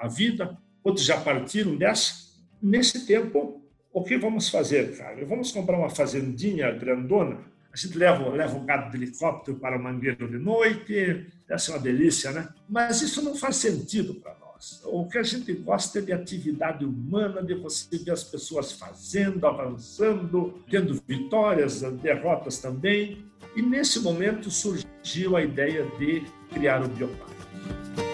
a 0.00 0.08
vida, 0.08 0.56
outros 0.82 1.04
já 1.04 1.20
partiram 1.20 1.76
dessa. 1.76 2.24
Nesse 2.62 3.06
tempo, 3.06 3.62
o 3.92 4.02
que 4.02 4.16
vamos 4.16 4.48
fazer, 4.48 4.96
cara? 4.96 5.22
Vamos 5.26 5.52
comprar 5.52 5.76
uma 5.76 5.90
fazendinha 5.90 6.70
grandona, 6.72 7.40
a 7.70 7.76
gente 7.76 7.98
leva, 7.98 8.30
leva 8.30 8.56
um 8.56 8.64
gado 8.64 8.90
de 8.90 8.96
helicóptero 8.96 9.58
para 9.58 9.76
o 9.76 9.82
mangueiro 9.82 10.26
de 10.26 10.38
noite, 10.38 11.26
essa 11.46 11.72
é 11.72 11.74
uma 11.74 11.82
delícia, 11.82 12.32
né? 12.32 12.48
Mas 12.66 13.02
isso 13.02 13.20
não 13.20 13.34
faz 13.34 13.56
sentido 13.56 14.14
para 14.14 14.34
nós 14.36 14.45
nós. 14.56 14.80
O 14.84 15.06
que 15.06 15.18
a 15.18 15.22
gente 15.22 15.52
gosta 15.52 15.98
é 15.98 16.02
de 16.02 16.12
atividade 16.12 16.84
humana, 16.84 17.42
de 17.42 17.54
você 17.54 17.98
ver 17.98 18.12
as 18.12 18.24
pessoas 18.24 18.72
fazendo, 18.72 19.46
avançando, 19.46 20.62
tendo 20.70 21.00
vitórias, 21.06 21.82
derrotas 21.82 22.58
também. 22.58 23.24
E 23.54 23.62
nesse 23.62 24.00
momento 24.00 24.50
surgiu 24.50 25.36
a 25.36 25.42
ideia 25.42 25.86
de 25.98 26.24
criar 26.50 26.82
o 26.82 26.88
Bioparque. 26.88 28.05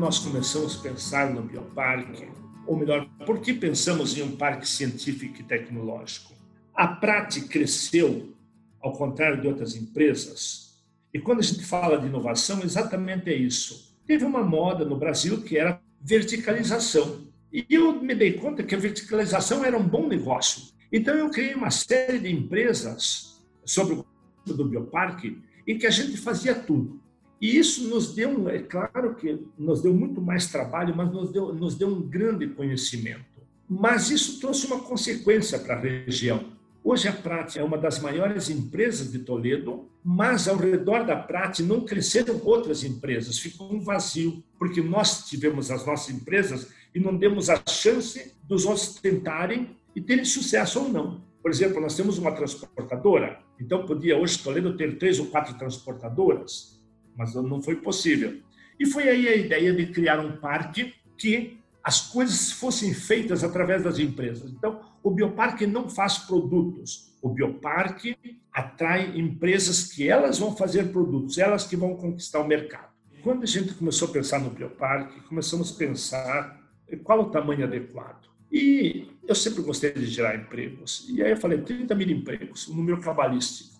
Nós 0.00 0.18
começamos 0.18 0.78
a 0.78 0.82
pensar 0.82 1.30
no 1.30 1.42
bioparque, 1.42 2.26
ou 2.66 2.74
melhor, 2.74 3.06
por 3.26 3.38
que 3.38 3.52
pensamos 3.52 4.16
em 4.16 4.22
um 4.22 4.34
parque 4.34 4.66
científico 4.66 5.38
e 5.38 5.42
tecnológico? 5.42 6.32
A 6.74 6.88
Prate 6.88 7.42
cresceu, 7.42 8.32
ao 8.80 8.94
contrário 8.94 9.42
de 9.42 9.46
outras 9.46 9.76
empresas, 9.76 10.82
e 11.12 11.20
quando 11.20 11.40
a 11.40 11.42
gente 11.42 11.62
fala 11.66 11.98
de 11.98 12.06
inovação, 12.06 12.62
exatamente 12.62 13.28
é 13.28 13.34
isso. 13.34 13.94
Teve 14.06 14.24
uma 14.24 14.42
moda 14.42 14.86
no 14.86 14.96
Brasil 14.96 15.42
que 15.42 15.58
era 15.58 15.78
verticalização. 16.00 17.26
E 17.52 17.66
eu 17.68 18.00
me 18.00 18.14
dei 18.14 18.32
conta 18.32 18.62
que 18.62 18.74
a 18.74 18.78
verticalização 18.78 19.62
era 19.62 19.76
um 19.76 19.86
bom 19.86 20.08
negócio. 20.08 20.72
Então 20.90 21.14
eu 21.14 21.28
criei 21.28 21.54
uma 21.54 21.70
série 21.70 22.18
de 22.18 22.32
empresas 22.32 23.38
sobre 23.66 23.96
o 23.96 24.06
do 24.46 24.64
bioparque 24.64 25.42
em 25.66 25.76
que 25.76 25.86
a 25.86 25.90
gente 25.90 26.16
fazia 26.16 26.54
tudo. 26.54 26.99
E 27.40 27.56
isso 27.56 27.88
nos 27.88 28.14
deu, 28.14 28.48
é 28.50 28.58
claro 28.58 29.14
que 29.14 29.46
nos 29.58 29.80
deu 29.80 29.94
muito 29.94 30.20
mais 30.20 30.48
trabalho, 30.48 30.94
mas 30.94 31.10
nos 31.10 31.32
deu, 31.32 31.54
nos 31.54 31.74
deu 31.74 31.88
um 31.88 32.02
grande 32.02 32.46
conhecimento. 32.48 33.24
Mas 33.68 34.10
isso 34.10 34.38
trouxe 34.38 34.66
uma 34.66 34.80
consequência 34.80 35.58
para 35.58 35.74
a 35.74 35.80
região. 35.80 36.44
Hoje 36.84 37.08
a 37.08 37.12
Prate 37.12 37.58
é 37.58 37.64
uma 37.64 37.78
das 37.78 37.98
maiores 37.98 38.50
empresas 38.50 39.12
de 39.12 39.20
Toledo, 39.20 39.88
mas 40.02 40.48
ao 40.48 40.56
redor 40.56 41.04
da 41.04 41.16
Prate 41.16 41.62
não 41.62 41.82
cresceram 41.82 42.40
outras 42.44 42.84
empresas, 42.84 43.38
ficou 43.38 43.72
um 43.72 43.80
vazio, 43.80 44.42
porque 44.58 44.82
nós 44.82 45.24
tivemos 45.24 45.70
as 45.70 45.86
nossas 45.86 46.14
empresas 46.14 46.68
e 46.94 47.00
não 47.00 47.16
demos 47.16 47.48
a 47.48 47.62
chance 47.68 48.34
dos 48.44 48.64
outros 48.64 48.94
tentarem 48.94 49.76
e 49.94 50.00
terem 50.00 50.24
sucesso 50.24 50.80
ou 50.80 50.88
não. 50.88 51.22
Por 51.42 51.50
exemplo, 51.50 51.80
nós 51.80 51.96
temos 51.96 52.18
uma 52.18 52.32
transportadora, 52.32 53.40
então 53.58 53.86
podia 53.86 54.18
hoje 54.18 54.42
Toledo 54.42 54.76
ter 54.76 54.98
três 54.98 55.18
ou 55.18 55.26
quatro 55.26 55.54
transportadoras, 55.54 56.79
mas 57.20 57.34
não 57.34 57.62
foi 57.62 57.76
possível. 57.76 58.40
E 58.78 58.86
foi 58.86 59.06
aí 59.06 59.28
a 59.28 59.36
ideia 59.36 59.74
de 59.74 59.88
criar 59.88 60.18
um 60.20 60.38
parque 60.38 60.94
que 61.18 61.58
as 61.84 62.00
coisas 62.00 62.50
fossem 62.52 62.94
feitas 62.94 63.44
através 63.44 63.82
das 63.82 63.98
empresas. 63.98 64.50
Então, 64.50 64.80
o 65.02 65.10
bioparque 65.10 65.66
não 65.66 65.86
faz 65.90 66.16
produtos. 66.16 67.12
O 67.20 67.28
bioparque 67.28 68.16
atrai 68.50 69.18
empresas 69.18 69.92
que 69.92 70.08
elas 70.08 70.38
vão 70.38 70.56
fazer 70.56 70.84
produtos, 70.84 71.36
elas 71.36 71.66
que 71.66 71.76
vão 71.76 71.94
conquistar 71.94 72.40
o 72.40 72.46
mercado. 72.46 72.88
Quando 73.22 73.42
a 73.42 73.46
gente 73.46 73.74
começou 73.74 74.08
a 74.08 74.12
pensar 74.12 74.40
no 74.40 74.48
bioparque, 74.48 75.20
começamos 75.28 75.74
a 75.74 75.76
pensar 75.76 76.58
qual 77.04 77.20
o 77.20 77.30
tamanho 77.30 77.64
adequado. 77.64 78.30
E 78.50 79.08
eu 79.28 79.34
sempre 79.34 79.62
gostei 79.62 79.92
de 79.92 80.06
gerar 80.06 80.36
empregos. 80.36 81.06
E 81.10 81.22
aí 81.22 81.32
eu 81.32 81.36
falei 81.36 81.60
30 81.60 81.94
mil 81.94 82.08
empregos, 82.08 82.66
um 82.66 82.76
número 82.76 82.98
cabalístico. 82.98 83.79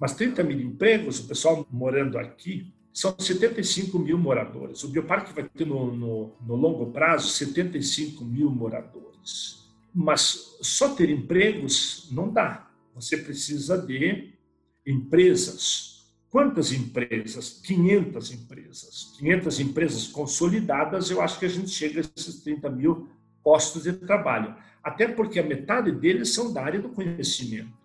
Mas 0.00 0.14
30 0.14 0.42
mil 0.42 0.58
empregos, 0.58 1.20
o 1.20 1.28
pessoal 1.28 1.66
morando 1.70 2.18
aqui, 2.18 2.72
são 2.90 3.14
75 3.16 3.98
mil 3.98 4.16
moradores. 4.16 4.82
O 4.82 4.88
Bioparque 4.88 5.34
vai 5.34 5.44
ter 5.44 5.66
no, 5.66 5.94
no, 5.94 6.32
no, 6.40 6.56
longo 6.56 6.90
prazo 6.90 7.28
75 7.28 8.24
mil 8.24 8.50
moradores. 8.50 9.68
Mas 9.94 10.56
só 10.62 10.94
ter 10.94 11.10
empregos 11.10 12.08
não 12.10 12.32
dá. 12.32 12.70
Você 12.94 13.18
precisa 13.18 13.76
de 13.76 14.32
empresas. 14.86 16.10
Quantas 16.30 16.72
empresas? 16.72 17.60
500 17.62 18.32
empresas. 18.32 19.14
500 19.18 19.60
empresas 19.60 20.08
consolidadas, 20.08 21.10
eu 21.10 21.20
acho 21.20 21.38
que 21.38 21.44
a 21.46 21.50
gente 21.50 21.68
chega 21.68 22.00
a 22.00 22.04
esses 22.16 22.42
30 22.42 22.70
mil 22.70 23.08
postos 23.42 23.82
de 23.82 23.92
trabalho. 23.92 24.54
Até 24.82 25.06
porque 25.06 25.38
a 25.38 25.44
metade 25.44 25.92
deles 25.92 26.32
são 26.32 26.52
da 26.52 26.64
área 26.64 26.80
do 26.80 26.88
conhecimento 26.88 27.79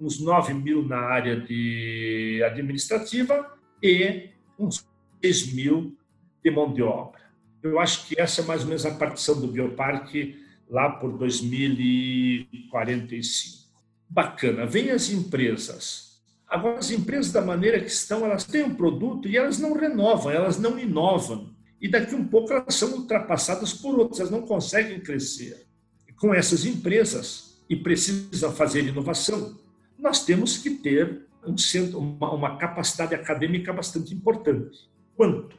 uns 0.00 0.20
9 0.20 0.54
mil 0.54 0.82
na 0.82 0.98
área 0.98 1.38
de 1.40 2.42
administrativa 2.44 3.56
e 3.82 4.30
uns 4.58 4.86
6 5.22 5.52
mil 5.52 5.94
de 6.42 6.50
mão 6.50 6.72
de 6.72 6.82
obra. 6.82 7.20
Eu 7.62 7.78
acho 7.78 8.06
que 8.06 8.18
essa 8.18 8.40
é 8.40 8.44
mais 8.44 8.62
ou 8.62 8.68
menos 8.68 8.86
a 8.86 8.92
partição 8.92 9.38
do 9.38 9.46
bioparque 9.46 10.42
lá 10.68 10.88
por 10.90 11.18
2045. 11.18 13.68
Bacana. 14.08 14.64
Vem 14.66 14.90
as 14.90 15.10
empresas. 15.10 16.18
Agora, 16.48 16.78
as 16.78 16.90
empresas, 16.90 17.30
da 17.30 17.42
maneira 17.42 17.78
que 17.78 17.90
estão, 17.90 18.24
elas 18.24 18.44
têm 18.44 18.64
um 18.64 18.74
produto 18.74 19.28
e 19.28 19.36
elas 19.36 19.58
não 19.58 19.74
renovam, 19.74 20.32
elas 20.32 20.58
não 20.58 20.78
inovam. 20.78 21.54
E 21.80 21.88
daqui 21.88 22.14
um 22.14 22.26
pouco 22.26 22.52
elas 22.52 22.74
são 22.74 22.92
ultrapassadas 22.92 23.72
por 23.72 23.98
outras, 23.98 24.20
elas 24.20 24.32
não 24.32 24.42
conseguem 24.42 25.00
crescer. 25.00 25.66
Com 26.16 26.34
essas 26.34 26.66
empresas, 26.66 27.50
e 27.70 27.76
precisam 27.76 28.52
fazer 28.52 28.84
inovação, 28.84 29.56
nós 30.00 30.24
temos 30.24 30.58
que 30.58 30.70
ter 30.70 31.26
um 31.46 31.56
centro, 31.56 31.98
uma, 31.98 32.32
uma 32.32 32.56
capacidade 32.56 33.14
acadêmica 33.14 33.72
bastante 33.72 34.14
importante. 34.14 34.78
Quanto? 35.16 35.56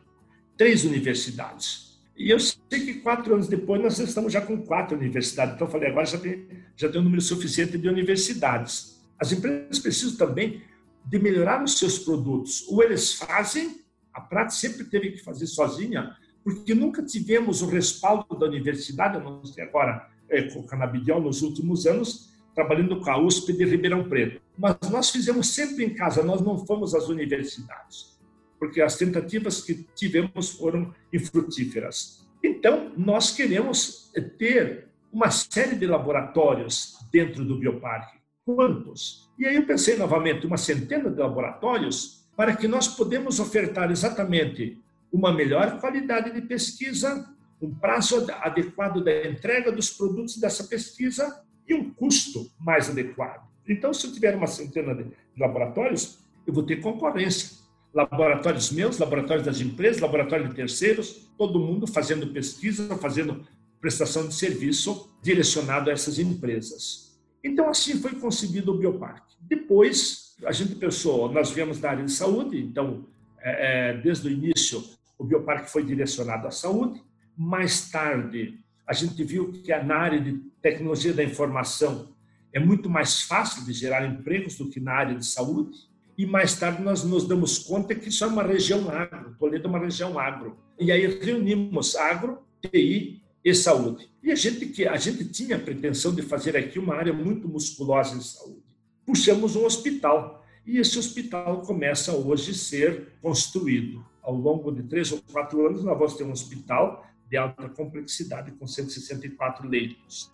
Três 0.58 0.84
universidades. 0.84 2.00
E 2.18 2.30
eu 2.30 2.40
sei 2.40 2.60
que 2.70 2.96
quatro 2.96 3.34
anos 3.34 3.48
depois 3.48 3.82
nós 3.82 3.98
estamos 3.98 4.32
já 4.32 4.42
com 4.42 4.62
quatro 4.62 4.98
universidades. 4.98 5.56
Então, 5.56 5.68
eu 5.68 5.72
falei, 5.72 5.90
agora 5.90 6.06
já 6.06 6.18
tem, 6.18 6.48
já 6.76 6.90
tem 6.90 7.00
um 7.00 7.04
número 7.04 7.22
suficiente 7.22 7.78
de 7.78 7.88
universidades. 7.88 9.02
As 9.20 9.32
empresas 9.32 9.80
precisam 9.80 10.18
também 10.18 10.62
de 11.06 11.20
melhorar 11.20 11.64
os 11.64 11.78
seus 11.80 12.00
produtos. 12.00 12.66
Ou 12.68 12.84
eles 12.84 13.14
fazem, 13.14 13.82
a 14.14 14.22
Prata 14.22 14.52
sempre 14.52 14.84
teve 14.84 15.12
que 15.12 15.24
fazer 15.24 15.48
sozinha, 15.48 16.16
porque 16.44 16.76
nunca 16.76 17.04
tivemos 17.04 17.62
o 17.62 17.68
respaldo 17.68 18.38
da 18.38 18.46
universidade, 18.46 19.24
não 19.24 19.44
sei 19.46 19.64
agora 19.64 20.08
é, 20.30 20.44
com 20.44 20.60
o 20.60 20.66
canabidiol 20.66 21.22
nos 21.22 21.42
últimos 21.42 21.86
anos, 21.86 22.31
trabalhando 22.54 23.00
com 23.00 23.10
a 23.10 23.18
USP 23.18 23.54
de 23.54 23.66
Ribeirão 23.66 24.08
Preto. 24.08 24.42
Mas 24.58 24.78
nós 24.90 25.10
fizemos 25.10 25.48
sempre 25.54 25.86
em 25.86 25.94
casa, 25.94 26.24
nós 26.24 26.42
não 26.42 26.66
fomos 26.66 26.94
às 26.94 27.08
universidades, 27.10 28.20
porque 28.60 28.82
as 28.82 28.96
tentativas 28.96 29.62
que 29.62 29.86
tivemos 29.96 30.52
foram 30.52 30.94
infrutíferas. 31.12 32.28
Então, 32.44 32.92
nós 32.98 33.32
queremos 33.32 34.12
ter 34.38 34.88
uma 35.12 35.30
série 35.30 35.76
de 35.76 35.86
laboratórios 35.86 36.98
dentro 37.12 37.44
do 37.44 37.58
bioparque. 37.58 38.18
Quantos? 38.46 39.30
E 39.38 39.46
aí 39.46 39.56
eu 39.56 39.66
pensei 39.66 39.98
novamente, 39.98 40.48
uma 40.48 40.58
centena 40.58 41.10
de 41.10 41.20
laboratórios 41.20 42.26
para 42.36 42.56
que 42.56 42.68
nós 42.68 42.88
podemos 42.88 43.40
ofertar 43.40 43.92
exatamente 43.92 44.80
uma 45.12 45.34
melhor 45.34 45.80
qualidade 45.80 46.32
de 46.32 46.42
pesquisa, 46.42 47.30
um 47.62 47.74
prazo 47.76 48.26
adequado 48.42 49.04
da 49.04 49.28
entrega 49.28 49.72
dos 49.72 49.92
produtos 49.92 50.38
dessa 50.38 50.64
pesquisa 50.64 51.44
e 51.68 51.74
um 51.74 51.90
custo 51.92 52.50
mais 52.60 52.90
adequado. 52.90 53.50
Então, 53.68 53.94
se 53.94 54.08
eu 54.08 54.14
tiver 54.14 54.36
uma 54.36 54.48
centena 54.48 54.94
de 54.94 55.12
laboratórios, 55.38 56.20
eu 56.46 56.54
vou 56.54 56.64
ter 56.64 56.78
concorrência. 56.78 57.62
Laboratórios 57.94 58.72
meus, 58.72 58.98
laboratórios 58.98 59.46
das 59.46 59.60
empresas, 59.60 60.02
laboratórios 60.02 60.50
de 60.50 60.56
terceiros, 60.56 61.30
todo 61.38 61.60
mundo 61.60 61.86
fazendo 61.86 62.28
pesquisa, 62.28 62.98
fazendo 62.98 63.46
prestação 63.80 64.28
de 64.28 64.34
serviço 64.34 65.10
direcionado 65.22 65.90
a 65.90 65.94
essas 65.94 66.20
empresas. 66.20 67.20
Então, 67.44 67.70
assim 67.70 68.00
foi 68.00 68.14
concebido 68.14 68.72
o 68.72 68.78
Bioparque. 68.78 69.36
Depois, 69.42 70.36
a 70.46 70.52
gente 70.52 70.76
pensou, 70.76 71.32
nós 71.32 71.52
viemos 71.52 71.80
da 71.80 71.90
área 71.90 72.06
de 72.06 72.12
saúde, 72.12 72.62
então, 72.62 73.06
é, 73.40 73.90
é 73.90 73.98
desde 73.98 74.28
o 74.28 74.32
início, 74.32 74.84
o 75.18 75.24
Bioparque 75.24 75.70
foi 75.70 75.84
direcionado 75.84 76.48
à 76.48 76.52
saúde. 76.52 77.02
Mais 77.36 77.90
tarde, 77.90 78.60
a 78.92 78.94
gente 78.94 79.24
viu 79.24 79.54
que 79.54 79.74
na 79.84 79.96
área 79.96 80.20
de 80.20 80.34
tecnologia 80.62 81.14
da 81.14 81.24
informação 81.24 82.10
é 82.52 82.60
muito 82.60 82.90
mais 82.90 83.22
fácil 83.22 83.64
de 83.64 83.72
gerar 83.72 84.06
empregos 84.06 84.58
do 84.58 84.68
que 84.68 84.82
na 84.82 84.92
área 84.92 85.16
de 85.16 85.26
saúde. 85.26 85.78
E 86.18 86.26
mais 86.26 86.60
tarde 86.60 86.84
nós 86.84 87.02
nos 87.02 87.26
damos 87.26 87.58
conta 87.58 87.96
que 87.96 88.10
isso 88.10 88.22
é 88.26 88.28
uma 88.28 88.44
região 88.44 88.90
agro, 88.90 89.34
Toledo 89.40 89.66
é 89.66 89.70
uma 89.70 89.80
região 89.80 90.20
agro. 90.20 90.58
E 90.78 90.92
aí 90.92 91.08
reunimos 91.08 91.96
agro, 91.96 92.40
TI 92.62 93.24
e 93.46 93.56
saúde. 93.56 94.10
E 94.22 94.30
a 94.30 94.36
gente 94.36 94.66
que 94.66 94.86
a 94.86 94.98
gente 94.98 95.24
tinha 95.24 95.56
a 95.56 95.60
pretensão 95.60 96.14
de 96.14 96.22
fazer 96.22 96.58
aqui 96.58 96.78
uma 96.78 96.96
área 96.96 97.14
muito 97.14 97.48
musculosa 97.48 98.18
em 98.18 98.22
saúde. 98.22 98.62
Puxamos 99.06 99.56
um 99.56 99.64
hospital 99.64 100.46
e 100.68 100.80
esse 100.80 101.00
hospital 101.00 101.62
começa 101.62 102.12
hoje 102.12 102.52
a 102.52 102.56
ser 102.56 103.14
construído. 103.22 104.06
Ao 104.22 104.36
longo 104.36 104.70
de 104.70 104.84
três 104.84 105.14
ou 105.14 105.22
quatro 105.32 105.66
anos 105.66 105.82
nós 105.82 105.98
vamos 105.98 106.16
ter 106.16 106.26
um 106.26 106.32
hospital 106.34 107.10
de 107.32 107.38
alta 107.38 107.70
complexidade, 107.70 108.52
com 108.52 108.68
164 108.68 109.66
leitos. 109.66 110.30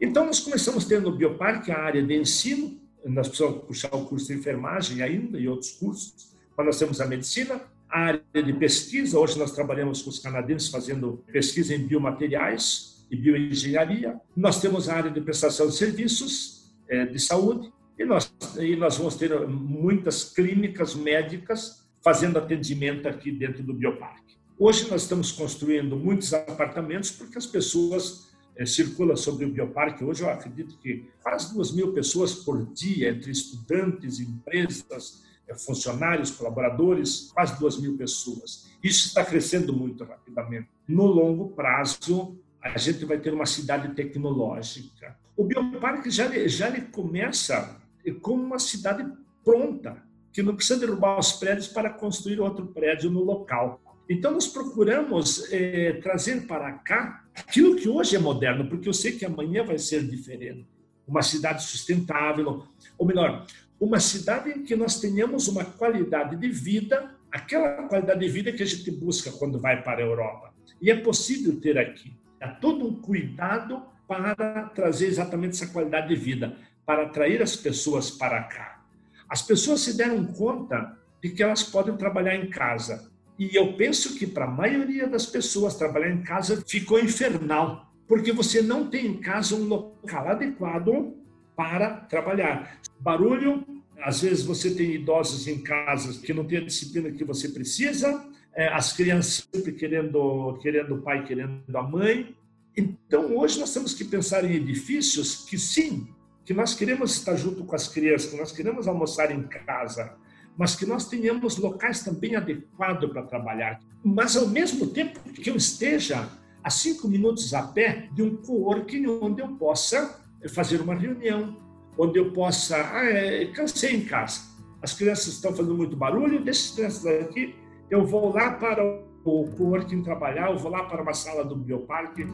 Então, 0.00 0.24
nós 0.24 0.40
começamos 0.40 0.86
tendo 0.86 1.10
no 1.10 1.16
Bioparque 1.16 1.70
a 1.70 1.78
área 1.78 2.02
de 2.02 2.16
ensino, 2.16 2.80
nós 3.04 3.28
precisamos 3.28 3.64
puxar 3.64 3.94
o 3.94 4.06
curso 4.06 4.28
de 4.28 4.38
enfermagem 4.38 5.02
ainda 5.02 5.38
e 5.38 5.46
outros 5.46 5.72
cursos, 5.72 6.34
mas 6.56 6.66
nós 6.66 6.78
temos 6.78 6.98
a 6.98 7.06
medicina, 7.06 7.60
a 7.90 8.00
área 8.00 8.22
de 8.32 8.52
pesquisa, 8.54 9.18
hoje 9.18 9.38
nós 9.38 9.52
trabalhamos 9.52 10.00
com 10.00 10.08
os 10.08 10.18
canadenses 10.18 10.70
fazendo 10.70 11.22
pesquisa 11.30 11.74
em 11.74 11.86
biomateriais 11.86 13.04
e 13.10 13.16
bioengenharia, 13.16 14.18
nós 14.34 14.62
temos 14.62 14.88
a 14.88 14.94
área 14.94 15.10
de 15.10 15.20
prestação 15.20 15.66
de 15.68 15.76
serviços 15.76 16.72
é, 16.88 17.04
de 17.04 17.18
saúde, 17.18 17.70
E 17.98 18.04
nós, 18.06 18.32
e 18.58 18.74
nós 18.76 18.96
vamos 18.96 19.14
ter 19.16 19.46
muitas 19.46 20.24
clínicas 20.32 20.94
médicas 20.94 21.86
fazendo 22.02 22.38
atendimento 22.38 23.06
aqui 23.06 23.30
dentro 23.30 23.62
do 23.62 23.74
Bioparque. 23.74 24.29
Hoje 24.62 24.90
nós 24.90 25.04
estamos 25.04 25.32
construindo 25.32 25.96
muitos 25.96 26.34
apartamentos 26.34 27.10
porque 27.10 27.38
as 27.38 27.46
pessoas 27.46 28.28
é, 28.54 28.66
circulam 28.66 29.16
sobre 29.16 29.46
o 29.46 29.50
Bioparque. 29.50 30.04
Hoje 30.04 30.22
eu 30.22 30.28
acredito 30.28 30.76
que 30.76 31.08
quase 31.22 31.54
duas 31.54 31.72
mil 31.72 31.94
pessoas 31.94 32.34
por 32.34 32.70
dia, 32.74 33.08
entre 33.08 33.30
estudantes, 33.30 34.20
empresas, 34.20 35.24
é, 35.48 35.54
funcionários, 35.54 36.30
colaboradores, 36.32 37.30
quase 37.32 37.58
duas 37.58 37.80
mil 37.80 37.96
pessoas. 37.96 38.68
Isso 38.84 39.08
está 39.08 39.24
crescendo 39.24 39.72
muito 39.72 40.04
rapidamente. 40.04 40.68
No 40.86 41.06
longo 41.06 41.52
prazo, 41.52 42.36
a 42.60 42.76
gente 42.76 43.06
vai 43.06 43.18
ter 43.18 43.32
uma 43.32 43.46
cidade 43.46 43.94
tecnológica. 43.94 45.16
O 45.38 45.44
Bioparque 45.44 46.10
já, 46.10 46.28
já 46.46 46.70
começa 46.82 47.80
como 48.20 48.42
uma 48.42 48.58
cidade 48.58 49.10
pronta, 49.42 50.02
que 50.30 50.42
não 50.42 50.54
precisa 50.54 50.78
derrubar 50.78 51.18
os 51.18 51.32
prédios 51.32 51.66
para 51.66 51.88
construir 51.88 52.38
outro 52.40 52.66
prédio 52.66 53.10
no 53.10 53.24
local. 53.24 53.80
Então, 54.10 54.32
nós 54.32 54.48
procuramos 54.48 55.52
é, 55.52 55.92
trazer 56.02 56.44
para 56.44 56.72
cá 56.72 57.24
aquilo 57.32 57.76
que 57.76 57.88
hoje 57.88 58.16
é 58.16 58.18
moderno, 58.18 58.68
porque 58.68 58.88
eu 58.88 58.92
sei 58.92 59.12
que 59.12 59.24
amanhã 59.24 59.62
vai 59.62 59.78
ser 59.78 60.02
diferente. 60.04 60.66
Uma 61.06 61.22
cidade 61.22 61.62
sustentável, 61.62 62.64
ou 62.98 63.06
melhor, 63.06 63.46
uma 63.78 64.00
cidade 64.00 64.50
em 64.50 64.64
que 64.64 64.74
nós 64.74 64.98
tenhamos 64.98 65.46
uma 65.46 65.64
qualidade 65.64 66.34
de 66.34 66.48
vida, 66.48 67.14
aquela 67.30 67.84
qualidade 67.86 68.18
de 68.18 68.28
vida 68.28 68.50
que 68.50 68.64
a 68.64 68.66
gente 68.66 68.90
busca 68.90 69.30
quando 69.30 69.60
vai 69.60 69.80
para 69.80 70.02
a 70.02 70.06
Europa. 70.06 70.52
E 70.82 70.90
é 70.90 70.96
possível 70.96 71.60
ter 71.60 71.78
aqui. 71.78 72.12
Há 72.40 72.48
todo 72.48 72.84
um 72.84 73.00
cuidado 73.00 73.80
para 74.08 74.64
trazer 74.74 75.06
exatamente 75.06 75.52
essa 75.52 75.72
qualidade 75.72 76.08
de 76.08 76.16
vida, 76.16 76.56
para 76.84 77.04
atrair 77.04 77.40
as 77.40 77.54
pessoas 77.54 78.10
para 78.10 78.42
cá. 78.42 78.84
As 79.28 79.40
pessoas 79.40 79.82
se 79.82 79.96
deram 79.96 80.26
conta 80.26 80.98
de 81.22 81.30
que 81.30 81.44
elas 81.44 81.62
podem 81.62 81.96
trabalhar 81.96 82.34
em 82.34 82.50
casa. 82.50 83.09
E 83.40 83.56
eu 83.56 83.72
penso 83.72 84.18
que 84.18 84.26
para 84.26 84.44
a 84.44 84.50
maioria 84.50 85.08
das 85.08 85.24
pessoas 85.24 85.74
trabalhar 85.74 86.10
em 86.10 86.20
casa 86.20 86.62
ficou 86.68 87.00
infernal, 87.00 87.90
porque 88.06 88.32
você 88.32 88.60
não 88.60 88.90
tem 88.90 89.06
em 89.06 89.16
casa 89.16 89.54
um 89.54 89.64
local 89.64 90.28
adequado 90.28 91.14
para 91.56 91.88
trabalhar. 91.88 92.78
Barulho, 93.00 93.64
às 93.98 94.20
vezes 94.20 94.44
você 94.44 94.74
tem 94.74 94.92
idosos 94.92 95.48
em 95.48 95.62
casas 95.62 96.18
que 96.18 96.34
não 96.34 96.44
têm 96.44 96.58
a 96.58 96.64
disciplina 96.64 97.10
que 97.10 97.24
você 97.24 97.48
precisa, 97.48 98.28
é, 98.54 98.68
as 98.68 98.92
crianças 98.92 99.48
sempre 99.50 99.72
querendo, 99.72 100.58
querendo 100.60 100.96
o 100.96 101.00
pai, 101.00 101.24
querendo 101.24 101.74
a 101.74 101.82
mãe. 101.82 102.36
Então, 102.76 103.34
hoje 103.38 103.58
nós 103.58 103.72
temos 103.72 103.94
que 103.94 104.04
pensar 104.04 104.44
em 104.44 104.54
edifícios 104.54 105.46
que, 105.48 105.58
sim, 105.58 106.08
que 106.44 106.52
nós 106.52 106.74
queremos 106.74 107.12
estar 107.16 107.36
junto 107.36 107.64
com 107.64 107.74
as 107.74 107.88
crianças, 107.88 108.30
que 108.30 108.36
nós 108.36 108.52
queremos 108.52 108.86
almoçar 108.86 109.30
em 109.30 109.44
casa, 109.44 110.14
mas 110.60 110.76
que 110.76 110.84
nós 110.84 111.08
tenhamos 111.08 111.56
locais 111.56 112.04
também 112.04 112.36
adequados 112.36 113.10
para 113.10 113.22
trabalhar. 113.22 113.80
Mas, 114.04 114.36
ao 114.36 114.46
mesmo 114.46 114.88
tempo 114.88 115.18
que 115.32 115.48
eu 115.48 115.56
esteja 115.56 116.28
a 116.62 116.68
cinco 116.68 117.08
minutos 117.08 117.54
a 117.54 117.62
pé 117.62 118.10
de 118.12 118.22
um 118.22 118.36
coworking 118.36 119.06
onde 119.06 119.40
eu 119.40 119.48
possa 119.56 120.20
fazer 120.50 120.82
uma 120.82 120.94
reunião, 120.94 121.56
onde 121.96 122.18
eu 122.18 122.30
possa. 122.32 122.76
Ah, 122.76 123.06
é, 123.06 123.46
cansei 123.46 123.96
em 123.96 124.04
casa. 124.04 124.42
As 124.82 124.92
crianças 124.92 125.28
estão 125.28 125.50
fazendo 125.50 125.74
muito 125.74 125.96
barulho, 125.96 126.44
deixa 126.44 126.60
as 126.60 126.74
crianças 126.74 127.06
aqui. 127.22 127.54
Eu 127.88 128.04
vou 128.04 128.30
lá 128.30 128.50
para 128.50 128.84
o 129.24 129.44
coworking 129.56 130.02
trabalhar, 130.02 130.50
eu 130.50 130.58
vou 130.58 130.70
lá 130.70 130.84
para 130.84 131.00
uma 131.00 131.14
sala 131.14 131.42
do 131.42 131.56
bioparque 131.56 132.26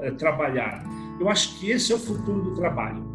eh, 0.00 0.10
trabalhar. 0.12 0.82
Eu 1.20 1.28
acho 1.28 1.60
que 1.60 1.70
esse 1.70 1.92
é 1.92 1.96
o 1.96 1.98
futuro 1.98 2.44
do 2.44 2.54
trabalho. 2.54 3.12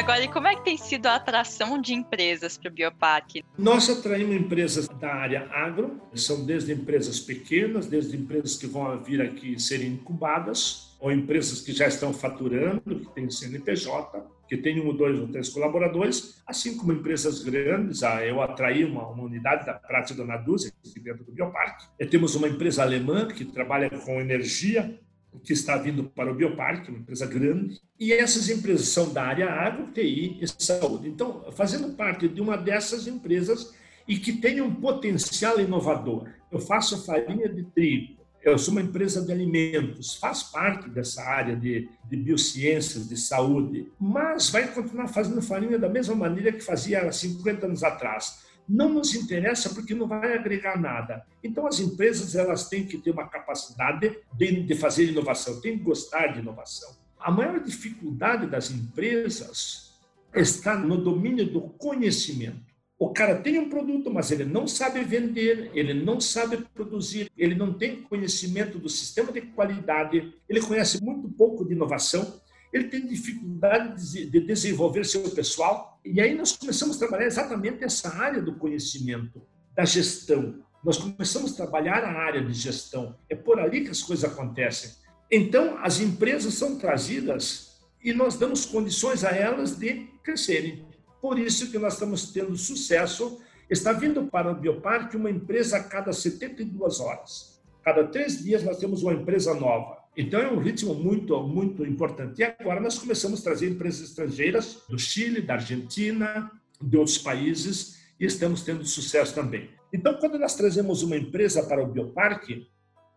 E 0.00 0.02
agora, 0.02 0.26
como 0.28 0.46
é 0.46 0.56
que 0.56 0.64
tem 0.64 0.78
sido 0.78 1.04
a 1.08 1.16
atração 1.16 1.78
de 1.78 1.92
empresas 1.92 2.56
para 2.56 2.70
o 2.70 2.72
Bioparque? 2.72 3.44
Nós 3.58 3.90
atraímos 3.90 4.34
empresas 4.34 4.88
da 4.88 5.12
área 5.12 5.46
agro, 5.52 6.00
são 6.14 6.42
desde 6.46 6.72
empresas 6.72 7.20
pequenas, 7.20 7.86
desde 7.86 8.16
empresas 8.16 8.56
que 8.56 8.66
vão 8.66 8.98
vir 9.04 9.20
aqui 9.20 9.60
serem 9.60 9.88
incubadas, 9.88 10.96
ou 10.98 11.12
empresas 11.12 11.60
que 11.60 11.72
já 11.72 11.86
estão 11.86 12.14
faturando, 12.14 12.80
que 12.80 13.10
têm 13.14 13.28
CNPJ, 13.28 14.26
que 14.48 14.56
tem 14.56 14.80
um, 14.80 14.96
dois 14.96 15.20
ou 15.20 15.28
três 15.28 15.50
colaboradores, 15.50 16.42
assim 16.46 16.78
como 16.78 16.94
empresas 16.94 17.42
grandes. 17.42 18.02
Ah, 18.02 18.24
eu 18.24 18.40
atraí 18.40 18.86
uma, 18.86 19.06
uma 19.06 19.24
unidade 19.24 19.66
da 19.66 19.74
Prata 19.74 20.14
Dona 20.14 20.38
Dúzia, 20.38 20.72
dentro 21.02 21.24
do 21.24 21.32
Bioparque. 21.32 21.88
E 21.98 22.06
temos 22.06 22.34
uma 22.34 22.48
empresa 22.48 22.82
alemã 22.82 23.28
que 23.28 23.44
trabalha 23.44 23.90
com 23.90 24.18
energia 24.18 24.98
que 25.44 25.52
está 25.52 25.76
vindo 25.76 26.04
para 26.04 26.30
o 26.30 26.34
Bioparque, 26.34 26.90
uma 26.90 26.98
empresa 26.98 27.26
grande, 27.26 27.80
e 27.98 28.12
essas 28.12 28.48
empresas 28.48 28.88
são 28.88 29.12
da 29.12 29.22
área 29.22 29.48
agro, 29.48 29.92
TI 29.92 30.38
e 30.40 30.46
saúde. 30.46 31.08
Então, 31.08 31.44
fazendo 31.52 31.94
parte 31.94 32.28
de 32.28 32.40
uma 32.40 32.56
dessas 32.56 33.06
empresas 33.06 33.72
e 34.08 34.18
que 34.18 34.32
tem 34.32 34.60
um 34.60 34.74
potencial 34.74 35.60
inovador. 35.60 36.28
Eu 36.50 36.58
faço 36.58 37.04
farinha 37.04 37.48
de 37.48 37.62
trigo, 37.62 38.20
eu 38.42 38.58
sou 38.58 38.72
uma 38.72 38.80
empresa 38.80 39.24
de 39.24 39.30
alimentos, 39.30 40.16
faz 40.16 40.42
parte 40.42 40.88
dessa 40.88 41.22
área 41.22 41.54
de, 41.54 41.88
de 42.08 42.16
biociências, 42.16 43.08
de 43.08 43.16
saúde, 43.16 43.86
mas 44.00 44.48
vai 44.48 44.66
continuar 44.66 45.08
fazendo 45.08 45.42
farinha 45.42 45.78
da 45.78 45.88
mesma 45.88 46.14
maneira 46.14 46.50
que 46.50 46.60
fazia 46.60 47.02
há 47.02 47.12
50 47.12 47.66
anos 47.66 47.84
atrás 47.84 48.49
não 48.70 48.88
nos 48.88 49.14
interessa 49.16 49.70
porque 49.70 49.94
não 49.94 50.06
vai 50.06 50.32
agregar 50.32 50.80
nada. 50.80 51.26
Então, 51.42 51.66
as 51.66 51.80
empresas 51.80 52.36
elas 52.36 52.68
têm 52.68 52.86
que 52.86 52.98
ter 52.98 53.10
uma 53.10 53.26
capacidade 53.26 54.16
de, 54.32 54.62
de 54.62 54.74
fazer 54.76 55.10
inovação, 55.10 55.60
têm 55.60 55.76
que 55.76 55.82
gostar 55.82 56.28
de 56.28 56.38
inovação. 56.38 56.94
A 57.18 57.32
maior 57.32 57.58
dificuldade 57.60 58.46
das 58.46 58.70
empresas 58.70 59.98
está 60.32 60.76
no 60.76 60.96
domínio 60.96 61.52
do 61.52 61.62
conhecimento. 61.62 62.70
O 62.96 63.10
cara 63.10 63.34
tem 63.34 63.58
um 63.58 63.68
produto, 63.68 64.10
mas 64.10 64.30
ele 64.30 64.44
não 64.44 64.68
sabe 64.68 65.02
vender, 65.02 65.70
ele 65.74 65.94
não 65.94 66.20
sabe 66.20 66.58
produzir, 66.74 67.30
ele 67.36 67.54
não 67.54 67.72
tem 67.72 68.02
conhecimento 68.02 68.78
do 68.78 68.88
sistema 68.88 69.32
de 69.32 69.40
qualidade, 69.40 70.32
ele 70.48 70.60
conhece 70.60 71.02
muito 71.02 71.28
pouco 71.28 71.64
de 71.64 71.72
inovação 71.72 72.40
ele 72.72 72.84
tem 72.84 73.06
dificuldade 73.06 74.26
de 74.30 74.40
desenvolver 74.40 75.04
seu 75.04 75.22
pessoal. 75.30 76.00
E 76.04 76.20
aí 76.20 76.34
nós 76.34 76.56
começamos 76.56 76.96
a 76.96 76.98
trabalhar 77.00 77.26
exatamente 77.26 77.82
essa 77.84 78.08
área 78.16 78.40
do 78.40 78.54
conhecimento, 78.54 79.42
da 79.74 79.84
gestão. 79.84 80.62
Nós 80.82 80.96
começamos 80.96 81.52
a 81.52 81.56
trabalhar 81.56 82.04
a 82.04 82.12
área 82.12 82.44
de 82.44 82.52
gestão. 82.52 83.16
É 83.28 83.34
por 83.34 83.58
ali 83.58 83.82
que 83.82 83.90
as 83.90 84.02
coisas 84.02 84.30
acontecem. 84.30 84.92
Então, 85.30 85.78
as 85.82 86.00
empresas 86.00 86.54
são 86.54 86.78
trazidas 86.78 87.80
e 88.02 88.12
nós 88.12 88.36
damos 88.36 88.64
condições 88.64 89.24
a 89.24 89.30
elas 89.30 89.76
de 89.76 90.08
crescerem. 90.22 90.84
Por 91.20 91.38
isso 91.38 91.70
que 91.70 91.78
nós 91.78 91.94
estamos 91.94 92.32
tendo 92.32 92.56
sucesso. 92.56 93.40
Está 93.68 93.92
vindo 93.92 94.26
para 94.26 94.50
o 94.50 94.54
Bioparque 94.54 95.16
uma 95.16 95.30
empresa 95.30 95.76
a 95.76 95.84
cada 95.84 96.12
72 96.12 96.98
horas. 96.98 97.60
Cada 97.82 98.06
três 98.08 98.42
dias 98.42 98.64
nós 98.64 98.78
temos 98.78 99.02
uma 99.02 99.12
empresa 99.12 99.54
nova. 99.54 99.99
Então 100.20 100.38
é 100.38 100.52
um 100.52 100.58
ritmo 100.58 100.92
muito, 100.94 101.40
muito 101.42 101.84
importante. 101.84 102.40
E 102.40 102.44
agora 102.44 102.78
nós 102.78 102.98
começamos 102.98 103.40
a 103.40 103.42
trazer 103.42 103.70
empresas 103.70 104.10
estrangeiras 104.10 104.82
do 104.86 104.98
Chile, 104.98 105.40
da 105.40 105.54
Argentina, 105.54 106.50
de 106.80 106.96
outros 106.96 107.16
países, 107.16 107.98
e 108.18 108.26
estamos 108.26 108.62
tendo 108.62 108.84
sucesso 108.84 109.34
também. 109.34 109.70
Então, 109.92 110.14
quando 110.14 110.38
nós 110.38 110.54
trazemos 110.54 111.02
uma 111.02 111.16
empresa 111.16 111.62
para 111.62 111.82
o 111.82 111.86
Bioparque, 111.86 112.68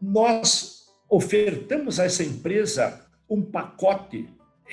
nós 0.01 0.85
ofertamos 1.09 1.99
a 1.99 2.05
essa 2.05 2.23
empresa 2.23 3.05
um 3.29 3.41
pacote 3.41 4.29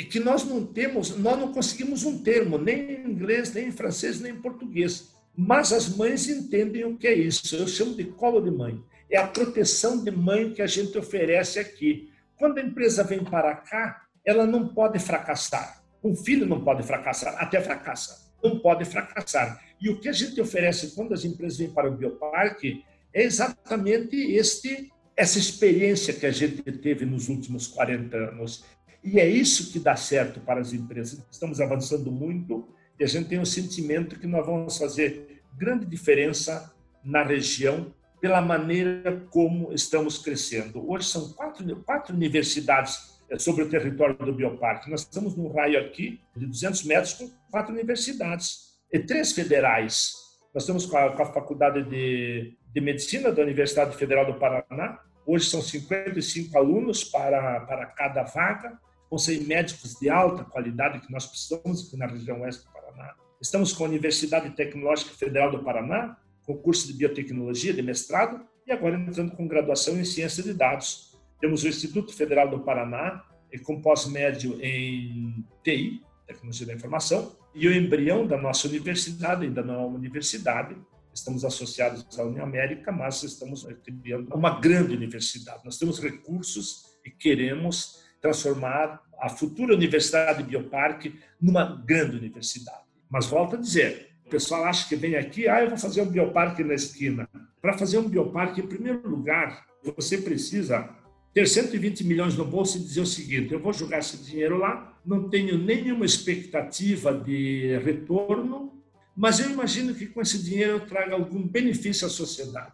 que 0.09 0.21
nós 0.21 0.45
não 0.45 0.65
temos, 0.65 1.17
nós 1.17 1.39
não 1.39 1.53
conseguimos 1.53 2.05
um 2.05 2.23
termo, 2.23 2.57
nem 2.57 2.93
em 2.93 3.11
inglês, 3.11 3.53
nem 3.53 3.69
em 3.69 3.73
francês, 3.73 4.21
nem 4.21 4.33
em 4.33 4.41
português. 4.41 5.11
Mas 5.37 5.73
as 5.73 5.89
mães 5.97 6.29
entendem 6.29 6.85
o 6.85 6.97
que 6.97 7.09
é 7.09 7.15
isso. 7.15 7.57
Eu 7.57 7.67
chamo 7.67 7.95
de 7.95 8.05
colo 8.05 8.41
de 8.41 8.51
mãe. 8.51 8.83
É 9.11 9.19
a 9.19 9.27
proteção 9.27 10.03
de 10.03 10.11
mãe 10.11 10.53
que 10.53 10.63
a 10.63 10.67
gente 10.67 10.97
oferece 10.97 11.59
aqui. 11.59 12.10
Quando 12.41 12.57
a 12.57 12.63
empresa 12.63 13.05
vem 13.05 13.23
para 13.23 13.55
cá, 13.55 14.07
ela 14.25 14.47
não 14.47 14.69
pode 14.69 14.99
fracassar. 14.99 15.85
Um 16.03 16.17
filho 16.17 16.47
não 16.47 16.65
pode 16.65 16.83
fracassar, 16.83 17.37
até 17.37 17.61
fracassa. 17.61 18.33
Não 18.43 18.61
pode 18.61 18.87
fracassar. 18.87 19.63
E 19.79 19.91
o 19.91 20.01
que 20.01 20.09
a 20.09 20.13
gente 20.13 20.41
oferece 20.41 20.95
quando 20.95 21.13
as 21.13 21.23
empresas 21.23 21.59
vêm 21.59 21.69
para 21.69 21.91
o 21.91 21.95
Bioparque 21.95 22.83
é 23.13 23.25
exatamente 23.25 24.17
este, 24.17 24.91
essa 25.15 25.39
experiência 25.39 26.15
que 26.15 26.25
a 26.25 26.31
gente 26.31 26.63
teve 26.79 27.05
nos 27.05 27.29
últimos 27.29 27.67
40 27.67 28.17
anos. 28.17 28.65
E 29.05 29.21
é 29.21 29.29
isso 29.29 29.71
que 29.71 29.79
dá 29.79 29.95
certo 29.95 30.41
para 30.41 30.61
as 30.61 30.73
empresas. 30.73 31.23
Estamos 31.31 31.61
avançando 31.61 32.11
muito 32.11 32.67
e 32.99 33.05
a 33.05 33.07
gente 33.07 33.29
tem 33.29 33.39
o 33.39 33.45
sentimento 33.45 34.19
que 34.19 34.27
nós 34.27 34.47
vamos 34.47 34.79
fazer 34.79 35.43
grande 35.59 35.85
diferença 35.85 36.75
na 37.05 37.23
região 37.23 37.95
pela 38.21 38.41
maneira 38.41 39.27
como 39.31 39.73
estamos 39.73 40.19
crescendo. 40.19 40.89
Hoje 40.91 41.09
são 41.09 41.33
quatro, 41.33 41.83
quatro 41.83 42.15
universidades 42.15 43.19
é, 43.31 43.39
sobre 43.39 43.65
o 43.65 43.69
território 43.69 44.17
do 44.17 44.33
bioparque. 44.33 44.91
Nós 44.91 45.01
estamos 45.01 45.37
num 45.37 45.53
raio 45.53 45.81
aqui 45.81 46.21
de 46.37 46.47
200 46.47 46.85
metros 46.85 47.15
com 47.15 47.31
quatro 47.51 47.73
universidades 47.73 48.71
e 48.93 48.99
três 48.99 49.33
federais. 49.33 50.13
Nós 50.53 50.65
estamos 50.65 50.85
com 50.85 50.97
a, 50.97 51.17
com 51.17 51.23
a 51.23 51.33
Faculdade 51.33 51.83
de, 51.85 52.57
de 52.73 52.81
Medicina 52.81 53.33
da 53.33 53.43
Universidade 53.43 53.97
Federal 53.97 54.27
do 54.27 54.39
Paraná. 54.39 55.01
Hoje 55.25 55.49
são 55.49 55.63
55 55.63 56.59
alunos 56.59 57.05
para, 57.05 57.61
para 57.61 57.87
cada 57.87 58.25
vaga. 58.25 58.79
Vão 59.09 59.19
ser 59.19 59.41
médicos 59.47 59.95
de 60.01 60.11
alta 60.11 60.45
qualidade 60.45 61.01
que 61.01 61.13
nós 61.13 61.27
precisamos 61.27 61.87
aqui 61.87 61.97
na 61.97 62.07
região 62.07 62.41
oeste 62.43 62.65
do 62.65 62.73
Paraná. 62.73 63.15
Estamos 63.41 63.73
com 63.73 63.85
a 63.85 63.89
Universidade 63.89 64.51
Tecnológica 64.51 65.13
Federal 65.13 65.51
do 65.51 65.63
Paraná, 65.65 66.17
com 66.47 66.57
curso 66.57 66.87
de 66.87 66.95
biotecnologia 66.95 67.73
de 67.73 67.83
mestrado 67.83 68.45
e 68.67 68.73
agora 68.73 68.97
entrando 68.97 69.33
com 69.33 69.47
graduação 69.47 69.99
em 69.99 70.05
ciência 70.05 70.43
de 70.43 70.55
dados. 70.55 71.19
Temos 71.41 71.63
o 71.65 71.69
Instituto 71.69 72.13
Federal 72.15 72.51
do 72.51 72.61
Paraná, 72.61 73.25
com 73.65 73.81
pós-médio 73.81 74.59
em 74.63 75.45
TI, 75.65 76.03
Tecnologia 76.27 76.67
da 76.67 76.75
Informação, 76.75 77.37
e 77.55 77.67
o 77.67 77.75
embrião 77.75 78.27
da 78.27 78.37
nossa 78.37 78.69
universidade, 78.69 79.45
ainda 79.45 79.63
não 79.63 79.75
é 79.75 79.79
uma 79.79 79.99
universidade, 79.99 80.77
estamos 81.13 81.45
associados 81.45 82.19
à 82.19 82.23
União 82.23 82.45
América, 82.45 82.93
mas 82.93 83.23
estamos 83.23 83.67
criando 84.03 84.33
uma 84.35 84.61
grande 84.61 84.95
universidade. 84.95 85.65
Nós 85.65 85.77
temos 85.77 85.99
recursos 85.99 86.85
e 87.05 87.11
queremos 87.11 88.05
transformar 88.21 89.03
a 89.19 89.29
futura 89.29 89.75
Universidade 89.75 90.43
Bioparque 90.43 91.19
numa 91.41 91.83
grande 91.85 92.17
universidade. 92.17 92.85
Mas 93.09 93.27
volto 93.27 93.57
a 93.57 93.59
dizer, 93.59 94.10
pessoal 94.31 94.65
acha 94.65 94.89
que 94.89 94.97
vem 94.97 95.17
aqui, 95.17 95.49
ah, 95.49 95.63
eu 95.63 95.69
vou 95.69 95.79
fazer 95.79 96.01
um 96.01 96.07
bioparque 96.07 96.63
na 96.65 96.75
esquina. 96.75 97.29
Para 97.61 97.77
fazer 97.77 97.99
um 97.99 98.09
bioparque, 98.09 98.61
em 98.61 98.67
primeiro 98.67 99.07
lugar, 99.09 99.67
você 99.97 100.17
precisa 100.17 100.89
ter 101.35 101.47
120 101.47 102.05
milhões 102.05 102.37
no 102.37 102.45
bolso 102.45 102.79
e 102.79 102.81
dizer 102.81 103.01
o 103.01 103.07
seguinte: 103.07 103.53
eu 103.53 103.61
vou 103.61 103.73
jogar 103.73 103.99
esse 103.99 104.17
dinheiro 104.19 104.57
lá, 104.57 104.99
não 105.05 105.29
tenho 105.29 105.59
nenhuma 105.59 106.07
expectativa 106.07 107.13
de 107.13 107.79
retorno, 107.85 108.83
mas 109.17 109.41
eu 109.41 109.51
imagino 109.51 109.95
que 109.95 110.07
com 110.07 110.21
esse 110.23 110.43
dinheiro 110.43 110.73
eu 110.73 110.87
traga 110.87 111.15
algum 111.15 111.47
benefício 111.47 112.07
à 112.07 112.11
sociedade. 112.11 112.73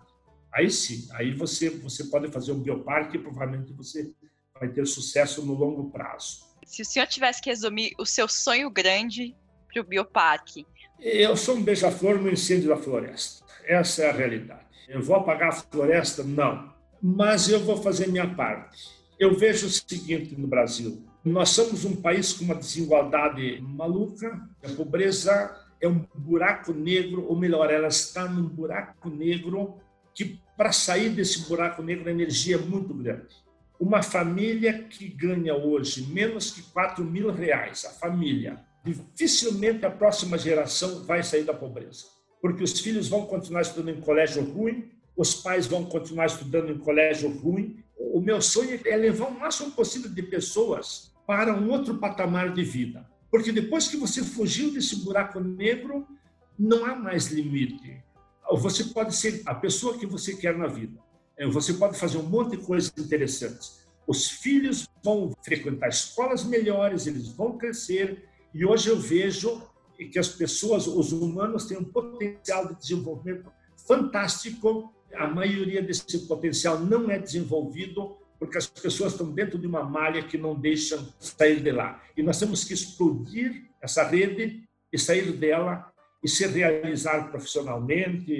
Aí 0.52 0.70
sim, 0.70 1.08
aí 1.12 1.34
você, 1.34 1.68
você 1.70 2.04
pode 2.04 2.30
fazer 2.30 2.52
um 2.52 2.60
bioparque 2.60 3.16
e 3.16 3.20
provavelmente 3.20 3.72
você 3.72 4.12
vai 4.58 4.68
ter 4.68 4.86
sucesso 4.86 5.44
no 5.44 5.54
longo 5.54 5.90
prazo. 5.90 6.46
Se 6.64 6.82
o 6.82 6.84
senhor 6.84 7.06
tivesse 7.06 7.42
que 7.42 7.50
resumir 7.50 7.92
o 7.98 8.06
seu 8.06 8.26
sonho 8.26 8.70
grande 8.70 9.34
para 9.76 9.80
o 9.82 9.84
bioparque, 9.84 10.66
eu 10.98 11.36
sou 11.36 11.56
um 11.56 11.62
beija-flor 11.62 12.18
no 12.18 12.30
incêndio 12.30 12.70
da 12.70 12.76
floresta. 12.76 13.44
Essa 13.66 14.04
é 14.04 14.10
a 14.10 14.12
realidade. 14.12 14.64
Eu 14.88 15.02
vou 15.02 15.16
apagar 15.16 15.50
a 15.50 15.52
floresta? 15.52 16.22
Não. 16.22 16.72
Mas 17.02 17.48
eu 17.48 17.60
vou 17.60 17.82
fazer 17.82 18.08
minha 18.08 18.26
parte. 18.34 18.88
Eu 19.18 19.36
vejo 19.36 19.66
o 19.66 19.70
seguinte 19.70 20.34
no 20.38 20.46
Brasil: 20.46 21.04
nós 21.22 21.50
somos 21.50 21.84
um 21.84 21.96
país 21.96 22.32
com 22.32 22.44
uma 22.44 22.54
desigualdade 22.54 23.60
maluca, 23.60 24.48
a 24.64 24.68
pobreza 24.70 25.54
é 25.80 25.86
um 25.86 26.06
buraco 26.14 26.72
negro, 26.72 27.26
ou 27.28 27.36
melhor, 27.36 27.70
ela 27.70 27.88
está 27.88 28.26
num 28.26 28.48
buraco 28.48 29.10
negro 29.10 29.76
que, 30.14 30.40
para 30.56 30.72
sair 30.72 31.10
desse 31.10 31.46
buraco 31.46 31.82
negro, 31.82 32.08
a 32.08 32.12
energia 32.12 32.56
é 32.56 32.58
muito 32.58 32.94
grande. 32.94 33.44
Uma 33.78 34.02
família 34.02 34.84
que 34.84 35.06
ganha 35.06 35.54
hoje 35.54 36.06
menos 36.06 36.50
que 36.50 36.62
4 36.62 37.04
mil 37.04 37.30
reais, 37.30 37.84
a 37.84 37.90
família, 37.90 38.64
dificilmente 38.92 39.84
a 39.84 39.90
próxima 39.90 40.38
geração 40.38 41.04
vai 41.04 41.22
sair 41.22 41.44
da 41.44 41.54
pobreza, 41.54 42.04
porque 42.40 42.62
os 42.62 42.78
filhos 42.78 43.08
vão 43.08 43.26
continuar 43.26 43.62
estudando 43.62 43.96
em 43.96 44.00
colégio 44.00 44.42
ruim, 44.44 44.90
os 45.16 45.34
pais 45.34 45.66
vão 45.66 45.84
continuar 45.84 46.26
estudando 46.26 46.70
em 46.70 46.78
colégio 46.78 47.30
ruim. 47.30 47.82
O 47.98 48.20
meu 48.20 48.40
sonho 48.42 48.78
é 48.84 48.96
levar 48.96 49.28
o 49.28 49.38
máximo 49.38 49.70
possível 49.72 50.10
de 50.10 50.22
pessoas 50.22 51.12
para 51.26 51.54
um 51.54 51.70
outro 51.70 51.96
patamar 51.98 52.52
de 52.52 52.62
vida, 52.62 53.08
porque 53.30 53.50
depois 53.50 53.88
que 53.88 53.96
você 53.96 54.22
fugiu 54.22 54.72
desse 54.72 54.96
buraco 54.96 55.40
negro, 55.40 56.06
não 56.58 56.84
há 56.84 56.94
mais 56.94 57.26
limite. 57.28 58.02
Você 58.52 58.84
pode 58.84 59.14
ser 59.16 59.42
a 59.44 59.54
pessoa 59.54 59.98
que 59.98 60.06
você 60.06 60.36
quer 60.36 60.56
na 60.56 60.66
vida. 60.66 60.98
É, 61.36 61.46
você 61.46 61.74
pode 61.74 61.98
fazer 61.98 62.18
um 62.18 62.22
monte 62.22 62.56
de 62.56 62.64
coisas 62.64 62.92
interessantes. 62.96 63.84
Os 64.06 64.30
filhos 64.30 64.88
vão 65.02 65.34
frequentar 65.42 65.88
escolas 65.88 66.44
melhores, 66.44 67.06
eles 67.06 67.28
vão 67.28 67.58
crescer, 67.58 68.24
e 68.56 68.64
hoje 68.64 68.88
eu 68.88 68.98
vejo 68.98 69.62
que 70.10 70.18
as 70.18 70.28
pessoas, 70.28 70.86
os 70.86 71.12
humanos, 71.12 71.66
têm 71.66 71.76
um 71.76 71.84
potencial 71.84 72.68
de 72.68 72.78
desenvolvimento 72.78 73.52
fantástico. 73.86 74.94
A 75.14 75.26
maioria 75.26 75.82
desse 75.82 76.20
potencial 76.20 76.80
não 76.80 77.10
é 77.10 77.18
desenvolvido 77.18 78.16
porque 78.38 78.56
as 78.56 78.66
pessoas 78.66 79.12
estão 79.12 79.30
dentro 79.30 79.58
de 79.58 79.66
uma 79.66 79.82
malha 79.82 80.22
que 80.22 80.38
não 80.38 80.58
deixam 80.58 81.06
sair 81.20 81.62
de 81.62 81.70
lá. 81.70 82.02
E 82.16 82.22
nós 82.22 82.38
temos 82.38 82.64
que 82.64 82.72
explodir 82.72 83.66
essa 83.80 84.02
rede 84.04 84.66
e 84.90 84.98
sair 84.98 85.32
dela 85.32 85.92
e 86.22 86.28
se 86.28 86.46
realizar 86.46 87.30
profissionalmente 87.30 88.32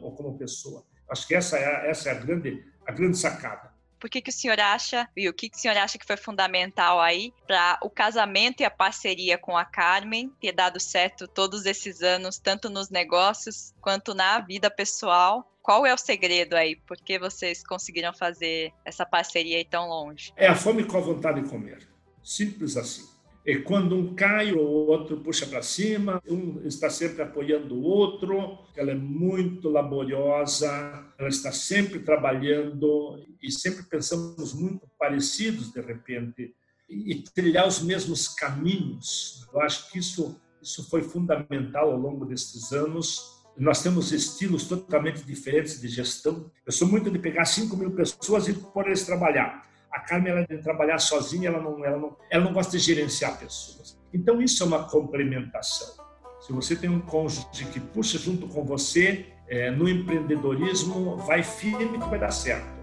ou, 0.00 0.10
como 0.12 0.36
pessoa. 0.36 0.84
Acho 1.08 1.28
que 1.28 1.34
essa 1.36 1.56
é, 1.56 1.90
essa 1.90 2.08
é 2.08 2.12
a, 2.12 2.18
grande, 2.18 2.64
a 2.84 2.90
grande 2.90 3.16
sacada. 3.16 3.72
Por 4.00 4.08
que, 4.08 4.22
que 4.22 4.30
o 4.30 4.32
senhor 4.32 4.58
acha, 4.58 5.08
e 5.16 5.28
o 5.28 5.34
que, 5.34 5.50
que 5.50 5.56
o 5.56 5.60
senhor 5.60 5.76
acha 5.76 5.98
que 5.98 6.06
foi 6.06 6.16
fundamental 6.16 7.00
aí 7.00 7.32
para 7.46 7.78
o 7.82 7.90
casamento 7.90 8.62
e 8.62 8.64
a 8.64 8.70
parceria 8.70 9.36
com 9.36 9.56
a 9.56 9.64
Carmen 9.64 10.32
ter 10.40 10.52
dado 10.52 10.80
certo 10.80 11.28
todos 11.28 11.66
esses 11.66 12.02
anos, 12.02 12.38
tanto 12.38 12.70
nos 12.70 12.88
negócios 12.88 13.74
quanto 13.80 14.14
na 14.14 14.40
vida 14.40 14.70
pessoal? 14.70 15.46
Qual 15.62 15.84
é 15.84 15.92
o 15.92 15.98
segredo 15.98 16.54
aí? 16.54 16.76
Por 16.76 16.96
que 16.96 17.18
vocês 17.18 17.62
conseguiram 17.62 18.14
fazer 18.14 18.72
essa 18.84 19.04
parceria 19.04 19.58
aí 19.58 19.64
tão 19.64 19.88
longe? 19.88 20.32
É 20.34 20.48
a 20.48 20.54
fome 20.54 20.84
com 20.84 20.96
a 20.96 21.00
vontade 21.00 21.42
de 21.42 21.48
comer. 21.48 21.86
Simples 22.22 22.76
assim. 22.76 23.19
E 23.44 23.56
quando 23.56 23.96
um 23.96 24.14
cai, 24.14 24.52
o 24.52 24.60
outro 24.60 25.18
puxa 25.18 25.46
para 25.46 25.62
cima, 25.62 26.22
um 26.28 26.60
está 26.66 26.90
sempre 26.90 27.22
apoiando 27.22 27.74
o 27.74 27.82
outro, 27.82 28.58
ela 28.76 28.90
é 28.90 28.94
muito 28.94 29.68
laboriosa, 29.68 30.68
ela 31.18 31.28
está 31.28 31.50
sempre 31.50 32.00
trabalhando 32.00 33.18
e 33.42 33.50
sempre 33.50 33.82
pensamos 33.84 34.52
muito 34.52 34.86
parecidos 34.98 35.72
de 35.72 35.80
repente 35.80 36.54
e 36.88 37.14
trilhar 37.34 37.66
os 37.66 37.80
mesmos 37.82 38.28
caminhos. 38.28 39.48
Eu 39.52 39.60
acho 39.60 39.90
que 39.90 39.98
isso 39.98 40.38
isso 40.62 40.88
foi 40.88 41.02
fundamental 41.02 41.90
ao 41.90 41.98
longo 41.98 42.26
destes 42.26 42.72
anos. 42.72 43.40
Nós 43.56 43.82
temos 43.82 44.12
estilos 44.12 44.64
totalmente 44.64 45.22
diferentes 45.24 45.80
de 45.80 45.88
gestão. 45.88 46.50
Eu 46.64 46.72
sou 46.72 46.86
muito 46.86 47.10
de 47.10 47.18
pegar 47.18 47.44
5 47.44 47.76
mil 47.76 47.90
pessoas 47.92 48.46
e 48.48 48.52
pôr 48.52 48.86
eles 48.86 49.04
trabalhar. 49.04 49.69
A 49.92 50.00
Carmen 50.00 50.32
ela 50.32 50.46
de 50.46 50.58
trabalhar 50.58 50.98
sozinha, 50.98 51.48
ela 51.48 51.60
não, 51.60 51.84
ela, 51.84 51.98
não, 51.98 52.16
ela 52.30 52.44
não 52.44 52.52
gosta 52.52 52.72
de 52.72 52.78
gerenciar 52.78 53.38
pessoas. 53.38 53.98
Então, 54.12 54.40
isso 54.40 54.62
é 54.62 54.66
uma 54.66 54.88
complementação. 54.88 56.04
Se 56.40 56.52
você 56.52 56.74
tem 56.74 56.88
um 56.88 57.00
cônjuge 57.00 57.64
que 57.72 57.78
puxa 57.78 58.18
junto 58.18 58.48
com 58.48 58.64
você 58.64 59.26
é, 59.48 59.70
no 59.70 59.88
empreendedorismo, 59.88 61.16
vai 61.18 61.42
firme 61.42 61.98
que 61.98 62.08
vai 62.08 62.18
dar 62.18 62.30
certo. 62.30 62.79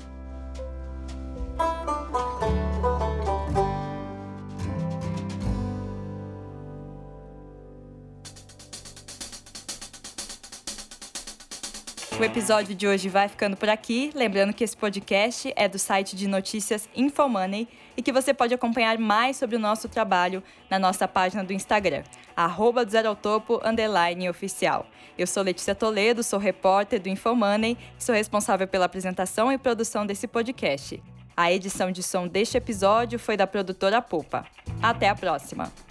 Episódio 12.27 12.75
de 12.75 12.85
hoje 12.85 13.07
vai 13.07 13.29
ficando 13.29 13.55
por 13.55 13.69
aqui. 13.69 14.11
Lembrando 14.13 14.53
que 14.53 14.61
esse 14.61 14.75
podcast 14.75 15.53
é 15.55 15.65
do 15.69 15.79
site 15.79 16.13
de 16.13 16.27
notícias 16.27 16.89
Infomoney 16.93 17.69
e 17.95 18.01
que 18.01 18.11
você 18.11 18.33
pode 18.33 18.53
acompanhar 18.53 18.97
mais 18.97 19.37
sobre 19.37 19.55
o 19.55 19.59
nosso 19.59 19.87
trabalho 19.87 20.43
na 20.69 20.77
nossa 20.77 21.07
página 21.07 21.41
do 21.41 21.53
Instagram, 21.53 22.03
arroba 22.35 22.83
do 22.83 22.91
Zero 22.91 23.07
ao 23.07 23.15
Topo, 23.15 23.61
underline 23.63 24.29
oficial. 24.29 24.85
Eu 25.17 25.25
sou 25.25 25.41
Letícia 25.41 25.73
Toledo, 25.73 26.21
sou 26.21 26.37
repórter 26.37 27.01
do 27.01 27.07
Infomoney 27.07 27.77
e 27.97 28.03
sou 28.03 28.13
responsável 28.13 28.67
pela 28.67 28.85
apresentação 28.85 29.49
e 29.49 29.57
produção 29.57 30.05
desse 30.05 30.27
podcast. 30.27 31.01
A 31.35 31.49
edição 31.49 31.93
de 31.93 32.03
som 32.03 32.27
deste 32.27 32.57
episódio 32.57 33.17
foi 33.17 33.37
da 33.37 33.47
produtora 33.47 34.01
Pupa. 34.01 34.45
Até 34.81 35.07
a 35.07 35.15
próxima! 35.15 35.86